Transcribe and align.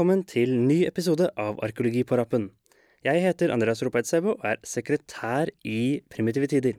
Velkommen 0.00 0.22
til 0.24 0.54
ny 0.56 0.78
episode 0.88 1.26
av 1.36 1.58
Arkeologi 1.60 2.00
på 2.08 2.16
rappen. 2.16 2.46
Jeg 3.04 3.20
heter 3.20 3.50
Andreas 3.52 3.82
Ropeit-Sebo 3.84 4.30
og 4.32 4.46
er 4.48 4.56
sekretær 4.64 5.50
i 5.60 6.00
Primitive 6.08 6.48
Tider. 6.48 6.78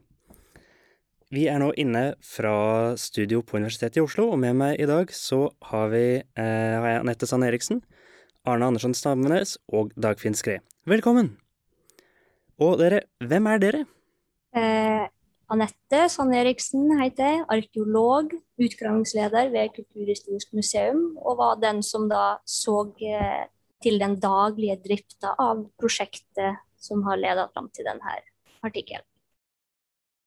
Vi 1.29 1.43
er 1.45 1.61
nå 1.61 1.67
inne 1.77 2.15
fra 2.25 2.55
studio 2.97 3.43
på 3.45 3.59
Universitetet 3.59 3.99
i 3.99 4.01
Oslo, 4.01 4.25
og 4.33 4.41
med 4.41 4.57
meg 4.57 4.81
i 4.81 4.89
dag 4.89 5.13
så 5.13 5.51
har 5.69 5.93
vi 5.93 6.01
eh, 6.17 6.81
jeg 6.81 7.03
Anette 7.03 7.29
Sand 7.29 7.45
Eriksen, 7.45 7.83
Arne 8.41 8.71
Andersson 8.71 8.97
Stammenes 8.97 9.53
og 9.69 9.93
Dagfinn 9.93 10.33
Skred. 10.33 10.65
Velkommen! 10.89 11.35
Og 12.57 12.79
dere, 12.81 13.03
hvem 13.21 13.51
er 13.53 13.61
dere? 13.61 13.83
Eh, 14.57 15.05
Anette 15.51 16.05
Sanne 16.07 16.37
Eriksen 16.39 16.93
heter 17.01 17.27
jeg, 17.27 17.39
arkeolog, 17.51 18.31
utgravingsleder 18.61 19.49
ved 19.51 19.73
Kulturhistorisk 19.75 20.53
museum, 20.55 21.17
og 21.19 21.41
var 21.41 21.57
den 21.59 21.81
som 21.83 22.05
da 22.07 22.37
så 22.47 22.85
eh, 23.03 23.49
til 23.83 23.99
den 23.99 24.15
daglige 24.23 24.77
drifta 24.85 25.33
av 25.35 25.65
prosjektet 25.81 26.61
som 26.79 27.03
har 27.03 27.19
ledet 27.19 27.49
fram 27.51 27.67
til 27.75 27.89
denne 27.89 28.13
artikkelen. 28.63 29.03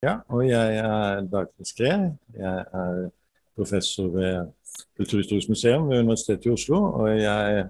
Ja, 0.05 0.19
og 0.29 0.45
jeg 0.45 0.77
er 0.83 1.25
Dagfinn 1.33 1.71
Skred. 1.71 2.05
Jeg 2.37 2.67
er 2.83 3.01
professor 3.57 4.13
ved 4.13 4.53
Kulturhistorisk 4.99 5.49
museum 5.49 5.89
ved 5.89 6.05
Universitetet 6.05 6.51
i 6.51 6.53
Oslo. 6.53 6.83
Og 7.01 7.09
jeg 7.17 7.65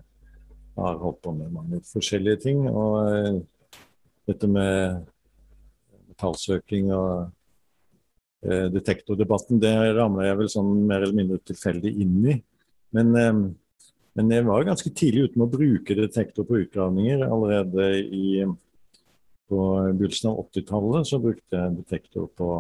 har 0.75 0.99
holdt 1.05 1.23
på 1.23 1.37
med 1.39 1.55
mange 1.55 1.79
forskjellige 1.93 2.43
ting. 2.49 2.67
Og 2.67 3.15
eh, 3.15 3.41
dette 4.27 4.51
med 4.51 5.05
metallsøking 6.11 6.91
og 6.97 7.31
eh, 8.45 8.67
detektordebatten, 8.73 9.61
det 9.63 9.75
ramla 9.97 10.29
jeg 10.29 10.41
vel 10.41 10.51
sånn 10.53 10.73
mer 10.89 11.05
eller 11.05 11.19
mindre 11.19 11.41
tilfeldig 11.45 11.93
inn 12.05 12.19
i. 12.33 12.37
Men, 12.97 13.15
eh, 13.19 13.33
men, 14.15 14.31
jeg 14.31 14.47
var 14.47 14.69
ganske 14.69 14.93
tidlig 14.95 15.29
ute 15.29 15.41
med 15.41 15.49
å 15.49 15.57
bruke 15.57 15.99
detektor 15.99 16.47
på 16.49 16.61
utgravninger. 16.63 17.25
Allerede 17.27 17.89
i, 18.05 18.45
på 19.51 19.63
begynnelsen 19.91 20.31
av 20.31 20.45
80-tallet 20.47 21.11
så 21.11 21.21
brukte 21.23 21.61
jeg 21.61 21.79
detektor 21.83 22.31
på 22.39 22.51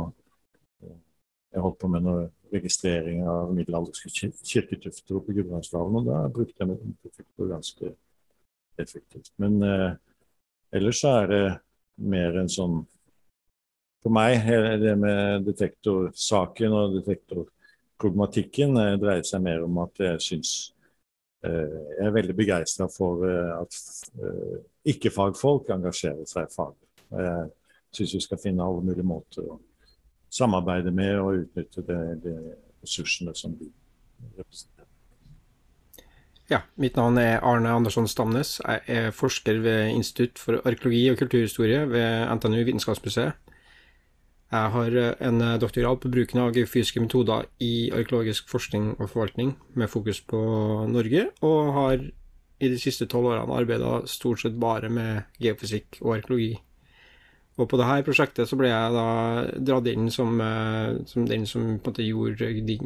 Jeg 1.55 1.63
holdt 1.63 1.79
på 1.79 1.87
med 1.87 2.03
noe 2.03 2.23
registrering 2.51 3.21
av 3.31 3.53
middelalderske 3.55 4.11
kirketufter 4.43 5.19
oppe 5.19 5.31
i 5.31 5.37
Gudbrandsdalen, 5.37 6.01
og 6.01 6.09
da 6.09 6.25
brukte 6.35 6.67
jeg 6.67 6.95
detektor 7.07 7.53
ganske 7.53 7.93
effektivt. 8.83 9.31
Men 9.43 9.61
eh, 9.63 9.93
ellers 10.75 11.03
så 11.03 11.15
er 11.21 11.31
det 11.31 11.45
mer 12.03 12.41
en 12.41 12.51
sånn 12.51 12.81
For 14.05 14.13
meg 14.13 14.45
det 14.83 14.93
med 15.01 15.47
detektorsaken 15.47 16.75
og 16.77 16.99
detektorproblematikken 16.99 18.77
eh, 18.77 18.97
dreier 19.01 19.25
seg 19.25 19.41
mer 19.47 19.65
om 19.65 19.79
at 19.81 20.03
jeg 20.03 20.21
syns 20.21 20.51
eh, 21.47 21.77
Jeg 21.97 22.03
er 22.05 22.17
veldig 22.19 22.37
begeistra 22.37 22.89
for 22.93 23.25
eh, 23.25 23.55
at 23.57 23.79
ikke-fagfolk 24.93 25.71
engasjerer 25.73 26.29
seg 26.29 26.51
i 26.51 26.53
fag. 26.53 26.75
Jeg 27.15 27.47
syns 27.97 28.13
vi 28.19 28.21
skal 28.27 28.43
finne 28.43 28.67
alle 28.67 28.85
mulige 28.85 29.07
måter 29.09 29.49
å 29.49 29.57
samarbeide 30.35 30.93
med 30.93 31.15
og 31.23 31.39
utnytte 31.47 31.85
de, 31.89 31.99
de 32.21 32.35
ressursene 32.83 33.33
som 33.39 33.55
de 33.57 33.71
representerer. 34.35 34.91
Ja, 36.51 36.61
mitt 36.77 36.99
navn 37.01 37.17
er 37.23 37.41
Arne 37.41 37.73
Andersson 37.73 38.05
Stamnes. 38.11 38.59
Jeg 38.61 38.85
er 38.99 39.17
forsker 39.17 39.63
ved 39.65 39.95
Institutt 39.95 40.37
for 40.43 40.61
arkeologi 40.69 41.07
og 41.09 41.17
kulturhistorie 41.23 41.87
ved 41.89 42.35
NTNU 42.37 42.67
Vitenskapsmuseet. 42.69 43.41
Jeg 44.55 44.71
har 44.71 44.97
en 45.27 45.43
doktorgrad 45.59 45.99
på 45.99 46.11
bruken 46.15 46.39
av 46.45 46.53
geofysiske 46.55 47.01
metoder 47.03 47.49
i 47.65 47.91
arkeologisk 47.91 48.47
forskning 48.53 48.93
og 49.01 49.09
forvaltning, 49.11 49.57
med 49.75 49.91
fokus 49.91 50.21
på 50.23 50.39
Norge, 50.87 51.25
og 51.43 51.73
har 51.75 52.05
i 52.63 52.71
de 52.71 52.79
siste 52.79 53.09
tolv 53.11 53.33
årene 53.33 53.57
arbeida 53.59 53.97
stort 54.07 54.45
sett 54.45 54.55
bare 54.61 54.91
med 54.93 55.41
geofysikk 55.43 55.99
og 56.05 56.21
arkeologi. 56.21 56.53
Og 57.59 57.69
på 57.71 57.79
dette 57.79 58.05
prosjektet 58.07 58.51
så 58.51 58.59
ble 58.59 58.71
jeg 58.71 58.95
da 58.95 59.09
dratt 59.63 59.91
inn 59.91 60.11
som, 60.11 60.39
som 61.07 61.27
den 61.27 61.47
som 61.47 61.67
på 61.67 61.91
en 61.91 61.93
måte 61.93 62.07
gjorde 62.07 62.51
de 62.67 62.79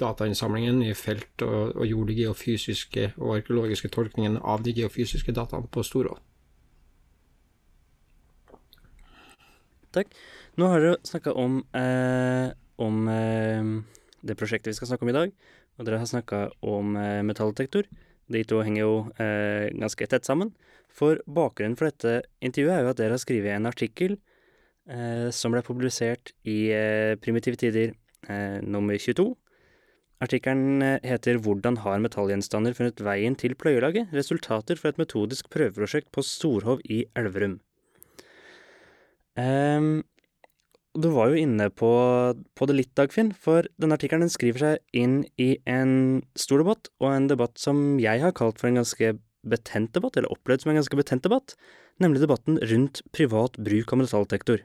datainnsamlingen 0.00 0.82
i 0.84 0.92
felt 0.98 1.44
og, 1.46 1.76
og 1.78 1.86
gjorde 1.86 2.12
de 2.12 2.24
geofysiske 2.24 3.10
og 3.16 3.36
arkeologiske 3.38 3.92
tolkningene 3.94 4.42
av 4.42 4.64
de 4.64 4.74
geofysiske 4.76 5.32
dataene 5.36 5.70
på 5.72 5.84
Storå. 5.86 6.16
Takk. 9.94 10.10
Nå 10.54 10.68
har 10.70 10.82
dere 10.82 10.98
snakka 11.02 11.32
om, 11.34 11.58
eh, 11.74 12.52
om 12.78 13.08
eh, 13.10 13.70
det 14.22 14.36
prosjektet 14.38 14.70
vi 14.70 14.76
skal 14.78 14.92
snakke 14.92 15.02
om 15.02 15.10
i 15.10 15.16
dag. 15.16 15.32
Og 15.78 15.86
dere 15.86 15.98
har 15.98 16.06
snakka 16.06 16.44
om 16.62 16.94
eh, 16.96 17.22
metalldetektor. 17.26 17.88
De 18.30 18.42
to 18.46 18.60
henger 18.62 18.84
jo 18.84 18.94
eh, 19.18 19.72
ganske 19.74 20.06
tett 20.06 20.24
sammen. 20.24 20.54
For 20.94 21.18
bakgrunnen 21.26 21.74
for 21.76 21.90
dette 21.90 22.28
intervjuet 22.38 22.76
er 22.76 22.84
jo 22.84 22.92
at 22.92 23.00
dere 23.02 23.18
har 23.18 23.22
skrevet 23.24 23.56
en 23.56 23.66
artikkel 23.66 24.14
eh, 24.86 25.28
som 25.34 25.50
ble 25.50 25.64
publisert 25.66 26.30
i 26.46 26.70
eh, 26.70 27.14
Primitive 27.18 27.58
Tider 27.60 27.98
nummer 28.64 28.96
22 28.96 29.34
Artikkelen 30.24 30.80
heter 31.04 31.36
'Hvordan 31.36 31.76
har 31.84 31.98
metallgjenstander 32.00 32.72
funnet 32.72 33.02
veien 33.04 33.34
til 33.36 33.52
pløyelaget? 33.54 34.14
Resultater 34.16 34.78
fra 34.80 34.88
et 34.88 34.96
metodisk 34.96 35.50
prøveprosjekt 35.52 36.08
på 36.14 36.24
Storhov 36.24 36.80
i 36.88 37.04
Elverum'. 37.12 37.58
Um, 39.36 40.04
du 40.94 41.08
var 41.10 41.32
jo 41.32 41.38
inne 41.42 41.68
på, 41.74 41.90
på 42.54 42.66
det 42.70 42.76
litt, 42.78 42.92
Dagfinn, 42.98 43.32
for 43.34 43.66
denne 43.80 43.96
artikkelen 43.98 44.30
skriver 44.30 44.62
seg 44.62 45.00
inn 45.02 45.22
i 45.40 45.56
en 45.70 46.22
stor 46.38 46.62
debatt, 46.62 46.90
og 47.02 47.10
en 47.10 47.30
debatt 47.30 47.58
som 47.60 47.96
jeg 48.02 48.22
har 48.22 48.34
kalt 48.36 48.60
for 48.60 48.70
en 48.70 48.78
ganske 48.78 49.16
betent 49.44 49.92
debatt, 49.96 50.16
eller 50.16 50.32
opplevd 50.32 50.64
som 50.64 50.72
en 50.72 50.78
ganske 50.78 50.98
betent 50.98 51.26
debatt, 51.26 51.56
nemlig 52.02 52.22
debatten 52.22 52.60
rundt 52.70 53.02
privat 53.14 53.58
bruk 53.58 53.92
av 53.92 54.00
metalldetektor. 54.00 54.62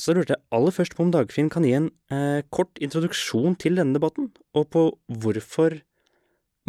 Så 0.00 0.16
lurte 0.16 0.34
jeg 0.34 0.44
aller 0.56 0.74
først 0.74 0.96
på 0.96 1.04
om 1.04 1.12
Dagfinn 1.14 1.50
kan 1.52 1.66
gi 1.66 1.76
en 1.76 1.90
eh, 2.12 2.42
kort 2.50 2.78
introduksjon 2.82 3.58
til 3.60 3.78
denne 3.78 3.96
debatten, 3.96 4.30
og 4.56 4.70
på 4.74 4.86
hvorfor 5.22 5.78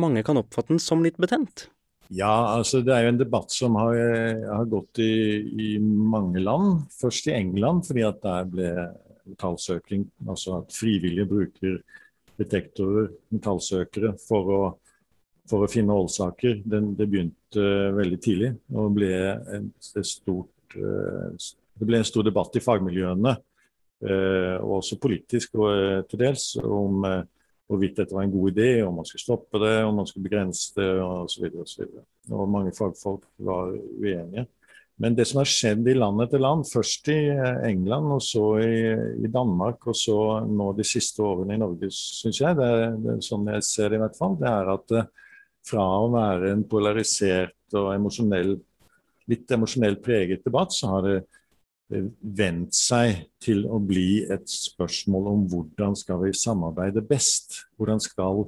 mange 0.01 0.23
kan 0.27 0.39
oppfatte 0.39 0.73
den 0.73 0.83
som 0.83 1.03
litt 1.05 1.19
betent. 1.21 1.69
Ja, 2.11 2.57
altså 2.57 2.81
det 2.83 2.91
er 2.91 3.05
jo 3.05 3.13
en 3.13 3.21
debatt 3.21 3.53
som 3.55 3.77
har, 3.79 3.95
har 4.43 4.65
gått 4.67 4.99
i, 4.99 5.13
i, 5.47 5.69
mange 5.79 6.41
land. 6.43 6.81
Først 6.91 7.29
i 7.29 7.37
England, 7.37 7.85
fordi 7.87 8.03
at 8.03 8.19
der 8.25 8.49
ble 8.51 8.71
metallsøking, 9.31 10.03
altså 10.27 10.57
at 10.57 10.75
frivillige 10.75 11.29
bruker 11.29 11.77
detektorer, 12.41 13.13
metallsøkere, 13.31 14.11
for 14.19 14.51
å, 14.51 14.61
for 15.47 15.63
å 15.63 15.71
finne 15.71 15.95
årsaker. 15.95 16.59
Det, 16.65 16.81
begynte 17.05 17.67
veldig 17.95 18.19
tidlig 18.23 18.51
og 18.75 18.91
ble 18.97 19.13
et 19.61 20.03
stort, 20.07 20.75
eh, 20.75 21.49
det 21.79 21.87
ble 21.87 22.01
en 22.01 22.11
stor 22.11 22.27
debatt 22.27 22.59
i 22.59 22.65
fagmiljøene, 22.65 23.37
eh, 24.03 24.57
og 24.59 24.81
også 24.81 24.99
politisk 24.99 25.55
og, 25.61 25.69
eh, 25.77 26.01
til 26.11 26.25
dels, 26.25 26.49
om 26.59 27.07
hvorvidt 27.69 27.99
dette 28.01 28.15
var 28.15 28.25
en 28.25 28.33
god 28.33 28.51
idé, 28.51 28.71
om 28.83 28.97
man 28.99 29.07
skulle 29.07 29.23
stoppe 29.23 29.61
det, 29.61 29.75
om 29.85 30.01
man 30.01 30.07
skulle 30.09 30.27
begrense 30.27 30.73
det 30.75 30.89
osv. 31.01 31.45
Og, 31.51 31.67
så 31.69 31.85
og, 31.87 32.01
og 32.35 32.49
mange 32.51 32.73
fagfolk 32.75 33.27
var 33.47 33.71
uenige. 33.75 34.47
Men 35.01 35.15
det 35.17 35.25
som 35.25 35.39
har 35.41 35.49
skjedd 35.49 35.87
i 35.89 35.95
land 35.97 36.21
etter 36.21 36.41
land, 36.41 36.67
først 36.69 37.07
i 37.09 37.19
England 37.65 38.11
og 38.13 38.19
så 38.21 38.43
i, 38.61 38.81
i 39.25 39.31
Danmark, 39.33 39.87
og 39.89 39.97
så 39.97 40.17
nå 40.45 40.67
de 40.77 40.85
siste 40.85 41.23
årene 41.25 41.55
i 41.55 41.61
Norge, 41.61 41.89
syns 41.95 42.41
jeg, 42.43 42.57
det 42.59 42.69
det 43.01 43.15
sånn 43.25 43.49
jeg 43.49 43.65
ser 43.65 43.89
det 43.89 43.97
i 43.97 44.03
hvert 44.03 44.19
fall, 44.19 44.35
det 44.37 44.51
er 44.51 44.69
at 44.75 44.93
fra 45.65 45.85
å 46.03 46.11
være 46.13 46.51
en 46.53 46.63
polarisert 46.69 47.77
og 47.77 47.91
emosjonell, 47.95 48.55
litt 49.31 49.55
emosjonelt 49.55 50.01
preget 50.05 50.45
debatt, 50.45 50.73
så 50.75 50.93
har 50.95 51.07
det 51.07 51.17
vendt 52.21 52.75
seg 52.75 53.25
til 53.43 53.65
å 53.67 53.79
bli 53.83 54.23
et 54.31 54.47
spørsmål 54.49 55.29
om 55.31 55.45
hvordan 55.51 55.95
skal 55.99 56.21
vi 56.23 56.33
samarbeide 56.37 57.03
best? 57.03 57.65
Hvordan 57.79 57.99
skal 58.03 58.45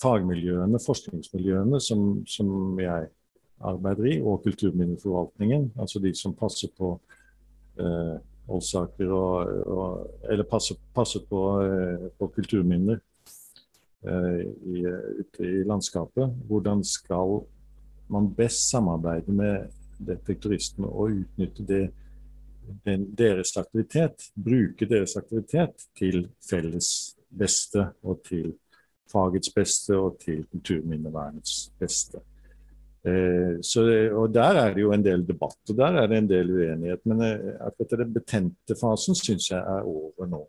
fagmiljøene, 0.00 0.80
forskningsmiljøene 0.80 1.80
som, 1.84 2.22
som 2.28 2.78
jeg 2.80 3.10
arbeider 3.60 4.08
i, 4.14 4.16
og 4.24 4.42
kulturminneforvaltningen, 4.46 5.72
altså 5.80 6.00
de 6.00 6.14
som 6.16 6.34
passer 6.36 6.72
på 6.78 6.94
eh, 7.80 8.16
årsaker 8.50 9.12
og, 9.14 9.50
og, 9.66 10.10
Eller 10.30 10.48
passer, 10.48 10.78
passer 10.94 11.24
på, 11.28 11.42
eh, 11.64 12.06
på, 12.18 12.30
kulturminner 12.34 13.00
eh, 14.06 14.40
i, 14.64 14.84
ute 15.20 15.44
i 15.44 15.64
landskapet. 15.68 16.32
Hvordan 16.48 16.84
skal 16.84 17.42
man 18.10 18.30
best 18.34 18.70
samarbeide 18.70 19.32
med 19.32 19.68
detektoristene 20.00 20.88
og 20.88 21.20
utnytte 21.20 21.66
det 21.68 21.84
den, 22.86 23.06
deres 23.16 23.56
aktivitet, 23.60 24.30
bruke 24.34 24.88
deres 24.88 25.16
aktivitet 25.18 25.86
til 25.98 26.24
felles 26.44 26.90
beste 27.30 27.90
og 28.02 28.22
til 28.26 28.52
fagets 29.10 29.52
beste 29.54 29.96
og 29.98 30.18
til 30.22 30.44
kulturminnevernets 30.50 31.70
beste. 31.80 32.22
Eh, 33.00 33.58
så, 33.64 33.84
og 34.12 34.32
Der 34.34 34.58
er 34.60 34.74
det 34.74 34.82
jo 34.82 34.92
en 34.92 35.04
del 35.04 35.24
debatt 35.26 35.72
og 35.72 35.76
der 35.76 36.02
er 36.02 36.06
det 36.10 36.18
en 36.20 36.30
del 36.30 36.50
uenighet. 36.52 37.04
Men 37.08 37.22
eh, 37.26 37.52
akkurat 37.66 38.02
den 38.04 38.14
betente 38.14 38.76
fasen 38.80 39.16
syns 39.18 39.50
jeg 39.50 39.60
er 39.60 39.86
over 39.88 40.28
nå. 40.28 40.44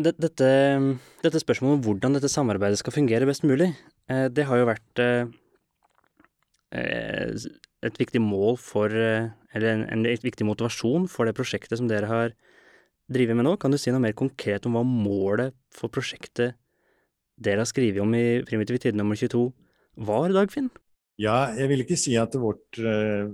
Dette, 0.00 0.48
dette, 1.20 1.40
spørsmålet 1.42 1.76
om 1.76 1.82
hvordan 1.84 2.14
dette 2.16 2.30
samarbeidet 2.32 2.78
skal 2.80 2.94
fungere 2.94 3.26
best 3.28 3.44
mulig, 3.44 3.74
eh, 4.08 4.28
det 4.32 4.46
har 4.48 4.56
jo 4.56 4.68
vært 4.70 5.02
eh, 5.02 5.26
et 7.86 8.00
viktig 8.00 8.20
mål 8.22 8.58
for 8.60 8.92
eh, 8.92 9.30
Eller 9.54 9.72
en, 9.72 9.84
en 9.90 10.04
viktig 10.06 10.46
motivasjon 10.46 11.08
for 11.10 11.26
det 11.26 11.34
prosjektet 11.34 11.80
som 11.80 11.88
dere 11.90 12.06
har 12.06 12.34
drevet 13.10 13.34
med 13.34 13.48
nå. 13.48 13.56
Kan 13.58 13.72
du 13.74 13.78
si 13.80 13.90
noe 13.90 14.02
mer 14.02 14.14
konkret 14.14 14.66
om 14.68 14.76
hva 14.78 14.84
målet 14.86 15.56
for 15.74 15.90
prosjektet 15.90 16.54
dere 17.40 17.64
har 17.64 17.66
skrevet 17.66 17.98
om 18.02 18.14
i 18.14 18.44
Primitive 18.46 18.78
tider 18.78 18.98
nummer 19.00 19.18
22 19.18 19.48
var, 20.06 20.30
Dagfinn? 20.30 20.70
Ja, 21.20 21.50
jeg 21.56 21.68
vil 21.72 21.82
ikke 21.82 21.98
si 21.98 22.14
at 22.16 22.36
vårt 22.38 22.78
eh, 22.78 23.26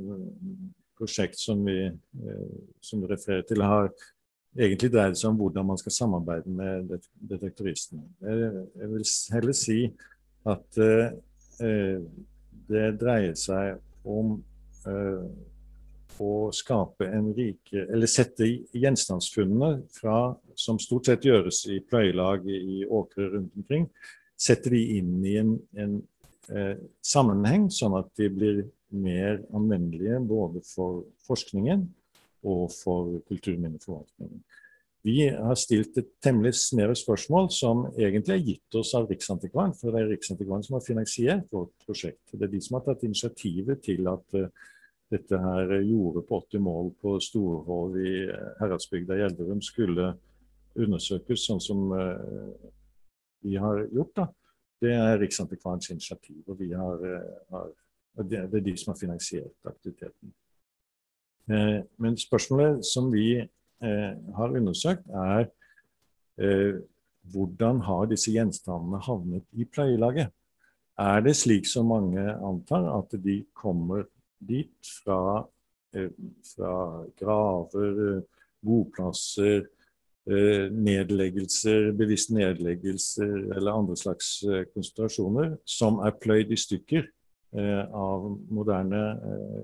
prosjekt 0.97 1.39
som 1.39 1.61
vi 1.67 1.79
eh, 1.87 2.55
som 2.81 3.03
du 3.03 3.11
refererer 3.11 3.45
til, 3.47 3.63
har 3.63 3.91
egentlig 4.57 4.91
dreid 4.95 5.19
seg 5.19 5.31
om 5.31 5.41
hvordan 5.43 5.69
man 5.69 5.79
skal 5.79 5.95
samarbeide 5.95 6.51
med 6.51 6.89
det, 6.91 7.03
detektoristene. 7.35 8.07
Jeg, 8.25 8.65
jeg, 8.81 8.91
vil 8.95 9.07
heller 9.37 9.59
si 9.61 9.79
at 10.49 10.81
eh, 10.83 12.01
det 12.67 12.87
dreier 12.99 13.37
seg 13.39 13.77
om 14.07 14.37
eh, 14.89 15.27
å 16.23 16.49
skape 16.55 17.09
en 17.13 17.33
rike 17.37 17.83
Eller 17.93 18.09
sette 18.09 18.47
gjenstandsfunnene 18.73 19.83
fra, 19.93 20.33
som 20.57 20.79
stort 20.81 21.11
sett 21.11 21.27
gjøres 21.29 21.65
i 21.73 21.81
pløyelag 21.85 22.47
i 22.49 22.87
åkre 22.87 23.29
rundt 23.35 23.59
omkring, 23.59 23.89
sette 24.37 24.73
de 24.73 24.81
inn 24.99 25.19
i 25.27 25.37
en, 25.41 25.53
en 25.77 25.99
eh, 26.53 26.77
sammenheng, 27.05 27.69
sånn 27.73 27.99
at 28.01 28.09
de 28.17 28.31
blir 28.33 28.65
mer 28.97 29.43
anvendelige 29.57 30.21
både 30.25 30.63
for 30.65 31.05
forskningen 31.27 31.85
og 32.47 32.69
for 32.73 33.17
kulturminneforvaltningen. 33.29 34.41
Vi 35.07 35.29
har 35.31 35.55
stilt 35.55 35.95
et 36.01 36.09
temmelig 36.25 36.57
snevert 36.59 36.99
spørsmål 36.99 37.45
som 37.55 37.85
egentlig 37.93 38.33
er 38.35 38.47
gitt 38.49 38.79
oss 38.81 38.91
av 38.99 39.05
Riksantikvaren. 39.07 39.75
For 39.79 39.95
det 39.95 40.01
er 40.03 40.09
Riksantikvaren 40.11 40.65
som 40.67 40.75
har 40.75 40.83
finansiert 40.83 41.53
vårt 41.55 41.71
prosjekt. 41.87 42.25
Det 42.33 42.43
er 42.43 42.51
de 42.51 42.61
som 42.65 42.79
har 42.79 42.83
tatt 42.89 43.05
initiativet 43.07 43.85
til 43.87 44.11
at 44.11 44.35
uh, 44.35 44.49
dette 45.15 45.39
her 45.39 45.77
gjorde 45.87 46.25
på 46.27 46.41
80 46.49 46.65
mål 46.67 46.91
på 46.99 47.15
Storhov 47.23 47.95
i 48.03 48.17
eh, 48.25 48.49
Heradsbygda 48.59 49.15
i 49.15 49.23
Elverum 49.29 49.61
skulle 49.63 50.09
undersøkes 50.75 51.45
sånn 51.47 51.63
som 51.63 51.87
uh, 51.95 52.51
vi 53.47 53.55
har 53.63 53.85
gjort. 53.87 54.17
da. 54.19 54.29
Det 54.83 54.91
er 54.91 55.21
Riksantikvarens 55.23 55.93
initiativ, 55.95 56.41
og 56.51 56.65
har, 56.75 57.05
har, 57.55 57.71
det 58.27 58.43
er 58.43 58.59
de 58.59 58.75
som 58.75 58.91
har 58.91 58.99
finansiert 58.99 59.71
aktiviteten. 59.71 60.35
Men 61.47 62.19
spørsmålet 62.19 62.83
som 62.85 63.07
vi 63.15 63.39
Eh, 63.39 63.47
har 63.81 64.57
undersøkt, 64.57 65.07
er 65.09 65.49
eh, 66.41 66.81
hvordan 67.33 67.81
har 67.85 68.09
disse 68.11 68.33
gjenstandene 68.33 69.01
havnet 69.05 69.45
i 69.53 69.67
pleielaget? 69.69 70.33
Er 70.99 71.21
det 71.21 71.37
slik 71.37 71.67
som 71.69 71.91
mange 71.93 72.23
antar, 72.23 72.87
at 72.99 73.13
de 73.21 73.43
kommer 73.55 74.07
dit 74.41 74.93
fra, 75.03 75.47
eh, 75.95 76.13
fra 76.55 77.05
graver, 77.21 78.23
boplasser, 78.65 79.67
nedleggelser, 80.27 81.93
bevisst 81.95 82.33
nedleggelser 82.35 83.53
eller 83.55 83.77
andre 83.79 83.95
slags 83.95 84.41
konsentrasjoner 84.73 85.53
som 85.63 86.01
er 86.03 86.17
pløyd 86.19 86.51
i 86.51 86.59
stykker 86.59 87.07
av 87.95 88.25
moderne 88.51 89.05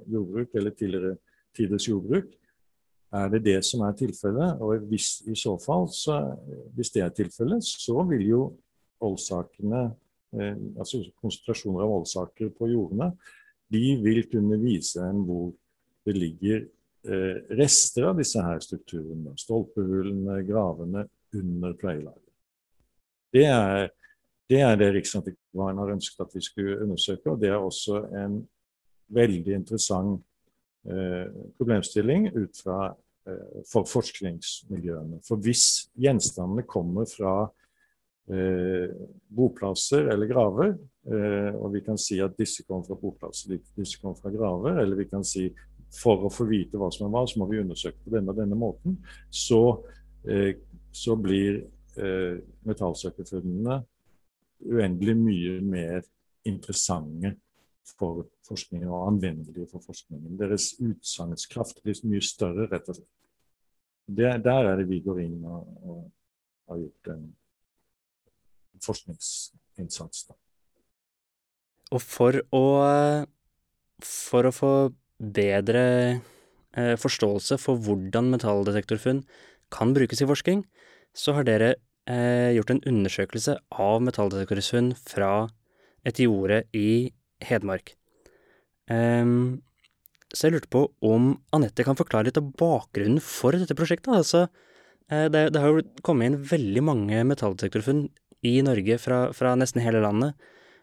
jordbruk 0.06 0.54
eller 0.54 0.76
tidligere 0.78 1.16
tiders 1.58 1.88
jordbruk? 1.88 2.30
Er 3.12 3.28
det 3.28 3.42
det 3.44 3.58
som 3.68 3.82
er 3.84 3.96
tilfellet? 3.96 4.60
Og 4.64 4.86
hvis, 4.88 5.20
i 5.28 5.36
så 5.36 5.58
fall, 5.60 5.88
så, 5.92 6.18
hvis 6.76 6.90
det 6.94 7.02
er 7.04 7.12
tilfellet, 7.12 7.64
så 7.64 8.00
vil 8.08 8.24
jo 8.24 8.42
årsakene, 9.04 9.82
eh, 10.38 10.56
altså 10.78 11.02
konsentrasjoner 11.20 11.84
av 11.84 11.92
voldsaker 11.92 12.54
på 12.56 12.70
jordene, 12.72 13.10
de 13.72 13.96
vil 14.04 14.24
kunne 14.32 14.56
vise 14.62 15.02
en 15.04 15.20
hvor 15.26 15.50
det 16.06 16.16
ligger 16.16 16.64
eh, 16.64 17.42
rester 17.58 18.08
av 18.08 18.16
disse 18.20 18.40
her 18.40 18.64
strukturene. 18.64 19.36
Stolpehullene, 19.40 20.40
gravene 20.48 21.04
under 21.36 21.76
pleielaget. 21.80 22.32
Det 23.32 23.46
er, 23.48 23.90
det 24.48 24.64
det 24.80 24.90
Riksantikvaren 24.96 25.80
har 25.80 25.94
ønsket 25.94 26.26
at 26.26 26.34
vi 26.36 26.44
skulle 26.44 26.80
undersøke, 26.84 27.30
og 27.30 27.40
det 27.40 27.52
er 27.52 27.60
også 27.60 28.04
en 28.24 28.42
veldig 29.12 29.54
interessant 29.60 30.24
problemstilling 31.58 32.28
ut 32.34 32.56
fra, 32.56 32.94
eh, 33.26 33.60
for 33.70 33.86
forskningsmiljøene. 33.86 35.20
For 35.26 35.42
hvis 35.42 35.88
gjenstandene 35.98 36.64
kommer 36.66 37.06
fra 37.06 37.34
eh, 38.32 38.90
boplasser 39.30 40.10
eller 40.12 40.30
graver, 40.30 40.74
og 41.02 41.72
vi 41.74 41.80
kan 41.82 41.96
si 41.98 42.20
at 42.22 42.36
disse 42.38 42.62
kommer 42.62 42.86
fra 42.86 42.94
boplasser, 42.94 43.56
disse 43.74 43.98
kommer 43.98 44.14
fra 44.14 44.30
graver, 44.30 44.76
eller 44.78 45.00
vi 45.00 45.08
kan 45.10 45.24
si 45.26 45.48
for 45.90 46.22
å 46.22 46.30
få 46.30 46.46
vite 46.46 46.78
hva 46.78 46.92
som 46.94 47.08
er 47.08 47.10
hva, 47.10 47.24
så 47.26 47.40
må 47.40 47.48
vi 47.50 47.58
undersøke 47.58 47.98
på 48.04 48.12
denne 48.14 48.30
og 48.30 48.38
denne 48.38 48.54
måten, 48.54 48.94
så, 49.26 49.82
så 50.94 51.16
blir 51.18 51.58
metallsøkerfunnene 52.70 53.80
uendelig 54.70 55.16
mye 55.18 55.58
mer 55.66 56.06
interessante 56.46 57.34
for 57.98 58.26
forskningen 58.46 58.90
og 58.90 59.08
anvendelige 59.10 59.68
for 59.70 59.84
forskningen. 59.84 60.38
Deres 60.40 60.72
utsagnskraft 60.82 61.82
blir 61.84 61.98
mye 62.08 62.24
større, 62.24 62.68
rett 62.70 62.88
og 62.88 62.98
slett. 62.98 63.10
Det, 64.12 64.30
der 64.44 64.68
er 64.68 64.80
det 64.80 64.88
vi 64.90 65.00
går 65.02 65.22
inn 65.22 65.44
og, 65.46 65.68
og 65.86 66.00
har 66.70 66.80
gjort 66.82 67.12
en 67.14 67.28
forskningsinnsats. 68.82 70.26
Da. 70.30 70.36
Og 71.92 72.02
for 72.02 72.40
å, 72.54 72.64
for 74.02 74.48
å 74.48 74.54
få 74.54 74.72
bedre 75.22 75.84
eh, 76.74 76.94
forståelse 76.98 77.58
for 77.62 77.78
hvordan 77.84 78.32
metalldetektorfunn 78.32 79.22
kan 79.72 79.94
brukes 79.94 80.22
i 80.24 80.28
forskning, 80.28 80.64
så 81.14 81.36
har 81.36 81.46
dere 81.46 81.74
eh, 82.10 82.52
gjort 82.56 82.72
en 82.74 82.82
undersøkelse 82.88 83.58
av 83.70 84.02
metalldetektorfunn 84.04 84.94
fra 84.98 85.34
et 86.08 86.18
jorde 86.18 86.64
i 86.74 87.12
Hedmark. 87.48 87.94
Um, 88.90 89.62
så 90.32 90.48
jeg 90.48 90.56
lurte 90.56 90.72
på 90.72 90.86
om 91.04 91.34
Anette 91.52 91.84
kan 91.84 91.98
forklare 91.98 92.30
litt 92.30 92.40
av 92.40 92.48
bakgrunnen 92.58 93.20
for 93.24 93.56
dette 93.56 93.76
prosjektet. 93.76 94.12
Altså, 94.16 94.46
eh, 95.12 95.28
det, 95.28 95.50
det, 95.52 95.60
har 95.60 95.74
jo 95.74 95.84
kommet 96.06 96.30
inn 96.30 96.38
veldig 96.48 96.84
mange 96.88 97.20
metalldetektorfunn 97.28 98.06
i 98.48 98.54
Norge 98.64 98.96
fra, 98.98 99.26
fra, 99.36 99.52
nesten 99.58 99.84
hele 99.84 100.00
landet 100.02 100.32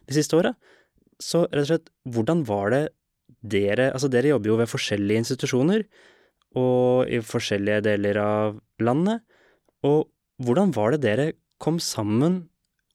de 0.07 0.17
siste 0.19 0.37
åra. 0.37 0.53
Så 1.19 1.47
rett 1.49 1.65
og 1.65 1.71
slett, 1.71 1.91
hvordan 2.07 2.45
var 2.47 2.73
det 2.75 2.85
dere 3.45 3.91
Altså, 3.93 4.09
dere 4.11 4.33
jobber 4.33 4.51
jo 4.51 4.55
ved 4.59 4.71
forskjellige 4.71 5.23
institusjoner 5.23 5.83
og 6.59 7.09
i 7.13 7.19
forskjellige 7.23 7.83
deler 7.85 8.17
av 8.21 8.57
landet. 8.83 9.21
Og 9.85 10.09
hvordan 10.43 10.73
var 10.75 10.93
det 10.93 11.03
dere 11.05 11.27
kom 11.61 11.77
sammen 11.83 12.43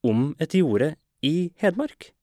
om 0.04 0.33
et 0.42 0.54
jorde 0.59 0.94
i 1.25 1.52
Hedmark? 1.62 2.13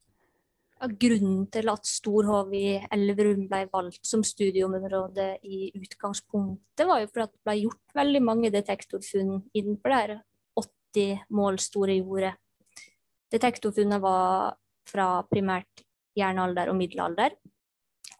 Grunnen 0.90 1.46
til 1.54 1.70
at 1.70 1.86
Storhov 1.86 2.54
i 2.58 2.80
Elverum 2.94 3.46
ble 3.50 3.66
valgt 3.72 4.06
som 4.08 4.24
studieområde 4.26 5.36
i 5.46 5.70
utgangspunktet, 5.78 6.88
var 6.88 7.04
jo 7.04 7.10
fordi 7.12 7.28
det 7.30 7.46
ble 7.46 7.56
gjort 7.60 7.96
veldig 8.00 8.22
mange 8.26 8.52
detektorfunn 8.54 9.36
innenfor 9.54 9.94
det 9.94 10.00
her 10.00 10.16
80 10.58 11.22
mål 11.38 11.60
store 11.62 12.00
jordet. 12.00 12.34
Detektorfunnene 13.32 14.02
var 14.04 14.58
fra 14.90 15.22
primært 15.30 15.86
jernalder 16.18 16.72
og 16.72 16.80
middelalder. 16.80 17.38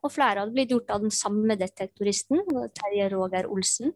Og 0.02 0.14
flere 0.14 0.42
hadde 0.42 0.56
blitt 0.56 0.72
gjort 0.72 0.94
av 0.94 1.04
den 1.04 1.14
samme 1.14 1.58
detektoristen, 1.60 2.46
Terje 2.78 3.10
Roger 3.12 3.50
Olsen. 3.52 3.92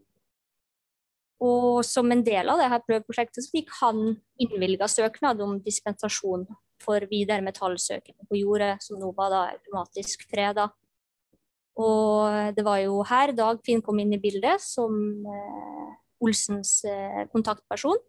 Og 1.46 1.86
som 1.86 2.12
en 2.12 2.24
del 2.26 2.50
av 2.50 2.62
dette 2.62 2.84
prøveprosjektet 2.88 3.46
så 3.46 3.54
fikk 3.54 3.74
han 3.82 4.18
innvilga 4.42 4.88
søknad 4.92 5.42
om 5.44 5.58
dispensasjon 5.64 6.46
for 6.82 7.06
videre 7.10 7.44
metallsøking 7.46 8.18
på 8.30 8.40
jordet, 8.40 8.76
som 8.84 9.00
nå 9.00 9.12
var 9.18 9.32
da 9.34 9.44
automatisk 9.54 10.26
freda. 10.30 10.70
Og 11.82 12.56
det 12.56 12.64
var 12.64 12.80
jo 12.84 13.02
her 13.08 13.34
Dagfinn 13.36 13.84
kom 13.84 14.00
inn 14.00 14.14
i 14.16 14.22
bildet 14.22 14.64
som 14.64 14.96
eh, 15.28 15.90
Olsens 16.24 16.78
eh, 16.88 17.26
kontaktperson. 17.32 18.00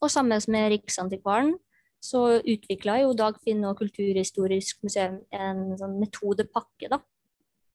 Og 0.00 0.10
sammen 0.12 0.40
med 0.48 0.70
Riksantikvaren 0.74 1.54
så 2.00 2.40
utvikla 2.40 3.00
jo 3.02 3.16
Dagfinn 3.16 3.64
og 3.68 3.80
Kulturhistorisk 3.82 4.80
museum 4.86 5.18
en 5.34 5.74
sånn 5.76 5.98
metodepakke 6.00 6.88
da, 6.92 7.00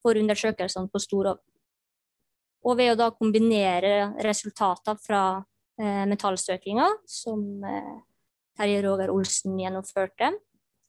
for 0.02 0.18
undersøkelsene 0.18 0.90
på 0.90 1.02
Storov. 1.02 1.38
Og 2.66 2.74
ved 2.80 2.96
å 2.96 2.98
da 2.98 3.12
kombinere 3.14 4.16
resultater 4.26 4.98
fra 4.98 5.22
eh, 5.78 6.02
metallsøkinga, 6.10 6.88
som 7.06 7.44
eh, 7.62 7.94
Terje 8.56 8.82
Roger 8.84 9.12
Olsen 9.12 9.58
gjennomførte, 9.60 10.32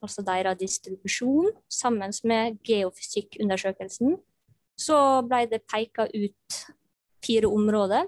altså 0.03 0.23
deres 0.25 0.59
distribusjon, 0.61 1.51
sammen 1.69 2.13
med 2.23 2.59
geofysikkundersøkelsen, 2.67 4.17
så 4.77 4.99
ble 5.27 5.47
det 5.51 5.65
peka 5.67 6.05
ut 6.13 6.59
fire 7.25 7.49
områder 7.49 8.07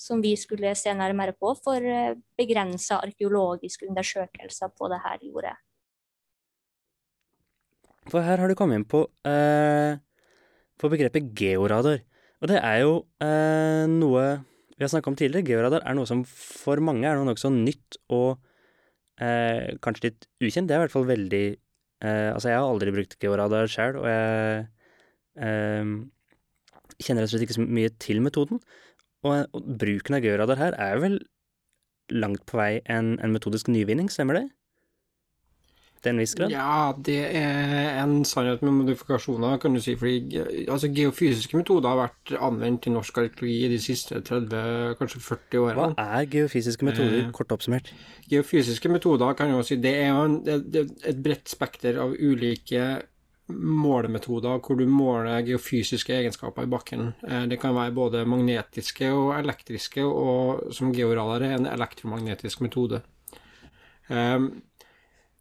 som 0.00 0.20
vi 0.24 0.32
skulle 0.38 0.72
se 0.78 0.92
nærmere 0.96 1.34
på 1.36 1.52
for 1.60 1.84
eh, 1.84 2.16
begrensa 2.38 3.00
arkeologiske 3.04 3.88
undersøkelser 3.88 4.72
på 4.76 4.88
dette 4.92 5.16
jordet. 5.28 5.56
For 8.08 8.24
her 8.24 8.40
har 8.40 8.48
du 8.48 8.56
kommet 8.56 8.80
inn 8.80 8.86
på, 8.88 9.04
eh, 9.28 9.98
på 10.80 10.88
begrepet 10.92 11.34
georadar. 11.36 12.00
Og 12.40 12.48
det 12.48 12.60
er 12.64 12.78
jo 12.80 12.94
eh, 13.20 13.84
noe 13.92 14.24
vi 14.80 14.86
har 14.86 14.88
snakka 14.88 15.12
om 15.12 15.18
tidligere. 15.20 15.44
Georadar 15.44 15.84
er 15.84 15.98
noe 15.98 16.08
som 16.08 16.22
for 16.24 16.80
mange 16.80 17.04
er 17.04 17.18
noe 17.18 17.28
nokså 17.28 17.52
nytt 17.52 18.00
og 18.08 18.40
eh, 19.24 19.76
kanskje 19.84 20.08
litt 20.08 20.28
ukjent. 20.42 20.68
Det 20.68 20.76
er 20.76 20.82
i 20.82 20.84
hvert 20.86 20.94
fall 20.94 21.08
veldig 21.08 21.44
eh, 21.50 22.30
Altså, 22.32 22.50
jeg 22.50 22.58
har 22.58 22.68
aldri 22.68 22.94
brukt 22.96 23.18
georadar 23.22 23.70
sjøl, 23.70 24.00
og 24.02 24.08
jeg 24.10 24.62
eh, 25.46 25.92
kjenner 27.00 27.24
rett 27.24 27.30
og 27.30 27.34
slett 27.34 27.46
ikke 27.48 27.58
så 27.58 27.66
mye 27.66 27.92
til 28.02 28.22
metoden. 28.24 28.62
Og, 29.26 29.44
og 29.52 29.68
bruken 29.80 30.16
av 30.16 30.24
georadar 30.24 30.60
her 30.60 30.78
er 30.80 31.02
vel 31.02 31.20
langt 32.10 32.42
på 32.48 32.58
vei 32.58 32.80
en, 32.90 33.14
en 33.22 33.34
metodisk 33.34 33.68
nyvinning, 33.70 34.08
stemmer 34.12 34.40
det? 34.40 34.46
Til 36.00 36.14
en 36.14 36.18
viss 36.22 36.32
grad? 36.34 36.48
Ja, 36.48 36.92
det 36.96 37.18
er 37.36 37.98
en 38.00 38.24
sannhet 38.24 38.62
med 38.64 38.72
modifikasjoner, 38.72 39.58
kan 39.60 39.74
du 39.76 39.80
si. 39.84 39.92
Fordi 40.00 40.38
altså, 40.64 40.88
geofysiske 40.96 41.58
metoder 41.60 41.88
har 41.92 41.98
vært 42.08 42.32
anvendt 42.40 42.86
i 42.88 42.92
norsk 42.94 43.18
arkeologi 43.20 43.68
de 43.68 43.78
siste 43.84 44.22
30, 44.24 44.94
kanskje 44.96 45.20
40 45.20 45.60
årene. 45.60 45.90
Hva 45.98 46.06
er 46.22 46.30
geofysiske 46.32 46.88
metoder, 46.88 47.18
Eh, 47.26 47.30
kort 47.36 47.52
oppsummert? 47.52 47.92
Geofysiske 48.30 48.88
metoder 48.88 49.34
kan 49.36 49.50
jo 49.52 49.60
si 49.66 49.76
det 49.76 49.92
er 50.00 50.08
jo 50.08 50.24
en, 50.24 50.38
det, 50.44 50.86
et 51.04 51.20
bredt 51.22 51.48
spekter 51.52 52.00
av 52.00 52.16
ulike 52.16 53.02
målemetoder 53.50 54.60
hvor 54.62 54.78
du 54.78 54.86
måler 54.86 55.42
geofysiske 55.44 56.14
egenskaper 56.14 56.64
i 56.64 56.70
bakken. 56.70 57.12
Eh, 57.28 57.46
Det 57.50 57.60
kan 57.60 57.74
være 57.74 57.92
både 57.92 58.24
magnetiske 58.24 59.12
og 59.12 59.34
elektriske, 59.40 60.04
og 60.06 60.72
som 60.72 60.92
georadar 60.94 61.42
er 61.42 61.56
en 61.58 61.66
elektromagnetisk 61.66 62.60
metode. 62.64 63.02
Eh, 64.08 64.38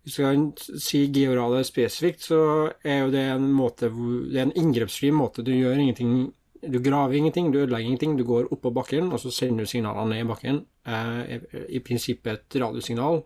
Hvis 0.03 0.19
vi 0.19 0.25
skal 0.25 0.79
si 0.79 1.01
georadar 1.13 1.65
spesifikt, 1.67 2.23
så 2.31 2.41
er 2.83 3.03
jo 3.03 3.13
det 3.13 3.25
en 3.33 3.49
måte 3.53 3.91
hvor 3.93 4.23
Det 4.31 4.39
er 4.39 4.47
en 4.47 4.57
inngrepsfri 4.57 5.11
måte. 5.11 5.43
Du 5.45 5.51
gjør 5.51 5.77
ingenting 5.77 6.33
Du 6.59 6.79
graver 6.83 7.15
ingenting, 7.15 7.51
du 7.51 7.61
ødelegger 7.61 7.87
ingenting. 7.87 8.17
Du 8.17 8.25
går 8.27 8.49
oppå 8.51 8.73
bakken, 8.75 9.13
og 9.13 9.19
så 9.19 9.31
sender 9.31 9.63
du 9.63 9.69
signalene 9.71 10.09
ned 10.09 10.25
i 10.25 10.27
bakken. 10.27 10.57
Eh, 10.85 11.37
i 11.69 11.79
prinsippet 11.79 12.33
et 12.33 12.57
radiosignal. 12.59 13.21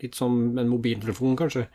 Litt 0.00 0.14
som 0.16 0.58
en 0.58 0.70
mobiltelefon, 0.70 1.36
kanskje. 1.36 1.66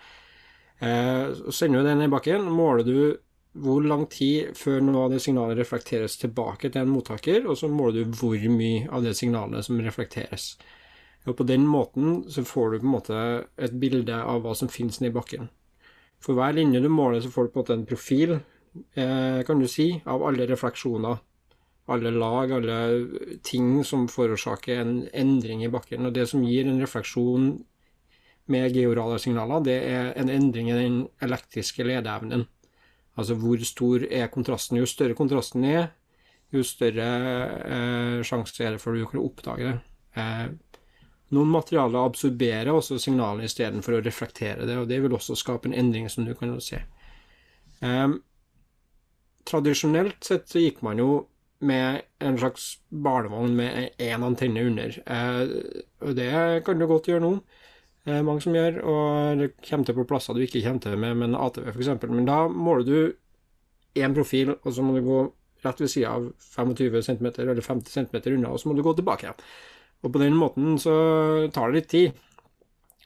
Eh, 0.82 1.34
så 1.38 1.54
sender 1.54 1.84
du 1.84 1.86
det 1.86 1.98
ned 2.00 2.10
i 2.10 2.16
bakken, 2.16 2.50
måler 2.50 2.84
du 2.84 3.18
hvor 3.62 3.84
lang 3.84 4.08
tid 4.10 4.56
før 4.56 4.80
noe 4.82 5.06
av 5.06 5.14
det 5.14 5.22
signalet 5.22 5.60
reflekteres 5.60 6.16
tilbake 6.22 6.72
til 6.72 6.82
en 6.82 6.94
mottaker, 6.94 7.44
og 7.46 7.58
så 7.60 7.68
måler 7.70 8.06
du 8.06 8.16
hvor 8.16 8.40
mye 8.50 8.88
av 8.90 9.04
det 9.04 9.14
signalet 9.20 9.68
som 9.68 9.82
reflekteres. 9.84 10.56
Og 11.30 11.38
på 11.38 11.46
den 11.46 11.66
måten 11.70 12.24
så 12.32 12.44
får 12.46 12.72
du 12.72 12.78
på 12.80 12.88
en 12.88 12.96
måte 12.96 13.18
et 13.62 13.74
bilde 13.82 14.16
av 14.16 14.42
hva 14.42 14.56
som 14.58 14.72
finnes 14.72 15.02
nedi 15.02 15.14
bakken. 15.14 15.50
For 16.22 16.38
hver 16.38 16.56
linje 16.58 16.82
du 16.82 16.90
måler, 16.90 17.22
så 17.22 17.32
får 17.34 17.48
du 17.48 17.52
på 17.52 17.60
en 17.60 17.64
måte 17.64 17.76
en 17.78 17.90
profil, 17.90 18.32
eh, 18.96 19.42
kan 19.46 19.60
du 19.60 19.68
si, 19.68 20.02
av 20.06 20.24
alle 20.26 20.48
refleksjoner. 20.50 21.20
Alle 21.92 22.12
lag, 22.14 22.52
alle 22.52 22.78
ting 23.44 23.84
som 23.84 24.08
forårsaker 24.08 24.82
en 24.82 24.94
endring 25.14 25.64
i 25.66 25.70
bakken. 25.70 26.06
Og 26.06 26.14
det 26.14 26.28
som 26.30 26.44
gir 26.46 26.68
en 26.68 26.82
refleksjon 26.82 27.66
med 28.48 28.74
georadarsignaler, 28.76 29.64
det 29.66 29.80
er 29.90 30.14
en 30.18 30.30
endring 30.30 30.70
i 30.70 30.78
den 30.78 31.08
elektriske 31.22 31.84
ledeevnen. 31.84 32.46
Altså 33.18 33.36
hvor 33.36 33.60
stor 33.66 34.06
er 34.10 34.30
kontrasten. 34.32 34.78
Jo 34.78 34.86
større 34.86 35.18
kontrasten 35.18 35.66
er, 35.68 35.90
jo 36.52 36.64
større 36.64 37.10
eh, 37.66 38.24
sjanse 38.28 38.64
er 38.64 38.76
det 38.76 38.82
for 38.84 38.96
du 38.96 39.06
kan 39.10 39.22
oppdage 39.22 39.68
det. 39.68 39.78
Eh, 40.16 40.48
noen 41.32 41.52
materialer 41.52 42.06
absorberer 42.06 42.72
også 42.74 43.00
signalet 43.00 43.48
istedenfor 43.48 43.98
å 43.98 44.04
reflektere 44.04 44.68
det, 44.68 44.76
og 44.78 44.90
det 44.90 45.00
vil 45.04 45.16
også 45.16 45.38
skape 45.40 45.70
en 45.70 45.78
endring, 45.78 46.10
som 46.12 46.28
du 46.28 46.34
kan 46.38 46.54
se. 46.64 46.82
Um, 47.80 48.20
tradisjonelt 49.48 50.24
sett 50.28 50.52
så 50.52 50.62
gikk 50.62 50.84
man 50.86 51.00
jo 51.02 51.26
med 51.62 52.02
en 52.22 52.38
slags 52.42 52.68
barnevogn 52.90 53.56
med 53.58 54.02
én 54.02 54.26
antenne 54.26 54.66
under. 54.68 54.98
uh, 55.08 55.46
og 56.02 56.16
det 56.18 56.32
kan 56.66 56.80
du 56.80 56.88
godt 56.90 57.10
gjøre 57.12 57.24
nå. 57.24 57.34
Uh, 58.08 58.22
mange 58.26 58.44
som 58.44 58.56
gjør, 58.58 58.82
og 58.82 59.42
det 59.42 59.54
kommer 59.62 59.88
til 59.88 60.00
på 60.02 60.08
plasser 60.10 60.36
du 60.36 60.44
ikke 60.44 60.64
kommer 60.66 60.84
til 60.84 60.98
med, 60.98 61.16
med 61.16 61.32
en 61.32 61.42
ATV 61.42 61.70
f.eks. 61.72 61.94
Men 62.10 62.28
da 62.28 62.44
måler 62.50 62.88
du 62.88 62.98
én 64.02 64.16
profil, 64.16 64.56
og 64.62 64.74
så 64.74 64.84
må 64.84 64.98
du 64.98 65.06
gå 65.06 65.22
rett 65.64 65.82
ved 65.82 65.92
sida 65.94 66.16
av 66.18 66.32
25 66.56 67.04
cm 67.06 67.28
eller 67.38 67.62
50 67.62 67.94
cm 67.94 68.22
unna, 68.34 68.50
og 68.50 68.60
så 68.60 68.70
må 68.70 68.76
du 68.76 68.84
gå 68.84 68.94
tilbake 68.98 69.28
igjen. 69.28 69.46
Og 70.02 70.14
på 70.14 70.22
den 70.22 70.38
måten 70.38 70.78
så 70.82 70.94
tar 71.54 71.72
det 71.72 71.82
litt 71.82 71.92
tid. 71.92 72.22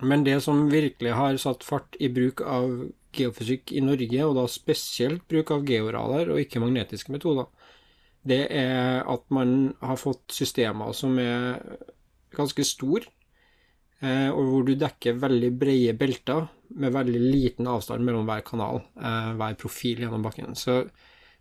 Men 0.03 0.25
det 0.25 0.41
som 0.43 0.67
virkelig 0.71 1.15
har 1.15 1.37
satt 1.39 1.63
fart 1.63 1.95
i 2.03 2.09
bruk 2.11 2.41
av 2.43 2.89
geofysikk 3.15 3.71
i 3.71 3.83
Norge, 3.83 4.25
og 4.27 4.35
da 4.35 4.45
spesielt 4.51 5.23
bruk 5.31 5.53
av 5.55 5.67
georadar 5.67 6.33
og 6.33 6.41
ikke 6.41 6.61
magnetiske 6.63 7.13
metoder, 7.15 7.47
det 8.25 8.41
er 8.49 9.05
at 9.05 9.23
man 9.33 9.75
har 9.85 9.99
fått 10.01 10.33
systemer 10.33 10.95
som 10.97 11.15
er 11.21 11.61
ganske 12.35 12.65
store, 12.67 13.05
eh, 14.01 14.29
og 14.33 14.49
hvor 14.49 14.65
du 14.67 14.73
dekker 14.79 15.19
veldig 15.21 15.51
brede 15.59 15.95
belter 15.99 16.47
med 16.75 16.95
veldig 16.95 17.21
liten 17.21 17.69
avstand 17.69 18.03
mellom 18.03 18.25
hver 18.27 18.43
kanal, 18.47 18.81
eh, 18.97 19.31
hver 19.37 19.59
profil 19.61 20.01
gjennom 20.03 20.25
bakken. 20.25 20.55
Så 20.55 20.83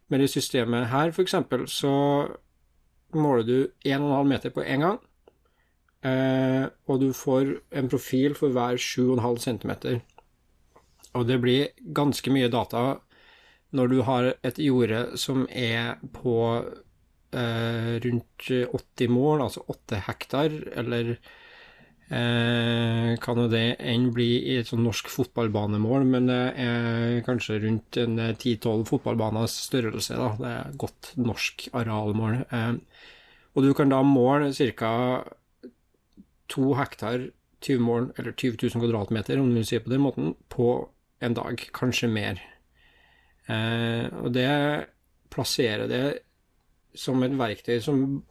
med 0.09 0.21
det 0.21 0.31
systemet 0.31 0.91
her, 0.93 1.11
eksempel, 1.11 1.67
så 1.67 2.29
måler 3.15 3.43
du 3.43 3.59
1,5 3.85 4.29
meter 4.29 4.51
på 4.51 4.63
én 4.63 4.85
gang, 4.85 5.01
og 6.05 6.99
du 7.01 7.07
får 7.17 7.55
en 7.81 7.87
profil 7.89 8.35
for 8.37 8.53
hver 8.53 8.77
7,5 8.77 9.39
cm. 9.41 9.71
Og 11.15 11.27
det 11.29 11.39
blir 11.41 11.71
ganske 11.97 12.33
mye 12.35 12.51
data 12.53 12.83
når 13.75 13.91
du 13.91 14.01
har 14.07 14.33
et 14.47 14.59
jorde 14.63 15.01
som 15.19 15.47
er 15.51 15.97
på 16.15 16.37
eh, 17.35 17.95
rundt 18.05 18.51
80 18.51 19.11
mål, 19.11 19.43
altså 19.47 19.65
8 19.71 20.03
hektar, 20.07 20.55
eller 20.79 21.15
eh, 21.15 23.11
kan 23.23 23.41
jo 23.43 23.49
det 23.51 23.67
enn 23.83 24.11
bli 24.15 24.29
i 24.53 24.59
et 24.61 24.71
sånn 24.71 24.85
norsk 24.87 25.11
fotballbanemål, 25.11 26.07
men 26.07 26.31
det 26.31 26.43
er 26.67 27.25
kanskje 27.27 27.61
rundt 27.67 27.99
en 28.03 28.19
10-12 28.21 28.87
fotballbaners 28.93 29.59
størrelse, 29.67 30.19
da. 30.23 30.31
Det 30.39 30.53
er 30.53 30.79
godt 30.85 31.13
norsk 31.19 31.69
arealmål. 31.75 32.45
Eh, 32.55 32.75
og 33.55 33.67
du 33.67 33.75
kan 33.75 33.91
da 33.91 34.03
måle 34.07 34.53
ca. 34.55 34.93
to 36.53 36.75
hektar, 36.79 37.31
20 37.65 37.81
mål, 37.81 38.11
eller 38.19 38.33
20 38.33 38.59
000 38.63 38.83
kvadratmeter, 38.85 39.41
om 39.41 39.49
du 39.49 39.61
vil 39.61 39.67
si 39.67 39.79
det 39.79 39.87
på 39.87 39.95
den 39.95 40.05
måten, 40.05 40.35
på 40.53 40.69
en 41.25 41.37
dag, 41.37 41.61
kanskje 41.73 42.11
mer. 42.13 42.43
Eh, 43.49 44.07
og 44.21 44.33
det 44.37 44.51
plasserer 45.33 45.89
det 45.91 46.05
som 46.95 47.23
et 47.25 47.35
verktøy 47.37 47.81
som 47.83 48.23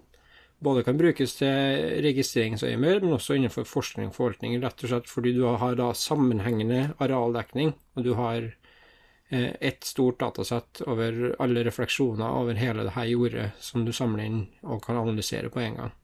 både 0.64 0.84
kan 0.88 0.98
brukes 0.98 1.36
til 1.36 2.02
registreringsøyemed, 2.06 3.04
men 3.04 3.16
også 3.18 3.36
innenfor 3.38 3.68
forskning 3.68 4.10
og 4.10 4.18
forvaltning, 4.18 4.56
rett 4.64 4.86
og 4.86 4.92
slett 4.92 5.10
fordi 5.12 5.34
du 5.36 5.44
har 5.60 5.76
da 5.80 5.90
sammenhengende 5.98 6.94
arealdekning, 7.04 7.74
og 7.98 8.06
du 8.06 8.14
har 8.16 8.46
eh, 8.48 9.52
ett 9.60 9.84
stort 9.84 10.22
datasett 10.24 10.84
over 10.88 11.36
alle 11.44 11.66
refleksjoner 11.68 12.40
over 12.40 12.60
hele 12.60 12.88
dette 12.88 13.08
jordet 13.12 13.50
som 13.60 13.84
du 13.84 13.92
samler 13.96 14.30
inn 14.30 14.42
og 14.64 14.84
kan 14.86 15.02
analysere 15.02 15.52
på 15.52 15.64
en 15.66 15.80
gang. 15.82 15.96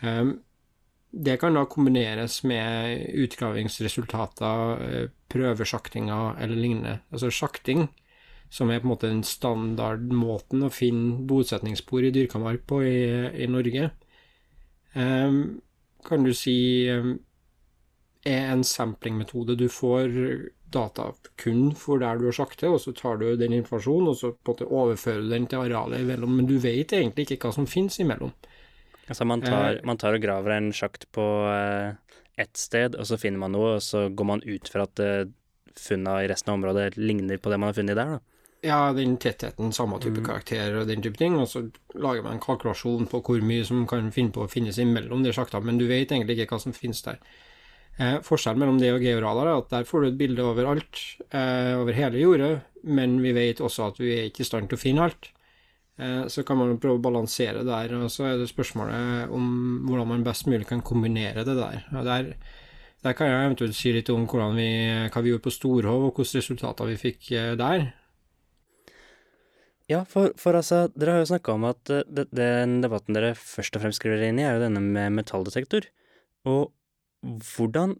Eh, 0.00 0.24
det 1.10 1.36
kan 1.40 1.54
da 1.54 1.64
kombineres 1.64 2.42
med 2.44 3.06
utgravingsresultater, 3.14 4.82
eh, 4.84 5.06
prøvesjaktinger 5.28 6.36
eller 6.40 6.56
lignende. 6.56 6.98
Altså 7.12 7.30
sjakting, 7.30 7.88
som 8.50 8.70
er 8.70 8.80
på 8.80 8.88
en 8.88 8.92
måte 8.92 9.08
den 9.08 9.24
standardmåten 9.24 10.64
å 10.64 10.72
finne 10.72 11.24
bosetningsspor 11.28 12.04
i 12.04 12.12
dyrka 12.12 12.40
mark 12.40 12.66
på 12.68 12.82
i, 12.84 13.00
i 13.44 13.48
Norge, 13.48 13.90
um, 14.94 15.60
kan 16.04 16.24
du 16.24 16.32
si 16.36 16.88
eh, 16.88 17.14
er 18.28 18.52
en 18.52 18.64
samplingmetode. 18.64 19.56
Du 19.56 19.68
får 19.68 20.12
data 20.72 21.12
kun 21.40 21.72
for 21.76 22.00
der 22.02 22.18
du 22.18 22.28
har 22.28 22.36
sjaktet, 22.36 22.68
og 22.68 22.80
så 22.80 22.92
tar 22.92 23.16
du 23.16 23.30
den 23.36 23.56
informasjonen 23.56 24.12
og 24.12 24.16
så 24.16 24.32
på 24.32 24.52
en 24.52 24.54
måte 24.54 24.68
overfører 24.68 25.24
du 25.24 25.32
den 25.32 25.48
til 25.48 25.64
arealet 25.64 26.04
imellom, 26.04 26.36
men 26.36 26.48
du 26.48 26.58
vet 26.60 26.92
egentlig 26.92 27.28
ikke 27.28 27.48
hva 27.48 27.56
som 27.56 27.68
finnes 27.68 27.96
imellom. 28.00 28.32
Altså 29.08 29.24
man 29.24 29.40
tar, 29.40 29.80
man 29.88 29.96
tar 29.98 30.14
og 30.14 30.22
graver 30.22 30.56
en 30.58 30.72
sjakt 30.72 31.06
på 31.12 31.24
eh, 31.52 31.94
ett 32.38 32.56
sted, 32.56 32.94
og 32.94 33.06
så 33.08 33.18
finner 33.18 33.38
man 33.38 33.52
noe, 33.56 33.76
og 33.78 33.82
så 33.82 34.08
går 34.12 34.26
man 34.28 34.42
ut 34.44 34.68
fra 34.68 34.84
at 34.84 35.00
eh, 35.00 35.24
funna 35.78 36.18
i 36.24 36.28
resten 36.28 36.52
av 36.52 36.58
området 36.58 36.96
ligner 36.98 37.38
på 37.38 37.50
det 37.50 37.58
man 37.58 37.70
har 37.72 37.78
funnet 37.78 37.96
der, 37.98 38.18
da. 38.18 38.20
Ja, 38.66 38.78
den 38.92 39.16
tettheten, 39.22 39.70
samme 39.72 40.00
type 40.02 40.18
Mm. 40.18 40.26
karakter 40.26 40.80
og 40.80 40.88
den 40.88 41.00
type 41.02 41.16
ting, 41.16 41.36
og 41.38 41.46
så 41.46 41.60
lager 41.94 42.24
man 42.24 42.32
en 42.34 42.40
kalkulasjon 42.42 43.06
på 43.06 43.20
hvor 43.22 43.40
mye 43.40 43.64
som 43.64 43.84
kan 43.86 44.10
finne 44.10 44.32
på 44.34 44.42
å 44.42 44.50
finnes 44.50 44.78
imellom 44.82 45.22
de 45.22 45.30
sjaktene, 45.32 45.64
men 45.64 45.78
du 45.78 45.86
vet 45.86 46.10
egentlig 46.10 46.34
ikke 46.40 46.56
hva 46.56 46.60
som 46.60 46.74
finnes 46.74 47.02
der. 47.06 47.20
Eh, 47.98 48.18
forskjellen 48.22 48.58
mellom 48.58 48.78
det 48.78 48.92
og 48.94 49.02
georadar 49.02 49.46
er 49.46 49.58
at 49.58 49.70
der 49.70 49.86
får 49.86 50.02
du 50.02 50.08
et 50.08 50.18
bilde 50.18 50.42
over 50.42 50.66
alt, 50.70 51.00
eh, 51.30 51.74
over 51.78 51.92
hele 51.92 52.18
jordet, 52.18 52.60
men 52.84 53.20
vi 53.22 53.32
vet 53.32 53.58
også 53.62 53.88
at 53.92 53.98
vi 53.98 54.12
er 54.18 54.28
ikke 54.28 54.42
i 54.42 54.50
stand 54.50 54.68
til 54.68 54.78
å 54.78 54.82
finne 54.82 55.06
alt. 55.06 55.30
Eh, 55.98 56.24
så 56.30 56.44
kan 56.46 56.60
man 56.60 56.78
prøve 56.78 57.00
å 57.00 57.02
balansere 57.02 57.64
det 57.64 57.68
der, 57.68 57.96
og 57.98 58.10
så 58.14 58.28
er 58.28 58.38
det 58.38 58.50
spørsmålet 58.50 59.32
om 59.34 59.46
hvordan 59.88 60.12
man 60.12 60.26
best 60.26 60.46
mulig 60.46 60.68
kan 60.68 60.82
kombinere 60.86 61.46
det 61.46 61.58
der. 61.58 61.84
Der 61.90 62.34
Der 63.02 63.12
kan 63.14 63.28
jeg 63.28 63.46
eventuelt 63.46 63.76
si 63.78 63.92
litt 63.92 64.08
om 64.10 64.26
vi, 64.56 64.70
hva 65.12 65.22
vi 65.22 65.30
gjorde 65.30 65.44
på 65.46 65.54
Storhov, 65.54 66.02
og 66.08 66.16
hvilke 66.16 66.38
resultater 66.38 66.84
vi 66.84 66.96
fikk 66.98 67.30
eh, 67.30 67.54
der. 67.54 67.92
Ja, 69.88 70.04
for, 70.04 70.34
for 70.36 70.58
altså, 70.58 70.88
dere 70.98 71.14
har 71.14 71.22
jo 71.22 71.30
snakka 71.30 71.54
om 71.54 71.64
at 71.64 71.90
uh, 71.90 72.02
det, 72.04 72.26
den 72.34 72.82
debatten 72.82 73.16
dere 73.16 73.32
først 73.38 73.76
og 73.78 73.84
fremst 73.84 74.02
skriver 74.02 74.26
inn 74.26 74.40
i, 74.40 74.44
er 74.44 74.58
jo 74.58 74.66
denne 74.66 74.82
med 74.84 75.14
metalldetektor. 75.16 75.86
Og 76.44 76.74
hvordan 77.54 77.96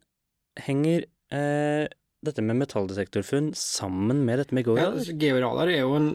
henger 0.67 1.07
eh, 1.33 1.87
dette 2.27 2.43
med 2.45 2.59
metalldetektorfunn 2.61 3.53
sammen 3.57 4.25
med 4.27 4.43
dette 4.43 4.55
med 4.55 4.67
georadar? 4.67 4.99
Ja, 4.99 5.01
altså, 5.01 5.17
georadar 5.17 5.73
er 5.73 5.81
jo 5.81 5.95
en 5.97 6.11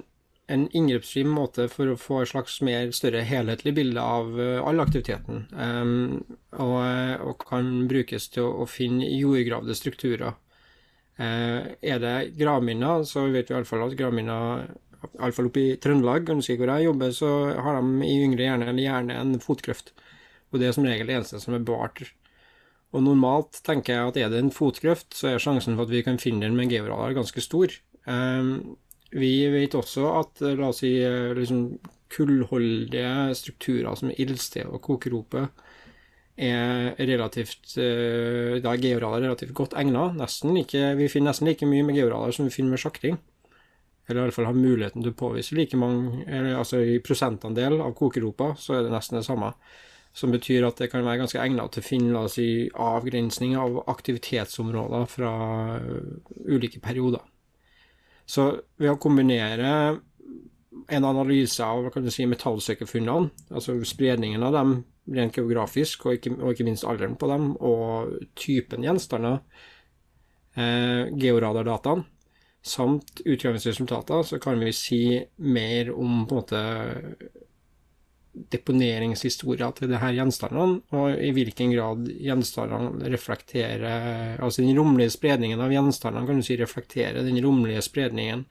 en 0.51 0.65
inngrepsfri 0.75 1.23
måte 1.27 1.69
for 1.71 1.93
å 1.93 2.00
få 2.00 2.21
et 2.21 2.31
slags 2.33 2.57
mer 2.65 2.91
større 2.95 3.23
helhetlig 3.23 3.73
bilde 3.77 4.03
av 4.03 4.33
uh, 4.35 4.59
all 4.67 4.83
aktiviteten. 4.83 5.45
Og, 6.53 6.77
eh, 6.83 7.15
og, 7.23 7.38
kan 7.47 7.88
brukes 7.89 8.27
til 8.33 8.43
å, 8.43 8.63
å 8.63 8.69
finne 8.69 9.07
jordgravde 9.07 9.75
strukturer. 9.77 10.35
Uh, 11.19 11.73
er 11.79 12.01
det 12.01 12.15
gravminner, 12.39 13.05
så 13.07 13.27
vet 13.31 13.50
vi 13.50 13.55
iallfall 13.55 13.88
at 13.88 13.97
gravminner 14.00 14.65
Iallfall 15.19 15.50
oppe 15.50 15.59
i 15.59 15.77
Trøndelag, 15.83 16.23
ganske 16.29 16.55
hvor 16.55 16.69
jeg 16.71 16.85
jobber, 16.85 17.09
så 17.12 17.29
har 17.59 17.75
de 17.75 18.07
i 18.07 18.21
yngre 18.23 18.45
hjerne 18.45 18.69
eller 18.71 18.85
gjerne 18.85 19.17
en 19.19 19.33
fotkrøft. 19.43 19.91
Og 20.53 20.62
det 20.62 20.69
er 20.69 20.75
som 20.77 20.88
regel 20.88 21.09
det 21.09 21.17
eneste 21.17 21.41
som 21.43 21.57
er 21.57 21.65
bevart. 21.65 22.05
Og 22.93 23.03
normalt 23.03 23.59
tenker 23.65 23.97
jeg 23.97 24.12
at 24.12 24.19
er 24.21 24.31
det 24.31 24.39
en 24.39 24.53
fotkrøft, 24.53 25.12
så 25.17 25.31
er 25.33 25.43
sjansen 25.43 25.75
for 25.75 25.88
at 25.88 25.93
vi 25.93 26.03
kan 26.05 26.21
finne 26.21 26.45
den 26.45 26.55
med 26.55 26.71
georadar 26.71 27.17
ganske 27.17 27.43
stor. 27.43 27.73
Um, 28.05 28.77
vi 29.13 29.34
vet 29.53 29.75
også 29.77 30.08
at 30.20 30.41
eh, 30.41 30.55
la 30.58 30.72
oss 30.72 30.82
si 30.82 30.96
eh, 31.03 31.34
liksom 31.38 31.67
kullholdige 32.13 33.34
strukturer 33.38 33.96
som 33.98 34.12
ildsted 34.12 34.70
og 34.70 34.82
kokerope 34.86 35.48
er 36.34 36.98
relativt 36.98 37.75
eh, 37.77 38.58
Da 38.62 38.74
er 38.74 38.82
georadar 38.82 39.22
relativt 39.22 39.53
godt 39.53 39.77
egnet. 39.77 40.17
Nesten 40.17 40.58
vi 40.58 41.10
finner 41.12 41.32
nesten 41.32 41.50
like 41.50 41.70
mye 41.70 41.86
med 41.86 41.98
georaler 41.98 42.34
som 42.34 42.50
vi 42.50 42.55
finner 42.55 42.74
med 42.74 42.82
sjakting. 42.82 43.20
Eller 44.08 44.20
i 44.20 44.24
alle 44.25 44.36
fall 44.36 44.50
har 44.50 44.58
muligheten 44.58 45.03
til 45.03 45.13
å 45.13 45.17
påvise 45.17 45.55
like 45.55 45.77
mange 45.79 46.25
eller, 46.27 46.58
Altså 46.58 46.82
i 46.82 47.00
prosentandel 47.00 47.79
av 47.82 47.93
kokeropa 47.96 48.53
så 48.60 48.79
er 48.79 48.88
det 48.88 48.93
nesten 48.93 49.22
det 49.22 49.27
samme. 49.29 49.53
Som 50.13 50.34
betyr 50.34 50.65
at 50.67 50.77
det 50.82 50.91
kan 50.91 51.05
være 51.05 51.24
ganske 51.24 51.41
egnet 51.41 51.74
til 51.74 51.82
å 51.82 51.86
finne 51.86 52.13
la 52.13 52.25
oss 52.27 52.36
si, 52.38 52.67
avgrensning 52.70 53.55
av 53.58 53.79
aktivitetsområder 53.89 55.08
fra 55.10 55.32
ulike 56.46 56.82
perioder. 56.84 57.24
Så 58.25 58.49
ved 58.79 58.93
å 58.93 58.99
kombinere 59.01 59.99
en 60.87 61.05
analyse 61.05 61.63
av 61.63 61.89
kan 61.93 62.09
si, 62.11 62.25
metallsøkerfunnene, 62.29 63.31
altså 63.53 63.75
spredningen 63.87 64.43
av 64.43 64.55
dem 64.55 64.73
rent 65.13 65.35
geografisk, 65.37 66.07
og 66.07 66.17
ikke, 66.17 66.33
og 66.39 66.53
ikke 66.53 66.67
minst 66.67 66.87
alderen 66.87 67.17
på 67.19 67.27
dem, 67.31 67.51
og 67.59 68.13
typen 68.39 68.85
gjenstander, 68.85 69.41
eh, 70.55 71.11
georadardataen, 71.19 72.05
samt 72.63 73.19
utgangsresultater, 73.27 74.23
så 74.23 74.39
kan 74.39 74.59
vi 74.63 74.71
si 74.75 75.03
mer 75.43 75.91
om 75.91 76.23
på 76.27 76.37
en 76.37 76.39
måte 76.39 76.61
deponeringshistoria 78.33 79.69
til 79.77 79.91
de 79.91 79.99
her 80.01 80.15
gjenstandene, 80.17 80.81
og 80.97 81.21
i 81.21 81.29
hvilken 81.35 81.73
grad 81.75 82.07
gjenstandene 82.09 83.11
reflekterer 83.13 84.39
Altså 84.41 84.63
den 84.63 84.73
romlige 84.77 85.13
spredningen 85.13 85.61
av 85.61 85.73
gjenstandene 85.73 86.25
kan 86.29 86.41
du 86.41 86.45
si 86.45 86.57
reflekterer 86.57 87.21
den 87.21 87.37
romlige 87.45 87.83
spredningen 87.85 88.47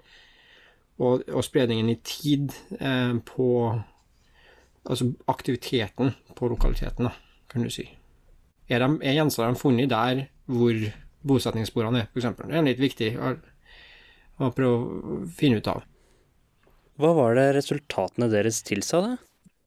og, 1.02 1.24
og 1.26 1.42
spredningen 1.42 1.90
i 1.90 1.98
tid 2.06 2.54
eh, 2.78 3.16
på 3.26 3.48
Altså 4.82 5.12
aktiviteten 5.30 6.10
på 6.34 6.48
lokaliteten, 6.50 7.06
da, 7.06 7.12
kan 7.46 7.62
du 7.62 7.70
si. 7.70 7.84
Er, 8.66 8.82
de, 8.82 8.96
er 9.06 9.14
gjenstandene 9.14 9.60
funnet 9.60 9.92
der 9.92 10.24
hvor 10.50 10.74
bosetningssporene 11.22 12.00
er, 12.02 12.08
f.eks.? 12.10 12.32
Det 12.40 12.56
er 12.58 12.66
litt 12.66 12.82
viktig 12.82 13.12
å, 13.14 13.30
å 14.42 14.50
prøve 14.56 14.72
å 14.74 15.20
finne 15.38 15.62
ut 15.62 15.70
av. 15.70 15.84
Hva 16.98 17.12
var 17.14 17.38
det 17.38 17.52
resultatene 17.60 18.26
deres 18.32 18.58
tilsa, 18.66 19.04
da? 19.06 19.12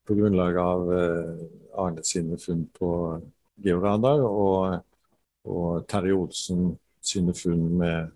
På 0.06 0.18
grunnlag 0.18 0.58
av 0.62 0.92
eh, 0.94 1.46
Arne 1.82 2.04
sine 2.06 2.38
funn 2.42 2.66
på 2.78 2.90
georadar 3.66 4.22
og, 4.26 4.84
og 5.50 5.88
Terje 5.90 6.16
Olsen 6.18 6.76
sine 7.06 7.34
funn 7.38 7.66
med 7.80 8.14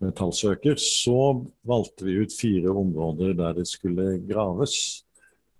metallsøker, 0.00 0.78
så 0.80 1.44
valgte 1.68 2.06
vi 2.06 2.18
ut 2.22 2.34
fire 2.34 2.72
områder 2.72 3.34
der 3.36 3.56
det 3.58 3.66
skulle 3.68 4.14
graves. 4.24 5.04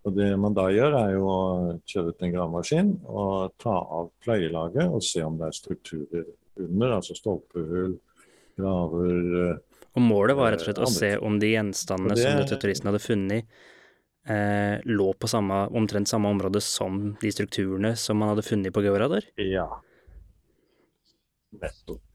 Og 0.09 0.14
Det 0.16 0.30
man 0.40 0.54
da 0.56 0.70
gjør, 0.72 0.94
er 0.96 1.11
jo 1.12 1.24
å 1.28 1.40
kjøre 1.85 2.14
ut 2.14 2.22
en 2.24 2.33
gravemaskin 2.33 2.92
og 3.04 3.52
ta 3.61 3.74
av 3.76 4.09
pløyelaget 4.24 4.88
og 4.88 5.04
se 5.04 5.24
om 5.26 5.37
det 5.37 5.50
er 5.50 5.59
strukturer 5.59 6.30
under, 6.61 6.94
altså 6.96 7.16
stolpehull, 7.18 7.98
graver 8.56 9.59
Og 9.96 10.02
målet 10.04 10.38
var 10.38 10.54
rett 10.54 10.64
og 10.64 10.70
slett 10.70 10.80
å 10.87 10.88
se 10.92 11.12
om 11.20 11.37
de 11.40 11.52
gjenstandene 11.52 12.16
det, 12.16 12.24
som 12.24 12.61
turistene 12.62 12.92
hadde 12.92 13.04
funnet, 13.04 13.61
eh, 14.31 14.81
lå 14.87 15.11
på 15.19 15.29
samme, 15.31 15.66
omtrent 15.77 16.09
samme 16.09 16.31
område 16.31 16.62
som 16.64 17.14
de 17.21 17.33
strukturene 17.35 17.95
som 17.99 18.21
man 18.21 18.33
hadde 18.33 18.47
funnet 18.47 18.75
på 18.75 18.85
georadar? 18.85 19.27
Ja. 19.37 19.69